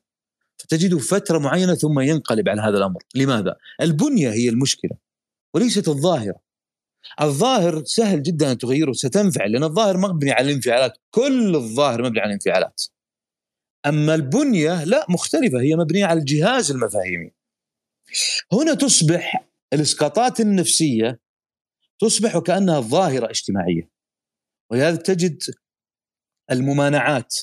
فتجده 0.57 0.97
فترة 0.97 1.37
معينة 1.37 1.75
ثم 1.75 1.99
ينقلب 1.99 2.49
عن 2.49 2.59
هذا 2.59 2.77
الأمر. 2.77 3.03
لماذا؟ 3.15 3.55
البنية 3.81 4.29
هي 4.29 4.49
المشكلة 4.49 4.91
وليست 5.53 5.87
الظاهرة. 5.87 6.39
الظاهر 7.21 7.83
سهل 7.85 8.23
جدا 8.23 8.51
أن 8.51 8.57
تغيره 8.57 8.91
ستنفعل 8.91 9.51
لأن 9.51 9.63
الظاهر 9.63 9.97
مبني 9.97 10.31
على 10.31 10.49
الانفعالات. 10.49 10.97
كل 11.11 11.55
الظاهر 11.55 12.03
مبني 12.03 12.19
على 12.19 12.27
الانفعالات. 12.27 12.83
أما 13.85 14.15
البنية 14.15 14.83
لا 14.83 15.05
مختلفة 15.09 15.61
هي 15.61 15.75
مبنية 15.75 16.05
على 16.05 16.19
الجهاز 16.19 16.71
المفاهيمي. 16.71 17.31
هنا 18.53 18.73
تصبح 18.73 19.49
الاسقاطات 19.73 20.39
النفسية 20.39 21.19
تصبح 21.99 22.35
وكانها 22.35 22.79
ظاهرة 22.79 23.29
اجتماعية 23.29 23.89
ولهذا 24.71 24.95
تجد 24.95 25.43
الممانعات 26.51 27.35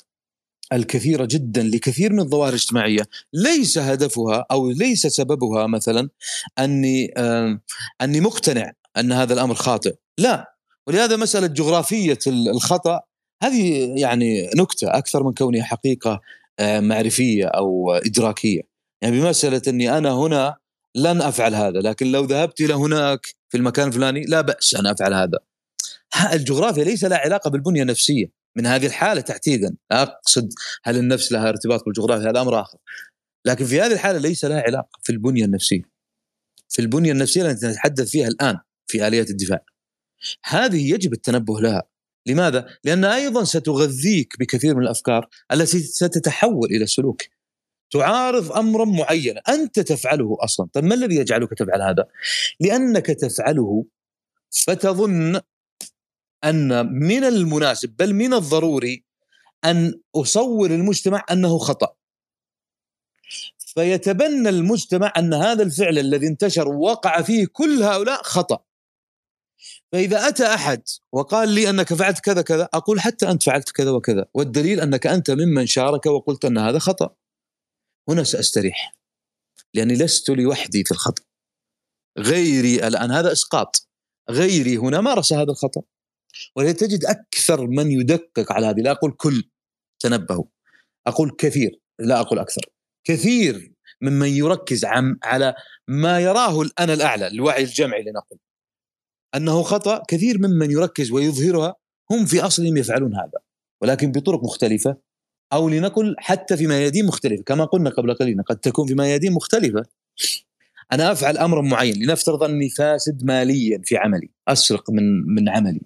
الكثيرة 0.73 1.29
جدا 1.31 1.63
لكثير 1.63 2.13
من 2.13 2.21
الظواهر 2.21 2.49
الاجتماعية. 2.49 3.03
ليس 3.33 3.79
هدفها 3.79 4.47
أو 4.51 4.71
ليس 4.71 5.07
سببها 5.07 5.67
مثلا 5.67 6.09
أني 6.59 7.13
آه 7.17 7.61
أني 8.03 8.21
مقتنع 8.21 8.73
أن 8.97 9.13
هذا 9.13 9.35
الأمر 9.35 9.55
خاطئ. 9.55 9.95
لا 10.19 10.57
ولهذا 10.87 11.17
مسألة 11.17 11.47
جغرافية 11.47 12.19
الخطأ 12.27 13.01
هذه 13.43 13.93
يعني 14.01 14.51
نكتة 14.57 14.99
أكثر 14.99 15.23
من 15.23 15.35
كونها 15.35 15.63
حقيقة 15.63 16.21
معرفية 16.61 17.47
أو 17.47 17.93
إدراكية. 17.93 18.76
يعني 19.03 19.21
بمسألة 19.21 19.63
أني 19.69 19.99
أنا 19.99 20.13
هنا 20.13 20.57
لن 20.95 21.23
أفعل 21.23 21.55
هذا 21.55 21.81
لكن 21.81 22.13
لو 22.13 22.25
ذهبت 22.25 22.61
إلى 22.61 22.75
هناك 22.75 23.27
في 23.49 23.57
المكان 23.57 23.89
الفلاني 23.89 24.25
لا 24.25 24.41
بأس 24.41 24.75
أن 24.75 24.87
أفعل 24.87 25.15
هذا. 25.15 25.39
الجغرافيا 26.33 26.85
ليس 26.85 27.05
لها 27.05 27.19
علاقة 27.19 27.51
بالبنية 27.51 27.83
النفسية. 27.83 28.27
من 28.57 28.67
هذه 28.67 28.87
الحالة 28.87 29.21
تحديدا. 29.21 29.77
أقصد 29.93 30.49
هل 30.85 30.97
النفس 30.97 31.33
لها 31.33 31.49
ارتباط 31.49 31.85
بالجغرافيا 31.85 32.31
هذا 32.31 32.41
أمر 32.41 32.61
آخر. 32.61 32.79
لكن 33.45 33.65
في 33.65 33.81
هذه 33.81 33.93
الحالة 33.93 34.19
ليس 34.19 34.45
لها 34.45 34.61
علاقة 34.61 34.99
في 35.03 35.13
البنية 35.13 35.45
النفسية. 35.45 35.83
في 36.69 36.83
البنية 36.83 37.13
النفسية 37.13 37.51
التي 37.51 37.67
نتحدث 37.67 38.11
فيها 38.11 38.29
الآن 38.29 38.59
في 38.87 39.07
آليات 39.07 39.31
الدفاع. 39.31 39.65
هذه 40.45 40.93
يجب 40.93 41.13
التنبه 41.13 41.61
لها. 41.61 41.83
لماذا؟ 42.27 42.67
لأنها 42.85 43.17
أيضا 43.17 43.45
ستغذيك 43.45 44.33
بكثير 44.41 44.75
من 44.75 44.83
الأفكار 44.83 45.29
التي 45.53 45.79
ستتحول 45.79 46.69
إلى 46.71 46.87
سلوك. 46.87 47.23
تعارض 47.91 48.53
أمرا 48.53 48.85
معينا. 48.85 49.41
أنت 49.49 49.81
تفعله 49.81 50.37
أصلا. 50.41 50.69
طيب 50.73 50.85
ما 50.85 50.95
الذي 50.95 51.17
يجعلك 51.17 51.55
تفعل 51.55 51.83
هذا؟ 51.83 52.07
لأنك 52.61 53.07
تفعله 53.07 53.85
فتظن 54.51 55.41
أن 56.45 56.93
من 56.93 57.25
المناسب 57.25 57.89
بل 57.99 58.15
من 58.15 58.35
الضروري 58.35 59.05
أن 59.65 60.01
أصور 60.15 60.71
المجتمع 60.71 61.25
أنه 61.31 61.59
خطأ. 61.59 61.95
فيتبنى 63.59 64.49
المجتمع 64.49 65.13
أن 65.19 65.35
هذا 65.35 65.63
الفعل 65.63 65.99
الذي 65.99 66.27
انتشر 66.27 66.69
ووقع 66.69 67.23
فيه 67.23 67.47
كل 67.53 67.83
هؤلاء 67.83 68.23
خطأ. 68.23 68.59
فإذا 69.93 70.29
أتى 70.29 70.47
أحد 70.47 70.83
وقال 71.13 71.49
لي 71.49 71.71
أنك 71.71 71.95
فعلت 71.95 72.21
كذا 72.21 72.43
كذا 72.43 72.69
أقول 72.75 73.01
حتى 73.01 73.31
أنت 73.31 73.43
فعلت 73.43 73.71
كذا 73.71 73.91
وكذا 73.91 74.27
والدليل 74.35 74.81
أنك 74.81 75.07
أنت 75.07 75.31
ممن 75.31 75.67
شارك 75.67 76.07
وقلت 76.07 76.45
أن 76.45 76.59
هذا 76.59 76.79
خطأ. 76.79 77.15
هنا 78.09 78.25
سأستريح 78.25 78.97
لأني 79.75 79.95
لست 79.95 80.31
لوحدي 80.31 80.85
في 80.85 80.91
الخطأ. 80.91 81.23
غيري 82.19 82.87
الآن 82.87 83.11
هذا 83.11 83.33
إسقاط. 83.33 83.89
غيري 84.31 84.77
هنا 84.77 85.01
مارس 85.01 85.33
هذا 85.33 85.51
الخطأ. 85.51 85.83
ولذلك 86.57 86.77
تجد 86.77 87.05
أكثر 87.05 87.67
من 87.67 87.91
يدقق 87.91 88.53
على 88.53 88.67
هذه. 88.67 88.81
لا 88.81 88.91
أقول 88.91 89.13
كل 89.13 89.51
تنبهوا. 90.01 90.45
أقول 91.07 91.37
كثير 91.39 91.81
لا 91.99 92.21
أقول 92.21 92.39
أكثر. 92.39 92.63
كثير 93.05 93.73
ممن 94.03 94.29
يركز 94.29 94.85
عم 94.85 95.19
على 95.23 95.55
ما 95.89 96.21
يراه 96.21 96.63
الانا 96.63 96.93
الأعلى 96.93 97.27
الوعي 97.27 97.63
الجمعي 97.63 98.03
لنقل. 98.03 98.39
أنه 99.35 99.63
خطأ 99.63 100.03
كثير 100.09 100.39
ممن 100.39 100.71
يركز 100.71 101.11
ويظهرها 101.11 101.75
هم 102.11 102.27
في 102.27 102.41
أصلهم 102.41 102.77
يفعلون 102.77 103.15
هذا. 103.15 103.39
ولكن 103.83 104.13
بطرق 104.13 104.45
مختلفة 104.45 104.97
أو 105.53 105.69
لنقل 105.69 106.15
حتى 106.19 106.57
في 106.57 106.67
ميادين 106.67 107.07
مختلفة. 107.07 107.43
كما 107.43 107.65
قلنا 107.65 107.91
قبل 107.91 108.15
قليل 108.15 108.43
قد 108.43 108.57
تكون 108.57 108.87
في 108.87 108.95
ميادين 108.95 109.33
مختلفة. 109.33 109.83
أنا 110.93 111.13
أفعل 111.13 111.39
امرا 111.39 111.63
معين 111.63 112.03
لنفترض 112.03 112.43
أني 112.43 112.71
فاسد 112.71 113.25
ماليا 113.25 113.81
في 113.85 113.97
عملي 113.97 114.31
أسرق 114.49 114.91
من 114.91 115.27
من 115.35 115.49
عملي. 115.49 115.81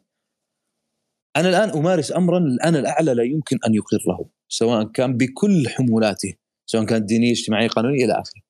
أنا 1.36 1.48
الآن 1.48 1.70
أمارس 1.70 2.12
امرا 2.12 2.38
الانا 2.38 2.78
الأعلى 2.78 3.14
لا 3.14 3.22
يمكن 3.22 3.58
أن 3.66 3.74
يقره 3.74 4.30
سواء 4.48 4.84
كان 4.84 5.16
بكل 5.16 5.68
حمولاته 5.68 6.34
سواء 6.66 6.84
كانت 6.84 7.04
دينية 7.04 7.32
اجتماعية 7.32 7.68
قانونية 7.68 8.04
إلى 8.04 8.12
آخره. 8.12 8.42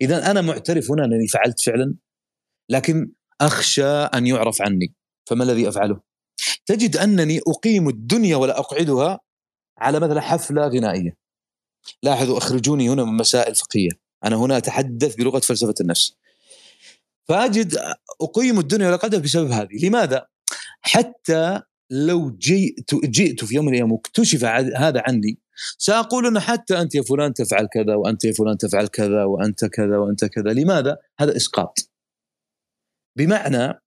اذا 0.00 0.30
أنا 0.30 0.40
معترف 0.40 0.90
هنا 0.90 1.04
أنني 1.04 1.28
فعلت 1.28 1.60
فعلا 1.60 1.94
لكن 2.70 3.12
أخشى 3.40 3.86
أن 3.86 4.26
يعرف 4.26 4.62
عني. 4.62 4.94
فما 5.26 5.44
الذي 5.44 5.68
أفعله؟ 5.68 6.00
تجد 6.66 6.96
أنني 6.96 7.40
أقيم 7.48 7.88
الدنيا 7.88 8.36
ولا 8.36 8.58
أقعدها 8.58 9.20
على 9.78 10.00
مثلا 10.00 10.20
حفلة 10.20 10.66
غنائية. 10.68 11.16
لاحظوا 12.02 12.38
أخرجوني 12.38 12.88
هنا 12.88 13.04
من 13.04 13.16
مسائل 13.16 13.54
فقهية. 13.54 13.90
أنا 14.24 14.36
هنا 14.36 14.56
أتحدث 14.56 15.16
بلغة 15.16 15.38
فلسفة 15.38 15.74
النفس. 15.80 16.12
فأجد 17.28 17.78
أقيم 18.20 18.58
الدنيا 18.58 18.90
والقدر 18.90 19.18
بسبب 19.18 19.50
هذه. 19.50 19.86
لماذا؟ 19.86 20.26
حتى 20.80 21.60
لو 21.90 22.30
جئت 22.30 22.94
جئت 22.94 23.44
في 23.44 23.54
يوم 23.54 23.64
من 23.64 23.72
الأيام 23.72 23.92
واكتشف 23.92 24.44
هذا 24.76 25.02
عني 25.06 25.38
سأقول 25.78 26.26
إن 26.26 26.40
حتى 26.40 26.80
أنت 26.80 26.94
يا 26.94 27.02
فلان 27.02 27.34
تفعل 27.34 27.66
كذا 27.66 27.94
وأنت 27.94 28.24
يا 28.24 28.32
فلان 28.32 28.58
تفعل 28.58 28.86
كذا 28.86 29.24
وأنت 29.24 29.64
كذا 29.64 29.98
وأنت 29.98 30.24
كذا. 30.24 30.52
لماذا؟ 30.52 30.96
هذا 31.20 31.36
إسقاط. 31.36 31.90
بمعنى 33.16 33.80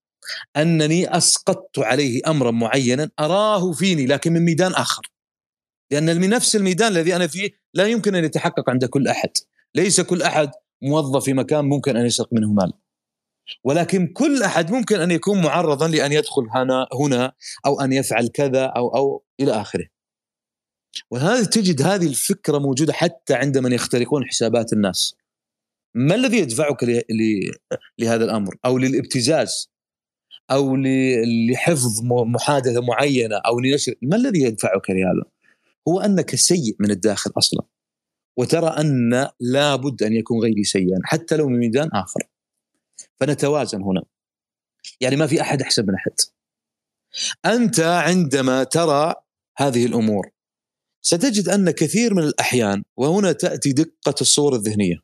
أنني 0.56 1.16
أسقطت 1.16 1.78
عليه 1.78 2.20
أمرا 2.26 2.50
معينا 2.50 3.10
أراه 3.20 3.72
فيني 3.72 4.06
لكن 4.06 4.32
من 4.32 4.40
ميدان 4.44 4.72
آخر. 4.72 5.11
من 5.92 6.30
نفس 6.30 6.56
الميدان 6.56 6.92
الذي 6.92 7.16
أنا 7.16 7.26
فيه 7.26 7.50
لا 7.74 7.86
يمكن 7.86 8.14
أن 8.14 8.24
يتحقق 8.24 8.70
عند 8.70 8.84
كل 8.84 9.08
أحد 9.08 9.30
ليس 9.74 10.00
كل 10.00 10.22
أحد 10.22 10.50
موظف 10.82 11.24
في 11.24 11.32
مكان 11.32 11.64
ممكن 11.64 11.96
أن 11.96 12.06
يسرق 12.06 12.28
منه 12.32 12.52
مال 12.52 12.72
ولكن 13.64 14.06
كل 14.06 14.42
أحد 14.42 14.70
ممكن 14.70 15.00
أن 15.00 15.10
يكون 15.10 15.42
معرضا 15.42 15.88
لأن 15.88 16.12
يدخل 16.12 16.42
هنا 16.50 16.86
هنا 16.92 17.32
أو 17.66 17.80
أن 17.80 17.92
يفعل 17.92 18.28
كذا 18.28 18.64
أو 18.64 18.96
أو 18.96 19.24
إلى 19.40 19.52
آخره. 19.52 19.86
وهذه 21.10 21.44
تجد 21.44 21.82
هذه 21.82 22.06
الفكرة 22.06 22.58
موجودة 22.58 22.92
حتى 22.92 23.34
عند 23.34 23.58
من 23.58 23.72
يخترقون 23.72 24.24
حسابات 24.24 24.72
الناس. 24.72 25.14
ما 25.94 26.14
الذي 26.14 26.38
يدفعك 26.38 26.84
لهذا 27.98 28.24
الأمر 28.24 28.56
أو 28.64 28.78
للابتزاز 28.78 29.70
أو 30.50 30.76
لحفظ 31.50 32.02
محادثة 32.04 32.80
معينة 32.80 33.36
أو 33.36 33.60
لنشر 33.60 33.94
ما 34.02 34.16
الذي 34.16 34.42
يدفعك 34.42 34.90
لهذا؟ 34.90 35.31
هو 35.88 36.00
أنك 36.00 36.34
سيء 36.34 36.76
من 36.80 36.90
الداخل 36.90 37.30
أصلا. 37.38 37.64
وترى 38.38 38.66
أن 38.66 39.28
لابد 39.40 40.02
أن 40.02 40.12
يكون 40.12 40.42
غيري 40.42 40.64
سيئا 40.64 40.98
حتى 41.04 41.36
لو 41.36 41.48
من 41.48 41.58
ميدان 41.58 41.88
آخر. 41.92 42.20
فنتوازن 43.20 43.82
هنا. 43.82 44.02
يعني 45.00 45.16
ما 45.16 45.26
في 45.26 45.40
أحد 45.40 45.62
أحسن 45.62 45.82
من 45.82 45.94
أحد. 45.94 46.12
أنت 47.46 47.80
عندما 47.80 48.64
ترى 48.64 49.14
هذه 49.56 49.86
الأمور 49.86 50.30
ستجد 51.02 51.48
أن 51.48 51.70
كثير 51.70 52.14
من 52.14 52.22
الأحيان 52.22 52.82
وهنا 52.96 53.32
تأتي 53.32 53.72
دقة 53.72 54.14
الصور 54.20 54.54
الذهنية. 54.54 54.96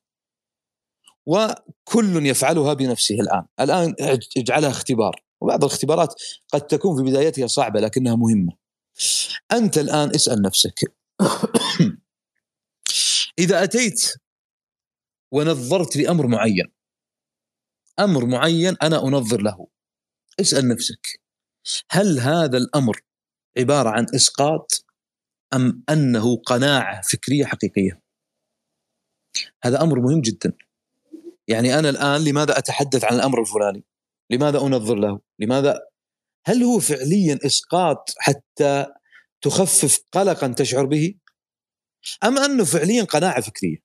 وكل 1.26 2.26
يفعلها 2.26 2.74
بنفسه 2.74 3.14
الآن. 3.14 3.44
الآن 3.60 3.94
اجعلها 4.36 4.70
اختبار. 4.70 5.22
وبعض 5.40 5.64
الاختبارات 5.64 6.14
قد 6.52 6.60
تكون 6.60 6.96
في 6.96 7.10
بدايتها 7.10 7.46
صعبة 7.46 7.80
لكنها 7.80 8.16
مهمة. 8.16 8.67
أنت 9.52 9.78
الآن 9.78 10.14
اسأل 10.14 10.42
نفسك. 10.42 10.94
إذا 13.38 13.64
أتيت 13.64 14.12
ونظرت 15.32 15.96
لأمر 15.96 16.26
معين 16.26 16.72
أمر 17.98 18.26
معين 18.26 18.76
أنا 18.82 19.02
أنظر 19.04 19.42
له. 19.42 19.66
اسأل 20.40 20.68
نفسك 20.68 21.20
هل 21.90 22.20
هذا 22.20 22.58
الأمر 22.58 23.00
عبارة 23.58 23.90
عن 23.90 24.06
إسقاط 24.14 24.84
أم 25.54 25.82
أنه 25.90 26.36
قناعة 26.36 27.00
فكرية 27.02 27.44
حقيقية؟ 27.44 28.02
هذا 29.64 29.82
أمر 29.82 30.00
مهم 30.00 30.20
جدا. 30.20 30.52
يعني 31.48 31.78
أنا 31.78 31.88
الآن 31.88 32.24
لماذا 32.24 32.58
أتحدث 32.58 33.04
عن 33.04 33.16
الأمر 33.16 33.40
الفلاني؟ 33.40 33.84
لماذا 34.30 34.58
أنظر 34.58 34.94
له؟ 34.94 35.20
لماذا 35.38 35.80
هل 36.44 36.62
هو 36.62 36.78
فعليا 36.78 37.38
إسقاط 37.46 38.14
حتى 38.18 38.86
تخفف 39.40 40.00
قلقا 40.12 40.48
تشعر 40.48 40.84
به؟ 40.84 41.14
أم 42.24 42.38
أنه 42.38 42.64
فعليا 42.64 43.04
قناعة 43.04 43.40
فكرية؟ 43.40 43.76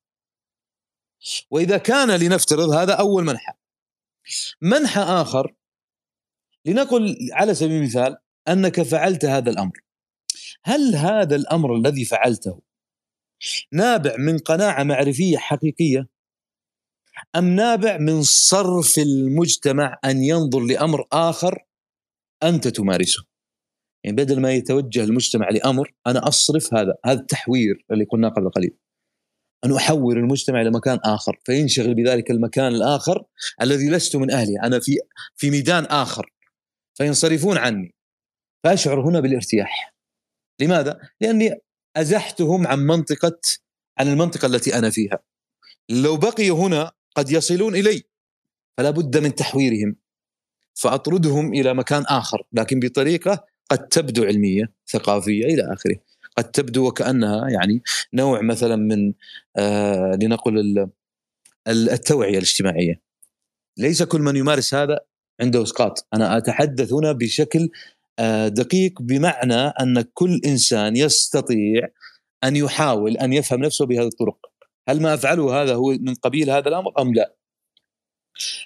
وإذا 1.52 1.78
كان 1.78 2.12
لنفترض 2.12 2.70
هذا 2.70 2.94
أول 2.94 3.24
منحى 3.24 3.54
منحى 4.62 5.02
آخر 5.02 5.54
لنقل 6.66 7.18
على 7.32 7.56
سبيل 7.56 7.72
المثال 7.72 8.18
أنك 8.48 8.82
فعلت 8.82 9.26
هذا 9.26 9.50
الأمر. 9.50 9.84
هل 10.64 10.96
هذا 10.96 11.36
الأمر 11.36 11.76
الذي 11.76 12.06
فعلته 12.06 12.62
نابع 13.72 14.16
من 14.18 14.38
قناعة 14.38 14.84
معرفية 14.84 15.38
حقيقية؟ 15.38 16.08
أم 17.36 17.56
نابع 17.56 17.98
من 17.98 18.24
صرف 18.24 18.98
المجتمع 18.98 20.00
أن 20.06 20.24
ينظر 20.24 20.60
لأمر 20.60 21.08
آخر 21.12 21.66
أنت 22.44 22.68
تمارسه. 22.68 23.24
يعني 24.04 24.18
بدل 24.18 24.42
ما 24.42 24.52
يتوجه 24.52 25.04
المجتمع 25.04 25.50
لأمر 25.50 25.94
أنا 26.08 26.28
أصرف 26.28 26.74
هذا 26.74 26.96
هذا 27.06 27.20
التحوير 27.20 27.86
اللي 27.92 28.06
قلناه 28.06 28.30
قبل 28.30 28.50
قليل. 28.50 28.78
أن 29.66 29.74
احول 29.76 30.18
المجتمع 30.18 30.62
إلى 30.62 30.72
مكان 30.72 31.00
آخر 31.06 31.40
فينشغل 31.46 31.94
بذلك 31.94 32.32
المكان 32.32 32.68
الآخر 32.76 33.26
الذي 33.62 33.90
لست 33.90 34.16
من 34.16 34.32
أهله 34.32 34.64
أنا 34.64 34.80
في 34.80 34.98
في 35.36 35.50
ميدان 35.50 35.86
آخر. 35.86 36.34
فينصرفون 36.94 37.58
عني. 37.58 37.96
فأشعر 38.64 39.10
هنا 39.10 39.20
بالارتياح. 39.20 39.94
لماذا؟ 40.62 41.00
لأني 41.22 41.62
أزحتهم 41.96 42.68
عن 42.68 42.80
منطقة 42.80 43.40
عن 43.98 44.08
المنطقة 44.08 44.46
التي 44.46 44.78
أنا 44.78 44.90
فيها. 44.90 45.20
لو 45.90 46.18
بقيوا 46.18 46.68
هنا 46.68 46.92
قد 47.16 47.32
يصلون 47.32 47.76
إلي. 47.76 48.04
فلا 48.78 48.90
بد 48.90 49.18
من 49.18 49.36
تحويرهم. 49.36 49.96
فأطردهم 50.74 51.54
إلى 51.54 51.74
مكان 51.74 52.04
آخر 52.04 52.44
لكن 52.54 52.80
بطريقة 52.80 53.46
قد 53.70 53.88
تبدو 53.88 54.24
علمية 54.24 54.74
ثقافية 54.88 55.46
إلى 55.46 55.74
آخره. 55.74 55.96
قد 56.38 56.44
تبدو 56.52 56.88
وكأنها 56.88 57.50
يعني 57.50 57.82
نوع 58.14 58.42
مثلا 58.42 58.76
من 58.76 59.14
آه 59.58 60.18
لنقل 60.22 60.90
التوعية 61.68 62.38
الاجتماعية. 62.38 63.02
ليس 63.78 64.04
كل 64.04 64.22
من 64.22 64.36
يمارس 64.36 64.74
هذا 64.74 65.00
عنده 65.42 65.64
إسقاط. 65.64 66.08
أنا 66.14 66.38
أتحدث 66.38 66.94
هنا 66.94 67.12
بشكل 67.12 67.70
آه 68.20 68.48
دقيق 68.48 69.02
بمعنى 69.02 69.56
أن 69.56 70.02
كل 70.14 70.42
إنسان 70.46 70.96
يستطيع 70.96 71.88
أن 72.44 72.56
يحاول 72.56 73.18
أن 73.18 73.34
يفهم 73.34 73.60
نفسه 73.60 73.86
بهذه 73.86 74.08
الطرق. 74.08 74.38
هل 74.90 75.02
ما 75.02 75.14
أفعله 75.14 75.62
هذا 75.62 75.76
هو 75.76 75.92
من 75.92 76.14
قبيل 76.14 76.50
هذا 76.50 76.70
الأمر 76.70 76.92
أم 77.02 77.14
لا؟ 77.14 77.34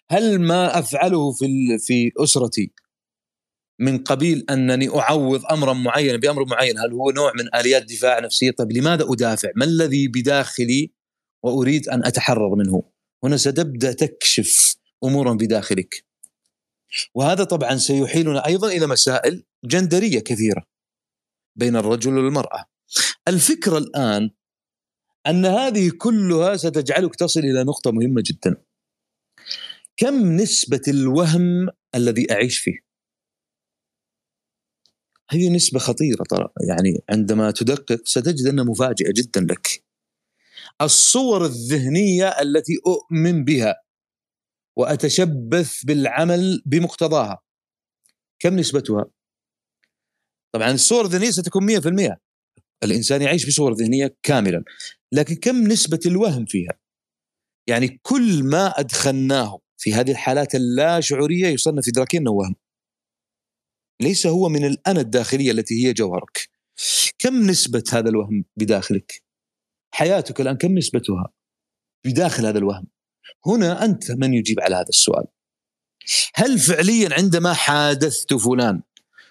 هل 0.10 0.40
ما 0.40 0.80
أفعله 0.80 1.32
في 1.32 1.78
في 1.80 2.12
أسرتي 2.18 2.72
من 3.80 3.98
قبيل 3.98 4.46
أنني 4.50 4.90
أعوض 5.00 5.46
أمرا 5.46 5.74
معينا 5.74 6.18
بأمر 6.18 6.46
معين؟ 6.46 6.78
هل 6.78 6.94
هو 6.94 7.12
نوع 7.12 7.32
من 7.36 7.56
آليات 7.56 7.84
دفاع 7.84 8.20
نفسية؟ 8.20 8.52
طيب 8.52 8.72
لماذا 8.72 9.06
أدافع؟ 9.10 9.50
ما 9.56 9.66
الذي 9.66 10.08
بداخلي 10.08 10.92
وأريد 11.44 11.90
أن 11.90 12.06
أتحرر 12.06 12.56
منه؟ 12.56 12.84
هنا 13.24 13.38
ستبدأ 13.38 13.94
تكشف 13.94 14.76
أمورا 15.04 15.34
بداخلك. 15.34 16.06
وهذا 17.14 17.44
طبعا 17.44 17.76
سيحيلنا 17.76 18.46
أيضا 18.46 18.68
إلى 18.68 18.88
مسائل 18.88 19.44
جندرية 19.66 20.20
كثيرة 20.20 20.64
بين 21.56 21.76
الرجل 21.76 22.18
والمرأة. 22.18 22.66
الفكرة 23.28 23.78
الآن 23.78 24.30
أن 25.28 25.46
هذه 25.46 25.92
كلها 25.98 26.58
ستجعلك 26.58 27.16
تصل 27.16 27.40
إلى 27.40 27.64
نقطة 27.64 27.92
مهمة 27.92 28.24
جدا. 28.26 28.67
كم 29.98 30.36
نسبة 30.36 30.82
الوهم 30.88 31.70
الذي 31.96 32.32
أعيش 32.32 32.60
فيه؟ 32.60 32.80
هذه 35.30 35.56
نسبة 35.56 35.80
خطيرة 35.80 36.24
ترى. 36.30 36.48
يعني 36.70 37.04
عندما 37.10 37.52
تدقق 37.52 38.02
ستجد 38.06 38.48
أنها 38.48 38.64
مفاجئة 38.64 39.12
جدا 39.16 39.42
لك. 39.42 39.84
الصور 40.82 41.46
الذهنية 41.46 42.28
التي 42.28 42.74
أؤمن 42.88 43.44
بها 43.44 43.76
وأتشبث 44.78 45.84
بالعمل 45.86 46.62
بمقتضاها. 46.66 47.44
كم 48.40 48.56
نسبتها؟ 48.56 49.06
طبعا 50.54 50.72
الصور 50.72 51.06
الذهنية 51.06 51.32
ستكون 51.32 51.66
100% 51.66 52.18
الإنسان 52.84 53.22
يعيش 53.22 53.46
بصور 53.46 53.74
ذهنية 53.74 54.16
كاملا. 54.24 54.64
لكن 55.12 55.36
كم 55.36 55.56
نسبة 55.56 56.00
الوهم 56.06 56.46
فيها؟ 56.46 56.80
يعني 57.68 58.00
كل 58.04 58.44
ما 58.44 58.80
أدخلناه 58.80 59.60
في 59.78 59.94
هذه 59.94 60.12
الحالات 60.12 60.56
اللا 60.56 61.00
شعورية 61.00 61.48
يصنف 61.48 61.88
إدراكيا 61.88 62.20
أنه 62.20 62.32
وهم 62.32 62.56
ليس 64.02 64.28
هو 64.28 64.50
من 64.50 64.66
الأنا 64.66 65.02
الداخلية 65.02 65.52
التي 65.52 65.86
هي 65.86 65.94
جوهرك. 65.94 66.50
كم 67.20 67.50
نسبة 67.50 67.84
هذا 67.94 68.10
الوهم 68.10 68.46
بداخلك؟ 68.58 69.24
حياتك 69.92 70.42
الآن 70.42 70.58
كم 70.58 70.78
نسبتها 70.78 71.30
بداخل 72.06 72.46
هذا 72.46 72.58
الوهم؟ 72.58 72.88
هنا 73.46 73.86
أنت 73.86 74.12
من 74.12 74.34
يجيب 74.34 74.60
على 74.60 74.76
هذا 74.76 74.90
السؤال. 74.90 75.26
هل 76.36 76.60
فعليا 76.60 77.10
عندما 77.14 77.54
حادثت 77.54 78.34
فلان 78.34 78.82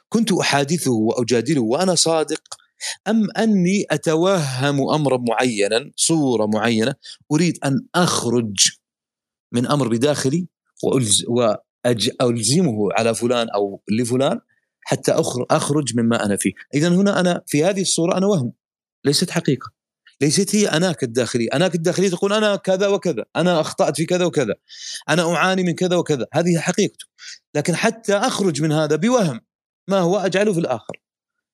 كنت 0.09 0.33
أحادثه 0.33 0.93
وأجادله 0.93 1.63
وأنا 1.63 1.95
صادق؟ 1.95 2.43
أم 3.09 3.31
أني 3.31 3.87
أتوهم 3.91 4.91
أمرا 4.91 5.25
معينا 5.29 5.91
صورة 5.97 6.47
معينة 6.47 6.95
أريد 7.33 7.59
أن 7.65 7.87
أخرج 7.95 8.55
من 9.57 9.67
أمر 9.67 9.89
بداخلي 9.89 10.47
وألزمه 11.85 12.89
على 12.93 13.15
فلان 13.15 13.51
أو 13.51 13.83
لفلان 13.91 14.41
حتى 14.81 15.13
أخرج 15.51 15.97
مما 15.97 16.25
أنا 16.25 16.37
فيه، 16.37 16.53
اذا 16.75 16.89
هنا 16.89 17.21
أنا 17.21 17.43
في 17.47 17.65
هذه 17.65 17.81
الصورة 17.81 18.17
أنا 18.19 18.27
وهم 18.27 18.53
ليست 19.05 19.31
حقيقة. 19.31 19.73
ليست 20.21 20.57
هي 20.57 20.67
أناك 20.67 21.03
الداخلية، 21.03 21.49
أناك 21.55 21.75
الداخلية 21.75 22.09
تقول 22.09 22.33
أنا 22.33 22.57
كذا 22.57 22.89
وكذا، 22.89 23.25
أنا 23.37 23.61
أخطأت 23.61 23.97
في 23.97 24.05
كذا 24.05 24.25
وكذا، 24.25 24.55
أنا 25.09 25.35
أعاني 25.35 25.63
من 25.63 25.73
كذا 25.73 25.97
وكذا، 25.97 26.27
هذه 26.33 26.59
حقيقته. 26.59 27.07
لكن 27.55 27.77
حتى 27.77 28.15
أخرج 28.15 28.63
من 28.63 28.73
هذا 28.73 28.97
بوهم 28.97 29.41
ما 29.89 29.99
هو 29.99 30.17
أجعله 30.17 30.53
في 30.53 30.61
الآخر. 30.61 31.03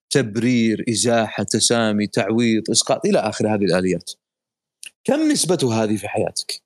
تبرير، 0.09 0.85
إزاحة، 0.89 1.43
تسامي، 1.43 2.07
تعويض، 2.07 2.63
إسقاط 2.71 3.05
إلى 3.05 3.19
آخر 3.19 3.55
هذه 3.55 3.63
الآليات. 3.63 4.11
كم 5.03 5.31
نسبة 5.31 5.83
هذه 5.83 5.95
في 5.97 6.07
حياتك؟ 6.07 6.61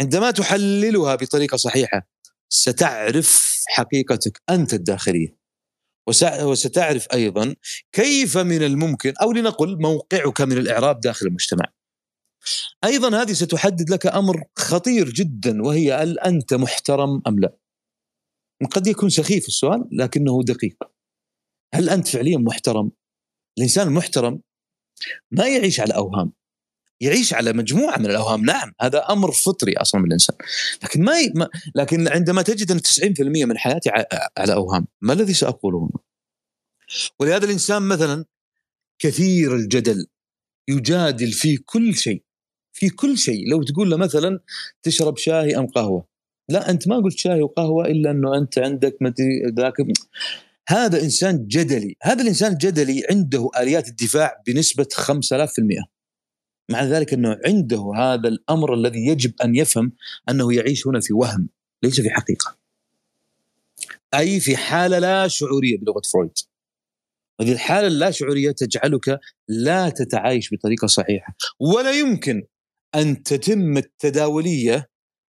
عندما 0.00 0.30
تحللها 0.30 1.14
بطريقة 1.14 1.56
صحيحة 1.56 2.08
ستعرف 2.48 3.62
حقيقتك 3.68 4.42
أنت 4.50 4.74
الداخلية. 4.74 5.42
وستعرف 6.42 7.06
أيضا 7.12 7.54
كيف 7.92 8.38
من 8.38 8.62
الممكن 8.62 9.12
أو 9.22 9.32
لنقل 9.32 9.82
موقعك 9.82 10.40
من 10.40 10.58
الإعراب 10.58 11.00
داخل 11.00 11.26
المجتمع. 11.26 11.64
أيضا 12.84 13.22
هذه 13.22 13.32
ستحدد 13.32 13.90
لك 13.90 14.06
أمر 14.06 14.44
خطير 14.56 15.10
جدا 15.10 15.62
وهي 15.62 15.92
هل 15.92 16.18
أنت 16.18 16.54
محترم 16.54 17.22
أم 17.26 17.38
لا؟ 17.40 17.56
قد 18.70 18.86
يكون 18.86 19.08
سخيف 19.08 19.48
السؤال 19.48 19.88
لكنه 19.92 20.42
دقيق. 20.42 20.76
هل 21.74 21.90
أنت 21.90 22.08
فعليا 22.08 22.38
محترم؟ 22.38 22.90
الإنسان 23.58 23.88
المحترم 23.88 24.40
ما 25.30 25.48
يعيش 25.48 25.80
على 25.80 25.94
أوهام 25.94 26.32
يعيش 27.02 27.34
على 27.34 27.52
مجموعة 27.52 27.98
من 27.98 28.06
الأوهام. 28.06 28.44
نعم 28.44 28.72
هذا 28.80 29.04
أمر 29.10 29.32
فطري 29.32 29.72
أصلا 29.76 30.00
من 30.00 30.06
الإنسان. 30.06 30.36
لكن 30.82 31.02
ما, 31.02 31.18
ي... 31.18 31.32
ما 31.34 31.48
لكن 31.74 32.08
عندما 32.08 32.42
تجد 32.42 32.70
أن 32.70 32.78
90% 32.78 33.20
من 33.20 33.58
حياتي 33.58 33.90
على 34.38 34.52
أوهام 34.52 34.86
ما 35.00 35.12
الذي 35.12 35.34
ساقوله 35.34 35.90
ولهذا 37.20 37.44
الإنسان 37.44 37.82
مثلا 37.82 38.24
كثير 38.98 39.56
الجدل 39.56 40.06
يجادل 40.68 41.32
في 41.32 41.56
كل 41.56 41.94
شيء 41.94 42.22
في 42.72 42.88
كل 42.88 43.18
شيء. 43.18 43.50
لو 43.50 43.62
تقول 43.62 43.90
له 43.90 43.96
مثلا 43.96 44.40
تشرب 44.82 45.16
شاي 45.16 45.56
أم 45.58 45.66
قهوة؟ 45.66 46.06
لا 46.48 46.70
أنت 46.70 46.88
ما 46.88 46.96
قلت 46.96 47.18
شاي 47.18 47.42
وقهوة 47.42 47.86
إلا 47.86 48.10
أنه 48.10 48.38
أنت 48.38 48.58
عندك 48.58 48.96
مدري 49.00 49.52
ذاك. 49.56 49.74
هذا 50.68 51.02
إنسان 51.02 51.46
جدلي 51.46 51.96
هذا 52.02 52.22
الإنسان 52.22 52.52
الجدلي 52.52 53.02
عنده 53.10 53.50
آليات 53.60 53.88
الدفاع 53.88 54.42
بنسبة 54.46 54.86
5000% 54.94 55.92
مع 56.70 56.84
ذلك 56.84 57.12
إنه 57.12 57.38
عنده 57.46 57.92
هذا 57.96 58.28
الأمر 58.28 58.74
الذي 58.74 59.06
يجب 59.06 59.32
أن 59.44 59.56
يفهم 59.56 59.92
أنه 60.28 60.54
يعيش 60.54 60.86
هنا 60.86 61.00
في 61.00 61.12
وهم 61.12 61.48
ليس 61.82 62.00
في 62.00 62.10
حقيقة. 62.10 62.58
أي 64.14 64.40
في 64.40 64.56
حالة 64.56 64.98
لا 64.98 65.28
شعورية 65.28 65.78
بلغة 65.78 66.02
فرويد. 66.12 66.32
هذه 67.40 67.52
الحالة 67.52 67.86
اللا 67.86 68.10
شعورية 68.10 68.50
تجعلك 68.50 69.20
لا 69.48 69.88
تتعايش 69.88 70.54
بطريقة 70.54 70.86
صحيحة 70.86 71.36
ولا 71.60 71.90
يمكن 71.90 72.42
أن 72.94 73.22
تتم 73.22 73.76
التداولية 73.76 74.88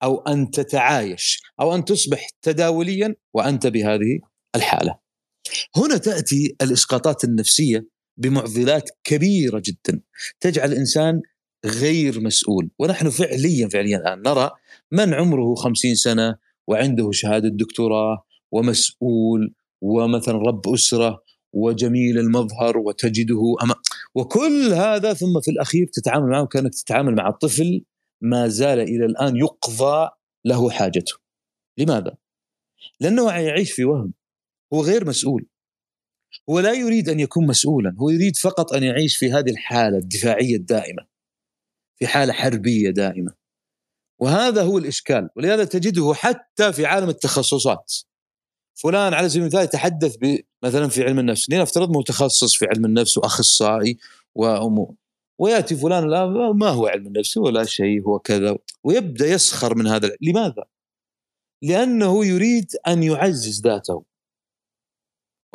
أو 0.03 0.21
أن 0.21 0.51
تتعايش 0.51 1.41
أو 1.61 1.75
أن 1.75 1.85
تصبح 1.85 2.29
تداوليا 2.41 3.15
وأنت 3.33 3.67
بهذه 3.67 4.19
الحالة. 4.55 4.99
هنا 5.75 5.97
تأتي 5.97 6.55
الإسقاطات 6.61 7.23
النفسية 7.23 7.87
بمعضلات 8.17 8.89
كبيرة 9.03 9.61
جدا. 9.65 10.01
تجعل 10.39 10.71
الإنسان 10.71 11.21
غير 11.65 12.19
مسؤول. 12.19 12.69
ونحن 12.79 13.09
فعليا 13.09 13.69
فعليا 13.69 13.97
الآن 13.97 14.21
نرى 14.21 14.51
من 14.91 15.13
عمره 15.13 15.55
خمسين 15.55 15.95
سنة 15.95 16.37
وعنده 16.67 17.11
شهادة 17.11 17.49
دكتوراه 17.49 18.25
ومسؤول 18.51 19.53
ومثلا 19.81 20.35
رب 20.35 20.61
أسرة 20.73 21.23
وجميل 21.53 22.19
المظهر 22.19 22.77
وتجده 22.77 23.55
أما 23.63 23.75
وكل 24.15 24.73
هذا 24.73 25.13
ثم 25.13 25.41
في 25.41 25.51
الأخير 25.51 25.87
تتعامل 25.93 26.29
معه 26.29 26.45
كأنك 26.45 26.71
تتعامل 26.73 27.15
مع 27.15 27.31
طفل 27.31 27.85
ما 28.21 28.47
زال 28.47 28.79
إلى 28.79 29.05
الآن 29.05 29.35
يقضى 29.35 30.09
له 30.45 30.69
حاجته. 30.69 31.13
لماذا؟ 31.77 32.17
لأنه 32.99 33.31
يعيش 33.31 33.71
في 33.71 33.85
وهم. 33.85 34.13
هو 34.73 34.81
غير 34.81 35.05
مسؤول. 35.07 35.45
هو 36.49 36.59
لا 36.59 36.73
يريد 36.73 37.09
أن 37.09 37.19
يكون 37.19 37.47
مسؤولا 37.47 37.95
هو 37.99 38.09
يريد 38.09 38.37
فقط 38.37 38.73
أن 38.73 38.83
يعيش 38.83 39.17
في 39.17 39.31
هذه 39.31 39.49
الحالة 39.49 39.97
الدفاعية 39.97 40.55
الدائمة 40.55 41.05
في 41.99 42.07
حالة 42.07 42.33
حربية 42.33 42.89
دائمة. 42.89 43.33
وهذا 44.19 44.63
هو 44.63 44.77
الإشكال 44.77 45.29
ولهذا 45.35 45.63
تجده 45.63 46.13
حتى 46.13 46.73
في 46.73 46.85
عالم 46.85 47.09
التخصصات. 47.09 47.93
فلان 48.73 49.13
على 49.13 49.29
سبيل 49.29 49.41
المثال 49.41 49.63
يتحدث 49.63 50.17
مثلا 50.63 50.87
في 50.87 51.03
علم 51.03 51.19
النفس 51.19 51.49
لنفترض 51.49 51.97
متخصص 51.97 52.55
في 52.55 52.65
علم 52.65 52.85
النفس 52.85 53.17
وأخصائي 53.17 53.97
وأمو 54.35 54.95
ويأتي 55.39 55.75
فلان 55.75 56.09
لا 56.09 56.51
ما 56.53 56.69
هو 56.69 56.87
علم 56.87 57.07
النفس؟ 57.07 57.37
ولا 57.37 57.63
شيء 57.63 58.03
هو 58.03 58.19
كذا 58.19 58.57
ويبدأ 58.83 59.27
يسخر 59.27 59.75
من 59.75 59.87
هذا. 59.87 60.11
لماذا؟ 60.21 60.63
لأنه 61.61 62.25
يريد 62.25 62.71
أن 62.87 63.03
يعزز 63.03 63.61
ذاته. 63.61 64.03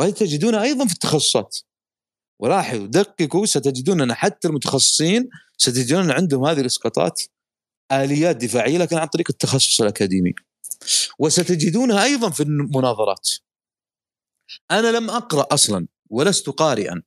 وهذه 0.00 0.12
تجدونها 0.12 0.62
أيضا 0.62 0.86
في 0.86 0.92
التخصصات 0.92 1.58
ولاحظوا 2.38 2.86
دققوا 2.86 3.46
ستجدون 3.46 4.00
أن 4.00 4.14
حتى 4.14 4.48
المتخصصين 4.48 5.28
ستجدون 5.56 6.04
أن 6.04 6.10
عندهم 6.10 6.44
هذه 6.44 6.60
الإسقاطات 6.60 7.22
آليات 7.92 8.36
دفاعية 8.36 8.78
لكن 8.78 8.96
عن 8.96 9.06
طريق 9.06 9.26
التخصص 9.30 9.80
الأكاديمي 9.80 10.32
وستجدونها 11.18 12.04
أيضا 12.04 12.30
في 12.30 12.42
المناظرات 12.42 13.28
أنا 14.70 14.88
لم 14.96 15.10
أقرأ 15.10 15.54
أصلا 15.54 15.86
ولست 16.10 16.50
قارئا 16.50 17.02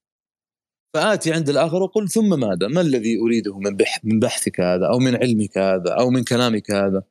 فآتي 0.94 1.34
عند 1.34 1.50
الآخر 1.50 1.82
وأقول 1.82 2.10
ثم 2.10 2.40
ماذا؟ 2.40 2.68
ما 2.68 2.82
الذي 2.82 3.20
أريده 3.20 3.60
من 4.04 4.20
بحثك 4.20 4.60
هذا 4.60 4.88
أو 4.88 5.00
من 5.00 5.16
علمك 5.16 5.58
هذا 5.58 5.94
أو 6.00 6.10
من 6.10 6.24
كلامك 6.24 6.72
هذا؟ 6.72 7.04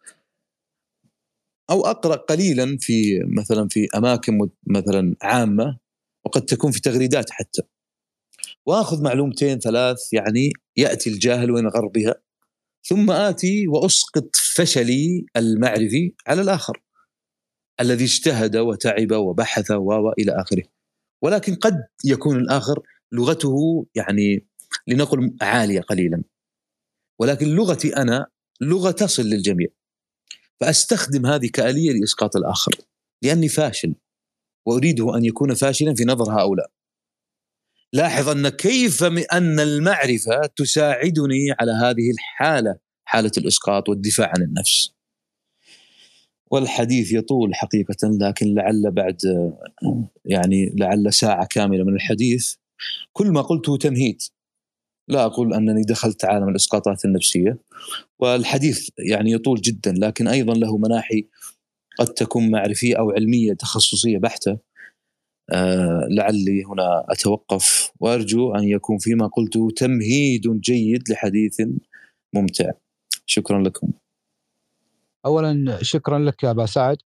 أو 1.70 1.86
أقرأ 1.86 2.16
قليلا 2.16 2.76
في 2.80 3.20
مثلا 3.24 3.68
في 3.68 3.88
أماكن 3.94 4.48
مثلا 4.66 5.16
عامة 5.22 5.78
وقد 6.24 6.44
تكون 6.44 6.72
في 6.72 6.80
تغريدات 6.80 7.30
حتى. 7.30 7.62
وآخذ 8.66 9.02
معلومتين 9.02 9.58
ثلاث 9.58 9.98
يعني 10.12 10.52
يأتي 10.76 11.10
الجاهل 11.10 11.50
وينغر 11.50 11.86
بها 11.86 12.14
ثم 12.84 13.10
آتي 13.10 13.68
وأسقط 13.68 14.36
فشلي 14.54 15.26
المعرفي 15.36 16.14
على 16.26 16.42
الآخر 16.42 16.82
الذي 17.80 18.04
اجتهد 18.04 18.56
وتعب 18.56 19.12
وبحث 19.12 19.70
وإلى 19.70 20.32
آخره. 20.32 20.62
ولكن 21.22 21.54
قد 21.54 21.74
يكون 22.04 22.36
الآخر 22.36 22.82
لغته 23.12 23.86
يعني 23.94 24.46
لنقل 24.86 25.36
عالية 25.42 25.80
قليلا. 25.80 26.22
ولكن 27.18 27.46
لغتي 27.46 27.96
أنا 27.96 28.26
لغة 28.60 28.90
تصل 28.90 29.22
للجميع. 29.22 29.68
فأستخدم 30.60 31.26
هذه 31.26 31.48
كآلية 31.52 31.92
لإسقاط 31.92 32.36
الآخر 32.36 32.72
لأني 33.22 33.48
فاشل 33.48 33.94
وأريده 34.66 35.16
أن 35.16 35.24
يكون 35.24 35.54
فاشلا 35.54 35.94
في 35.94 36.04
نظر 36.04 36.40
هؤلاء. 36.40 36.70
لاحظ 37.92 38.28
أن 38.28 38.48
كيف 38.48 39.04
أن 39.32 39.60
المعرفة 39.60 40.46
تساعدني 40.56 41.52
على 41.60 41.72
هذه 41.72 42.10
الحالة 42.10 42.76
حالة 43.04 43.30
الإسقاط 43.38 43.88
والدفاع 43.88 44.32
عن 44.36 44.42
النفس. 44.42 44.92
والحديث 46.50 47.12
يطول 47.12 47.54
حقيقة 47.54 48.08
لكن 48.20 48.54
لعل 48.54 48.90
بعد 48.90 49.18
يعني 50.24 50.74
لعل 50.76 51.12
ساعة 51.12 51.46
كاملة 51.46 51.84
من 51.84 51.94
الحديث. 51.94 52.54
كل 53.12 53.26
ما 53.26 53.42
قلته 53.42 53.76
تمهيد. 53.76 54.22
لا 55.08 55.24
أقول 55.24 55.54
أنني 55.54 55.82
دخلت 55.82 56.24
عالم 56.24 56.48
الإسقاطات 56.48 57.04
النفسية. 57.04 57.58
والحديث 58.18 58.88
يعني 58.98 59.32
يطول 59.32 59.60
جدا 59.60 59.92
لكن 59.92 60.28
أيضا 60.28 60.54
له 60.54 60.78
مناحي 60.78 61.28
قد 61.98 62.06
تكون 62.06 62.50
معرفية 62.50 62.98
أو 62.98 63.10
علمية 63.10 63.52
تخصصية 63.52 64.18
بحتة. 64.18 64.58
آه 65.50 66.06
لعلي 66.10 66.64
هنا 66.64 67.04
أتوقف 67.08 67.92
وأرجو 68.00 68.54
أن 68.54 68.64
يكون 68.64 68.98
فيما 68.98 69.26
قلته 69.26 69.68
تمهيد 69.76 70.60
جيد 70.60 71.02
لحديث 71.10 71.60
ممتع. 72.32 72.70
شكرا 73.26 73.62
لكم. 73.62 73.88
اولا 75.26 75.78
شكرا 75.82 76.18
لك 76.18 76.42
يا 76.42 76.50
أبا 76.50 76.66
سعد. 76.66 76.96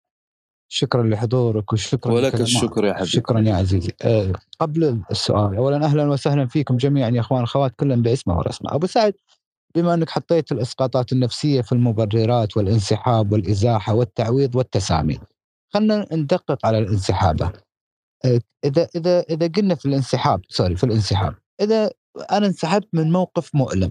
شكرا 0.69 1.03
لحضورك 1.03 1.73
وشكرا 1.73 2.13
ولك 2.13 2.41
الشكر 2.41 2.85
يا 2.85 2.93
حبيبي. 2.93 3.11
شكرا 3.11 3.41
يا 3.41 3.55
عزيزي. 3.55 3.93
أه 4.03 4.33
قبل 4.61 5.03
السؤال 5.11 5.57
اولا 5.57 5.85
أهلا 5.85 6.11
وسهلا 6.11 6.47
فيكم 6.47 6.77
جميعا 6.77 7.11
يا 7.11 7.21
أخوان 7.21 7.43
اخوات 7.43 7.75
كلهم 7.77 8.03
باسمه 8.03 8.39
ورسمه. 8.39 8.75
أبو 8.75 8.87
سعد 8.87 9.15
بما 9.77 9.95
أنك 9.95 10.11
حطيت 10.11 10.53
الإسقاطات 10.53 11.13
النفسية 11.13 11.61
في 11.61 11.73
المبررات 11.73 12.57
والانسحاب 12.57 13.33
والإزاحة 13.33 13.95
والتعويض 13.95 14.57
والتسامي 14.57 15.19
خلينا 15.75 16.07
ندقق 16.13 16.67
على 16.67 16.79
الانسحاب 16.79 17.53
إذا 18.65 18.89
إذا 18.97 19.21
إذا 19.21 19.47
قلنا 19.47 19.75
في 19.75 19.87
الانسحاب 19.87 20.41
سوري 20.49 20.77
في 20.77 20.85
الانسحاب 20.85 21.35
إذا 21.61 21.91
أنا 22.33 22.47
انسحبت 22.47 22.89
من 22.93 23.13
موقف 23.13 23.55
مؤلم 23.55 23.91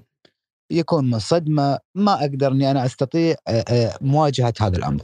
يكون 0.71 1.09
من 1.09 1.19
صدمة 1.19 1.79
ما 1.95 2.13
أقدر 2.13 2.51
إني 2.51 2.71
أنا 2.71 2.85
أستطيع 2.85 3.35
مواجهة 4.01 4.53
هذا 4.61 4.77
الأمر. 4.77 5.01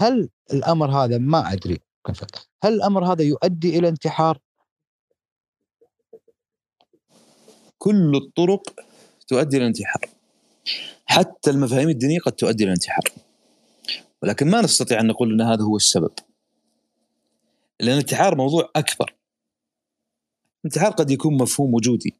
هل 0.00 0.28
الأمر 0.52 0.90
هذا 0.90 1.18
ما 1.18 1.52
أدري 1.52 1.80
هل 2.64 2.74
الأمر 2.74 3.12
هذا 3.12 3.22
يؤدي 3.22 3.78
إلى 3.78 3.88
انتحار؟ 3.88 4.38
كل 7.78 8.16
الطرق 8.16 8.62
تؤدي 9.28 9.56
إلى 9.56 9.64
الانتحار. 9.64 10.13
حتى 11.06 11.50
المفاهيم 11.50 11.88
الدينية 11.88 12.18
قد 12.18 12.32
تؤدي 12.32 12.64
إلى 12.64 12.68
الانتحار. 12.72 13.04
ولكن 14.22 14.50
ما 14.50 14.60
نستطيع 14.60 15.00
أن 15.00 15.06
نقول 15.06 15.32
إن 15.32 15.40
هذا 15.40 15.62
هو 15.62 15.76
السبب. 15.76 16.12
لأن 17.80 17.92
الانتحار 17.92 18.36
موضوع 18.36 18.70
أكبر. 18.76 19.14
الانتحار 20.64 20.92
قد 20.92 21.10
يكون 21.10 21.36
مفهوم 21.36 21.74
وجودي. 21.74 22.14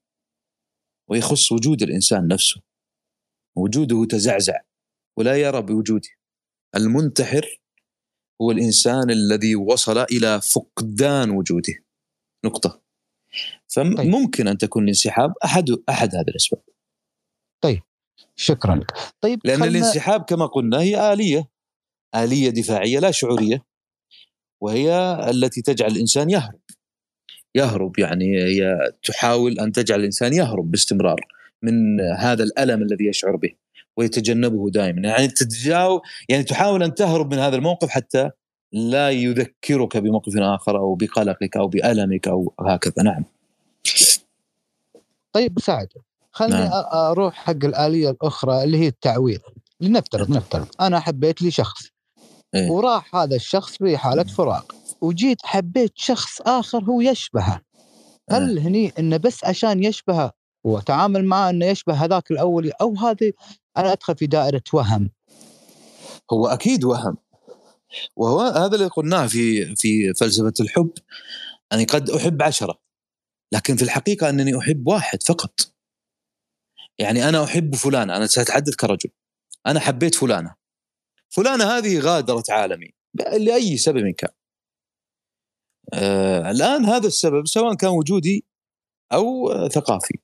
ويخص 1.08 1.52
وجود 1.52 1.82
الإنسان 1.82 2.28
نفسه. 2.28 2.60
وجوده 3.56 4.04
تزعزع. 4.04 4.60
ولا 5.16 5.36
يرى 5.36 5.62
بوجوده. 5.62 6.08
المنتحر 6.76 7.60
هو 8.42 8.50
الإنسان 8.50 9.10
الذي 9.10 9.56
وصل 9.56 9.98
إلى 9.98 10.40
فقدان 10.40 11.30
وجوده. 11.30 11.74
نقطة. 12.44 12.80
فممكن 13.68 14.48
أن 14.48 14.58
تكون 14.58 14.82
الانسحاب 14.82 15.34
احد 15.44 15.70
أحد 15.88 16.14
هذه 16.14 16.28
الأسباب. 16.28 16.62
طيب. 17.60 17.82
شكرا. 18.36 18.74
لك 18.74 18.92
طيب 19.20 19.40
لأن 19.44 19.58
خلنا... 19.58 19.70
الانسحاب 19.70 20.22
كما 20.22 20.46
قلنا 20.46 20.80
هي 20.80 21.12
آلية. 21.12 21.48
آلية 22.14 22.50
دفاعية 22.50 22.98
لا 22.98 23.10
شعورية 23.10 23.64
وهي 24.62 25.20
التي 25.30 25.62
تجعل 25.62 25.90
الإنسان 25.90 26.30
يهرب. 26.30 26.60
يهرب 27.54 27.98
يعني 27.98 28.42
هي 28.42 28.92
تحاول 29.02 29.58
أن 29.58 29.72
تجعل 29.72 30.00
الإنسان 30.00 30.32
يهرب 30.32 30.70
باستمرار 30.70 31.20
من 31.62 32.00
هذا 32.00 32.44
الألم 32.44 32.82
الذي 32.82 33.06
يشعر 33.06 33.36
به 33.36 33.50
ويتجنبه 33.96 34.70
دائما. 34.70 35.08
يعني 35.08 35.28
تتجاو 35.28 36.02
يعني 36.28 36.42
تحاول 36.42 36.82
أن 36.82 36.94
تهرب 36.94 37.34
من 37.34 37.38
هذا 37.38 37.56
الموقف 37.56 37.88
حتى 37.88 38.30
لا 38.72 39.10
يذكرك 39.10 39.96
بموقف 39.96 40.36
آخر 40.36 40.78
أو 40.78 40.94
بقلقك 40.94 41.56
أو 41.56 41.68
بألمك 41.68 42.28
أو 42.28 42.54
هكذا. 42.60 43.02
نعم. 43.04 43.24
طيب 45.32 45.60
سعد. 45.60 45.88
خليني 46.34 46.54
نعم. 46.54 46.84
أروح 46.92 47.34
حق 47.34 47.64
الآلية 47.64 48.10
الأخرى 48.10 48.64
اللي 48.64 48.78
هي 48.78 48.88
التعويض. 48.88 49.40
لنفترض 49.80 50.30
نفترض 50.30 50.66
أنا 50.80 51.00
حبيت 51.00 51.42
لي 51.42 51.50
شخص 51.50 51.82
إيه؟ 52.54 52.70
وراح 52.70 53.16
هذا 53.16 53.36
الشخص 53.36 53.76
بحاله 53.80 54.24
فراق 54.24 54.74
وجيت 55.00 55.38
حبيت 55.44 55.92
شخص 55.94 56.40
آخر 56.40 56.84
هو 56.84 57.00
يشبهه. 57.00 57.60
هل 58.30 58.58
إيه؟ 58.58 58.66
هني 58.66 58.92
إنه 58.98 59.16
بس 59.16 59.44
عشان 59.44 59.84
يشبهه 59.84 60.32
وتعامل 60.64 61.24
معه 61.24 61.50
إنه 61.50 61.66
يشبه 61.66 61.94
هذاك 61.94 62.30
الاولي 62.30 62.70
أو 62.70 62.94
هذه 62.96 63.32
أنا 63.76 63.92
أدخل 63.92 64.16
في 64.16 64.26
دائرة 64.26 64.62
وهم؟ 64.72 65.10
هو 66.32 66.46
أكيد 66.46 66.84
وهم. 66.84 67.16
وهو 68.16 68.40
هذا 68.40 68.74
اللي 68.74 68.86
قلناه 68.86 69.26
في 69.26 69.76
في 69.76 70.14
فلسفة 70.14 70.54
الحب 70.60 70.90
أني 71.72 71.84
قد 71.84 72.10
أحب 72.10 72.42
عشرة 72.42 72.78
لكن 73.52 73.76
في 73.76 73.82
الحقيقة 73.82 74.28
أنني 74.28 74.58
أحب 74.58 74.88
واحد 74.88 75.22
فقط. 75.22 75.73
يعني 76.98 77.28
أنا 77.28 77.44
أحب 77.44 77.74
فلان 77.74 78.10
أنا 78.10 78.26
سأتحدث 78.26 78.74
كرجل 78.74 79.10
أنا 79.66 79.80
حبيت 79.80 80.14
فلانة. 80.14 80.54
فلانة 81.28 81.64
هذه 81.64 82.00
غادرت 82.00 82.50
عالمي 82.50 82.90
لأي 83.38 83.76
سبب 83.76 84.08
كان. 84.10 84.30
آه 85.94 86.50
الآن 86.50 86.84
هذا 86.84 87.06
السبب 87.06 87.46
سواء 87.46 87.74
كان 87.74 87.90
وجودي 87.90 88.44
أو 89.12 89.52
ثقافي. 89.68 90.18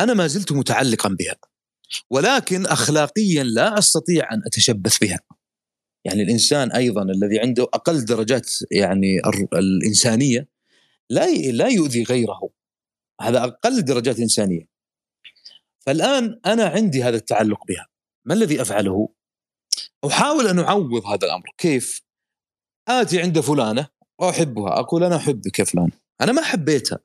أنا 0.00 0.14
ما 0.14 0.26
زلت 0.26 0.52
متعلقا 0.52 1.08
بها 1.08 1.36
ولكن 2.10 2.66
اخلاقيا 2.66 3.42
لا 3.42 3.78
أستطيع 3.78 4.32
أن 4.32 4.42
أتشبث 4.46 4.98
بها. 4.98 5.20
يعني 6.04 6.22
الإنسان 6.22 6.72
أيضا 6.72 7.02
الذي 7.02 7.40
عنده 7.40 7.62
أقل 7.62 8.04
درجات 8.04 8.50
يعني 8.70 9.20
الإنسانية 9.52 10.48
لا 11.10 11.26
لا 11.30 11.68
يؤذي 11.68 12.02
غيره. 12.02 12.50
هذا 13.20 13.44
أقل 13.44 13.84
درجات 13.84 14.16
الانسانيه 14.16 14.70
فالآن 15.90 16.40
أنا 16.46 16.64
عندي 16.64 17.02
هذا 17.02 17.16
التعلق 17.16 17.66
بها. 17.68 17.86
ما 18.24 18.34
الذي 18.34 18.62
أفعله؟ 18.62 19.08
أحاول 20.06 20.46
أن 20.46 20.58
أعوض 20.58 21.06
هذا 21.06 21.26
الأمر. 21.26 21.54
كيف؟ 21.58 22.02
آتي 22.88 23.22
عند 23.22 23.40
فلانة 23.40 23.88
واحبها 24.18 24.80
أقول 24.80 25.04
أنا 25.04 25.16
أحبك 25.16 25.58
يا 25.58 25.64
فلان 25.64 25.90
أنا 26.20 26.32
ما 26.32 26.42
حبيتها. 26.42 26.98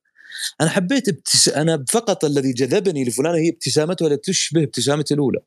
أنا 0.61 0.69
حبيت 0.69 1.09
ابتس... 1.09 1.49
أنا 1.49 1.85
فقط 1.89 2.25
الذي 2.25 2.53
جذبني 2.53 3.03
لفلانة 3.03 3.37
هي 3.37 3.49
ابتسامتها 3.49 4.07
التي 4.07 4.31
تشبه 4.31 4.63
ابتسامتي 4.63 5.13
الأولى. 5.13 5.39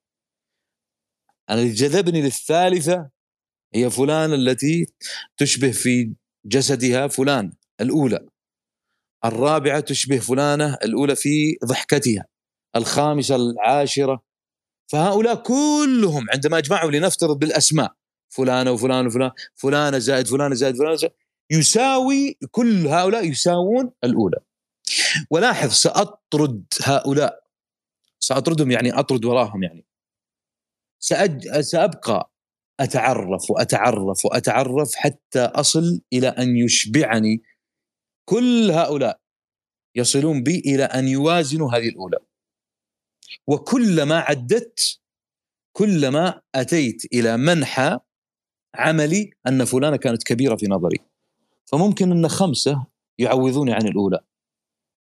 أنا 1.50 1.60
اللي 1.60 1.72
جذبني 1.72 2.22
للثالثة 2.22 3.10
هي 3.74 3.90
فلان 3.90 4.32
التي 4.32 4.86
تشبه 5.36 5.70
في 5.70 6.14
جسدها 6.46 7.06
فلان 7.06 7.52
الأولى. 7.80 8.28
الرابعة 9.24 9.80
تشبه 9.80 10.18
فلانة 10.18 10.74
الأولى 10.74 11.16
في 11.16 11.58
ضحكتها. 11.64 12.24
الخامسة 12.76 13.36
العاشرة. 13.36 14.22
فهؤلاء 14.92 15.34
كلهم 15.34 16.26
عندما 16.34 16.58
أجمعوا 16.58 16.90
لنفترض 16.90 17.38
بالأسماء 17.38 17.94
فلانه 18.28 18.70
وفلان 18.70 19.06
وفلان 19.06 19.30
فلانه 19.54 19.98
زائد 19.98 20.26
فلانه 20.26 20.54
زائد 20.54 20.76
فلانه 20.76 20.94
زائد 20.96 21.12
يساوي 21.50 22.38
كل 22.50 22.86
هؤلاء 22.86 23.28
يساوون 23.28 23.92
الأولى. 24.04 24.36
ولاحظ 25.30 25.70
سأطرد 25.70 26.64
هؤلاء. 26.82 27.44
سأطردهم 28.20 28.70
يعني 28.70 28.92
أطرد 28.92 29.24
وراهم 29.24 29.62
يعني. 29.62 29.84
سأج... 30.98 31.60
سأبقى 31.60 32.30
أتعرف 32.80 33.50
وأتعرف 33.50 34.24
وأتعرف 34.24 34.94
حتى 34.94 35.40
أصل 35.40 36.00
إلى 36.12 36.28
أن 36.28 36.56
يشبعني 36.56 37.42
كل 38.28 38.70
هؤلاء 38.70 39.20
يصلون 39.96 40.42
بي 40.42 40.58
إلى 40.58 40.84
أن 40.84 41.08
يوازنوا 41.08 41.72
هذه 41.72 41.88
الأولى. 41.88 42.18
وكلما 43.46 44.18
عدت 44.18 45.00
كلما 45.72 46.40
أتيت 46.54 47.02
إلى 47.12 47.36
منحى 47.36 47.98
عملي 48.74 49.30
أن 49.48 49.64
فلانة 49.64 49.96
كانت 49.96 50.22
كبيرة 50.22 50.56
في 50.56 50.66
نظري. 50.66 50.98
فممكن 51.64 52.12
أن 52.12 52.28
خمسة 52.28 52.86
يعوضوني 53.18 53.72
عن 53.72 53.86
الأولى. 53.86 54.20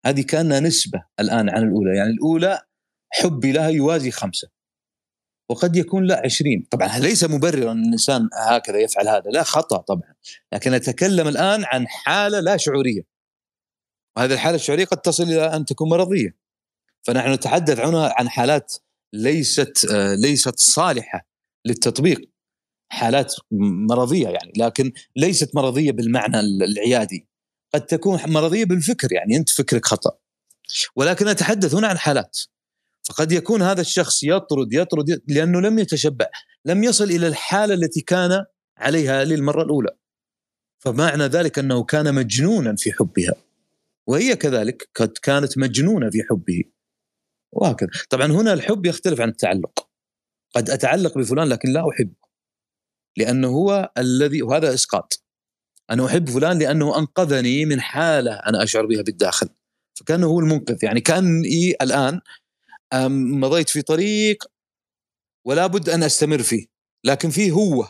هذه 0.07 0.23
كأنها 0.23 0.61
نسبة 0.61 1.05
الآن 1.21 1.51
عن 1.51 1.63
الأولى. 1.63 1.97
يعني 1.97 2.11
الأولى 2.11 2.63
حبي 3.13 3.53
لها 3.53 3.69
يوازي 3.69 4.11
خمسة. 4.11 4.49
وقد 5.51 5.77
يكون 5.77 6.05
لا 6.05 6.23
عشرين. 6.25 6.67
طبعا 6.71 6.99
ليس 6.99 7.25
مبررا 7.25 7.73
أن 7.73 7.81
الإنسان 7.81 8.29
هكذا 8.49 8.79
يفعل 8.79 9.09
هذا. 9.09 9.31
لا 9.31 9.43
خطأ 9.43 9.77
طبعا. 9.77 10.15
لكن 10.53 10.75
أتكلم 10.75 11.29
الآن 11.29 11.65
عن 11.65 11.89
حالة 11.89 12.41
لا 12.41 12.57
شعورية. 12.57 13.03
وهذه 14.17 14.33
الحالة 14.33 14.57
الشعورية 14.57 14.85
قد 14.85 15.01
تصل 15.01 15.23
إلى 15.23 15.57
أن 15.57 15.65
تكون 15.65 15.89
مرضية. 15.89 16.46
فنحن 17.07 17.33
نتحدث 17.33 17.81
هنا 17.81 18.15
عن 18.17 18.29
حالات 18.29 18.75
ليست 19.13 19.87
آه، 19.91 20.15
ليست 20.15 20.59
صالحة 20.59 21.27
للتطبيق. 21.67 22.31
حالات 22.89 23.35
مرضية 23.91 24.29
يعني 24.29 24.53
لكن 24.57 24.93
ليست 25.17 25.55
مرضية 25.55 25.93
بالمعنى 25.93 26.41
العيادي. 26.41 27.29
قد 27.75 27.87
تكون 27.87 28.21
مرضية 28.27 28.65
بالفكر 28.65 29.13
يعني 29.13 29.37
أنت 29.37 29.51
فكرك 29.51 29.87
خطأ. 29.87 30.19
ولكن 30.97 31.29
اتحدث 31.29 31.75
هنا 31.75 31.89
عن 31.89 31.99
حالات. 31.99 32.39
فقد 33.09 33.33
يكون 33.33 33.63
هذا 33.63 33.81
الشخص 33.81 34.23
يطرد 34.23 34.73
يطرد 34.73 35.23
لأنه 35.29 35.61
لم 35.61 35.79
يتشبع 35.79 36.27
لم 36.65 36.85
يصل 36.85 37.05
إلى 37.05 37.27
الحالة 37.29 37.75
التي 37.75 38.01
كان 38.01 38.45
عليها 38.79 39.25
للمرة 39.25 39.63
الأولى. 39.63 39.91
فمعنى 40.79 41.25
ذلك 41.25 41.59
أنه 41.59 41.85
كان 41.85 42.15
مجنونا 42.15 42.77
في 42.77 42.93
حبها. 42.93 43.35
وهي 44.07 44.37
كذلك 44.37 44.89
قد 44.95 45.13
كانت 45.23 45.59
مجنونة 45.59 46.11
في 46.11 46.23
حبه. 46.31 46.76
وهكذا 47.53 47.89
طبعا 48.11 48.27
هنا 48.27 48.53
الحب 48.53 48.87
يختلف 48.87 49.21
عن 49.21 49.29
التعلق. 49.29 49.89
قد 50.55 50.71
أتعلق 50.71 51.19
بفلان 51.19 51.49
لكن 51.49 51.73
لا 51.73 51.85
أحبه. 51.91 52.27
لأنه 53.17 53.49
هو 53.49 53.93
الذي 53.99 54.43
وهذا 54.43 54.75
إسقاط. 54.75 55.25
أنا 55.91 56.07
أحب 56.07 56.29
فلان 56.29 56.59
لأنه 56.59 56.99
أنقذني 56.99 57.65
من 57.65 57.81
حالة 57.81 58.33
أنا 58.33 58.63
أشعر 58.63 58.87
بها 58.87 59.03
بالداخل. 59.03 59.49
فكأنه 59.99 60.27
هو 60.27 60.41
المنقذ. 60.41 60.85
يعني 60.85 61.01
كأني 61.01 61.77
الآن 61.83 62.21
مضيت 63.41 63.69
في 63.69 63.83
طريق 63.83 64.45
ولا 65.47 65.67
بد 65.67 65.89
أن 65.89 66.03
أستمر 66.03 66.43
فيه. 66.43 66.67
لكن 67.05 67.31
فيه 67.31 67.53
هو. 67.53 67.89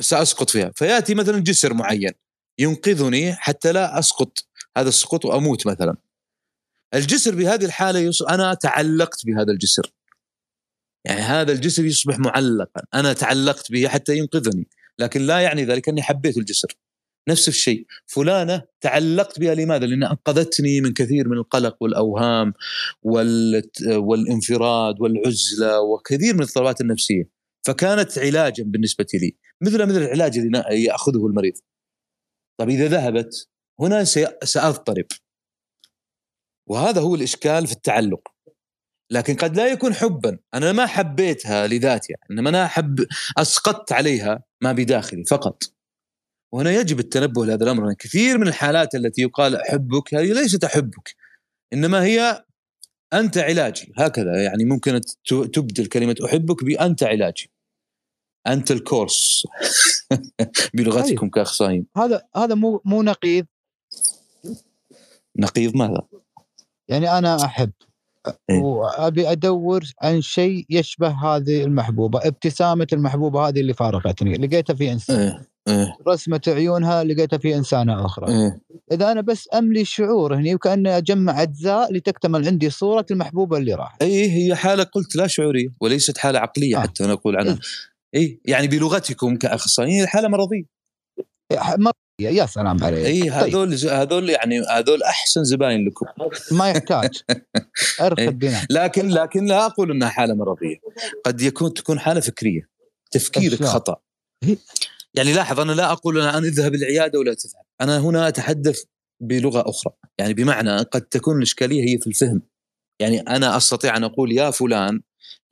سأسقط 0.00 0.50
فيها. 0.50 0.72
فيأتي 0.76 1.14
مثلا 1.14 1.38
جسر 1.38 1.74
معين 1.74 2.12
ينقذني 2.58 3.34
حتى 3.34 3.72
لا 3.72 3.98
أسقط 3.98 4.38
هذا 4.76 4.88
السقوط 4.88 5.24
وأموت 5.24 5.66
مثلا. 5.66 5.96
الجسر 6.94 7.34
بهذه 7.34 7.64
الحالة 7.64 7.98
يص... 7.98 8.22
أنا 8.22 8.54
تعلقت 8.54 9.26
بهذا 9.26 9.52
الجسر. 9.52 9.92
يعني 11.04 11.20
هذا 11.20 11.52
الجسر 11.52 11.84
يصبح 11.84 12.18
معلقا. 12.18 12.82
أنا 12.94 13.12
تعلقت 13.12 13.72
به 13.72 13.88
حتى 13.88 14.16
ينقذني. 14.16 14.68
لكن 14.98 15.20
لا 15.20 15.40
يعني 15.40 15.64
ذلك 15.64 15.88
أني 15.88 16.02
حبيت 16.02 16.36
الجسر. 16.36 16.76
نفس 17.28 17.48
الشيء. 17.48 17.86
فلانة 18.06 18.62
تعلقت 18.80 19.40
بها 19.40 19.54
لماذا؟ 19.54 19.86
لانها 19.86 20.10
أنقذتني 20.10 20.80
من 20.80 20.92
كثير 20.92 21.28
من 21.28 21.36
القلق 21.36 21.76
والأوهام 21.80 22.54
والانفراد 23.96 25.00
والعزلة 25.00 25.80
وكثير 25.80 26.34
من 26.34 26.40
الاضطرابات 26.40 26.80
النفسية. 26.80 27.30
فكانت 27.66 28.18
علاجا 28.18 28.64
بالنسبة 28.64 29.06
لي. 29.14 29.36
مثل 29.60 29.86
مثل 29.86 30.02
العلاج 30.02 30.38
الذي 30.38 30.84
يأخذه 30.84 31.26
المريض. 31.26 31.54
طيب 32.60 32.70
إذا 32.70 32.88
ذهبت 32.88 33.48
هنا 33.80 34.04
سأضطرب. 34.44 35.06
وهذا 36.70 37.00
هو 37.00 37.14
الإشكال 37.14 37.66
في 37.66 37.72
التعلق. 37.72 38.28
لكن 39.10 39.36
قد 39.36 39.56
لا 39.56 39.66
يكون 39.66 39.94
حبا. 39.94 40.38
أنا 40.54 40.72
ما 40.72 40.86
حبيتها 40.86 41.66
لذاتها. 41.66 42.16
إنما 42.30 42.50
أنا 42.50 42.64
أحب 42.64 43.06
أسقطت 43.38 43.92
عليها 43.92 44.42
ما 44.60 44.72
بداخلي 44.72 45.24
فقط. 45.24 45.62
وهنا 46.52 46.70
يجب 46.72 46.98
التنبه 46.98 47.46
لهذا 47.46 47.64
الأمر. 47.64 47.94
كثير 47.94 48.38
من 48.38 48.48
الحالات 48.48 48.94
التي 48.94 49.22
يقال 49.22 49.56
احبك 49.56 50.14
هذه 50.14 50.32
ليست 50.32 50.64
احبك 50.64 51.16
إنما 51.72 52.04
هي 52.04 52.44
أنت 53.12 53.38
علاجي. 53.38 53.92
هكذا. 53.98 54.42
يعني 54.42 54.64
ممكن 54.64 55.00
تبدل 55.28 55.86
كلمة 55.86 56.16
أحبك 56.24 56.64
بأنت 56.64 57.02
علاجي. 57.02 57.50
أنت 58.46 58.70
الكورس. 58.70 59.46
بلغتكم 60.74 61.20
طيب. 61.20 61.30
كأخصائيين. 61.30 61.86
هذا 61.96 62.22
هذا 62.36 62.54
مو 62.54 62.80
مو 62.84 63.02
نقيض. 63.02 63.46
نقيض 65.36 65.76
ماذا؟ 65.76 66.02
يعني 66.90 67.18
أنا 67.18 67.44
أحب 67.44 67.70
إيه؟ 68.50 68.62
وأبي 68.62 69.32
أدور 69.32 69.84
عن 70.02 70.20
شيء 70.20 70.66
يشبه 70.70 71.08
هذه 71.08 71.64
المحبوبة 71.64 72.20
ابتسامة 72.24 72.86
المحبوبة 72.92 73.48
هذه 73.48 73.60
اللي 73.60 73.74
فارقتني 73.74 74.34
لقيتها 74.34 74.74
في 74.74 74.92
إنسان 74.92 75.18
إيه؟ 75.20 75.50
إيه؟ 75.68 75.96
رسمة 76.08 76.40
عيونها 76.48 77.04
لقيتها 77.04 77.38
في 77.38 77.56
إنسانة 77.56 78.06
أخرى 78.06 78.28
إيه؟ 78.28 78.60
إذا 78.92 79.12
أنا 79.12 79.20
بس 79.20 79.48
أملي 79.54 79.80
الشعور 79.80 80.34
هني 80.34 80.54
وكأني 80.54 80.96
أجمع 80.96 81.42
أجزاء 81.42 81.92
لتكتمل 81.92 82.46
عندي 82.46 82.70
صورة 82.70 83.06
المحبوبة 83.10 83.56
اللي 83.58 83.74
راحت 83.74 84.02
اي 84.02 84.30
هي 84.30 84.54
حالة 84.54 84.82
قلت 84.84 85.16
لا 85.16 85.26
شعورية 85.26 85.68
وليست 85.80 86.18
حالة 86.18 86.38
عقلية 86.38 86.76
آه. 86.76 86.80
حتى 86.80 87.04
نقول 87.04 87.36
عنها 87.36 87.58
إيه؟ 88.14 88.20
اي 88.22 88.40
يعني 88.44 88.68
بلغتكم 88.68 89.36
كأخصائيين 89.36 90.06
حالة 90.06 90.28
مرضية 90.28 90.64
يا 92.28 92.46
سلام 92.46 92.84
عليك. 92.84 93.06
اي 93.06 93.20
طيب. 93.20 93.32
هذول 93.32 93.80
طيب. 93.80 93.90
هذول 93.90 94.30
يعني 94.30 94.60
هذول 94.60 95.02
أحسن 95.02 95.44
زباين 95.44 95.86
لكم. 95.86 96.06
ما 96.52 96.70
يحتاج. 96.70 97.22
ارخد 98.00 98.38
بنا 98.38 98.66
لكن 98.70 99.08
لكن 99.08 99.44
لا 99.46 99.66
أقول 99.66 99.90
إنها 99.90 100.08
حالة 100.08 100.34
مرضية. 100.34 100.76
قد 101.24 101.40
يكون 101.40 101.74
تكون 101.74 101.98
حالة 101.98 102.20
فكرية. 102.20 102.68
تفكيرك 103.10 103.64
خطأ. 103.64 103.96
يعني 105.14 105.32
لاحظ 105.32 105.60
أنا 105.60 105.72
لا 105.72 105.92
أقول 105.92 106.20
أنا 106.20 106.38
أذهب 106.38 106.74
العياده 106.74 107.18
ولا 107.18 107.34
تذهب. 107.34 107.62
أنا 107.80 107.98
هنا 107.98 108.28
أتحدث 108.28 108.82
بلغة 109.22 109.70
أخرى. 109.70 109.92
يعني 110.18 110.34
بمعنى 110.34 110.76
قد 110.76 111.02
تكون 111.02 111.36
الإشكالية 111.36 111.82
هي 111.82 111.98
في 111.98 112.06
الفهم. 112.06 112.42
يعني 113.00 113.20
أنا 113.20 113.56
أستطيع 113.56 113.96
أن 113.96 114.04
أقول 114.04 114.32
يا 114.32 114.50
فلان 114.50 115.00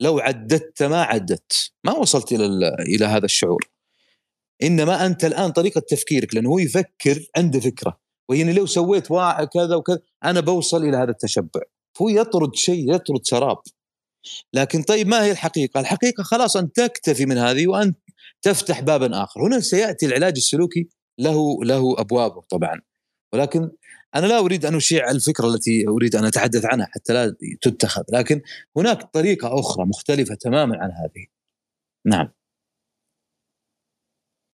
لو 0.01 0.19
عددت 0.19 0.83
ما 0.83 1.03
عددت. 1.03 1.71
ما 1.85 1.93
وصلت 1.93 2.31
إلى 2.31 2.75
إلى 2.79 3.05
هذا 3.05 3.25
الشعور. 3.25 3.69
إنما 4.63 5.05
أنت 5.05 5.25
الآن 5.25 5.51
طريقة 5.51 5.79
تفكيرك 5.79 6.35
لأنه 6.35 6.49
هو 6.49 6.59
يفكر 6.59 7.27
عنده 7.37 7.59
فكرة 7.59 7.99
وهي 8.29 8.53
لو 8.53 8.65
سويت 8.65 9.07
كذا 9.53 9.75
وكذا 9.75 9.99
أنا 10.23 10.39
بوصل 10.39 10.83
إلى 10.83 10.97
هذا 10.97 11.11
التشبع 11.11 11.61
هو 12.01 12.09
يطرد 12.09 12.55
شيء 12.55 12.95
يطرد 12.95 13.19
سراب 13.23 13.57
لكن 14.53 14.81
طيب 14.81 15.07
ما 15.07 15.23
هي 15.23 15.31
الحقيقة؟ 15.31 15.79
الحقيقة 15.79 16.23
خلاص 16.23 16.57
أن 16.57 16.71
تكتفي 16.71 17.25
من 17.25 17.37
هذه 17.37 17.67
وأن 17.67 17.93
تفتح 18.41 18.81
بابا 18.81 19.23
آخر، 19.23 19.47
هنا 19.47 19.59
سيأتي 19.59 20.05
العلاج 20.05 20.33
السلوكي 20.37 20.89
له 21.19 21.63
له 21.63 21.95
أبوابه 21.99 22.41
طبعا 22.49 22.81
ولكن 23.33 23.71
أنا 24.15 24.25
لا 24.25 24.39
أريد 24.39 24.65
أن 24.65 24.75
أشيع 24.75 25.11
الفكرة 25.11 25.47
التي 25.47 25.87
أريد 25.87 26.15
أن 26.15 26.25
أتحدث 26.25 26.65
عنها 26.65 26.87
حتى 26.91 27.13
لا 27.13 27.35
تتخذ، 27.61 28.03
لكن 28.13 28.41
هناك 28.77 29.13
طريقة 29.13 29.59
أخرى 29.59 29.85
مختلفة 29.85 30.35
تماما 30.35 30.77
عن 30.77 30.91
هذه. 30.91 31.25
نعم. 32.05 32.38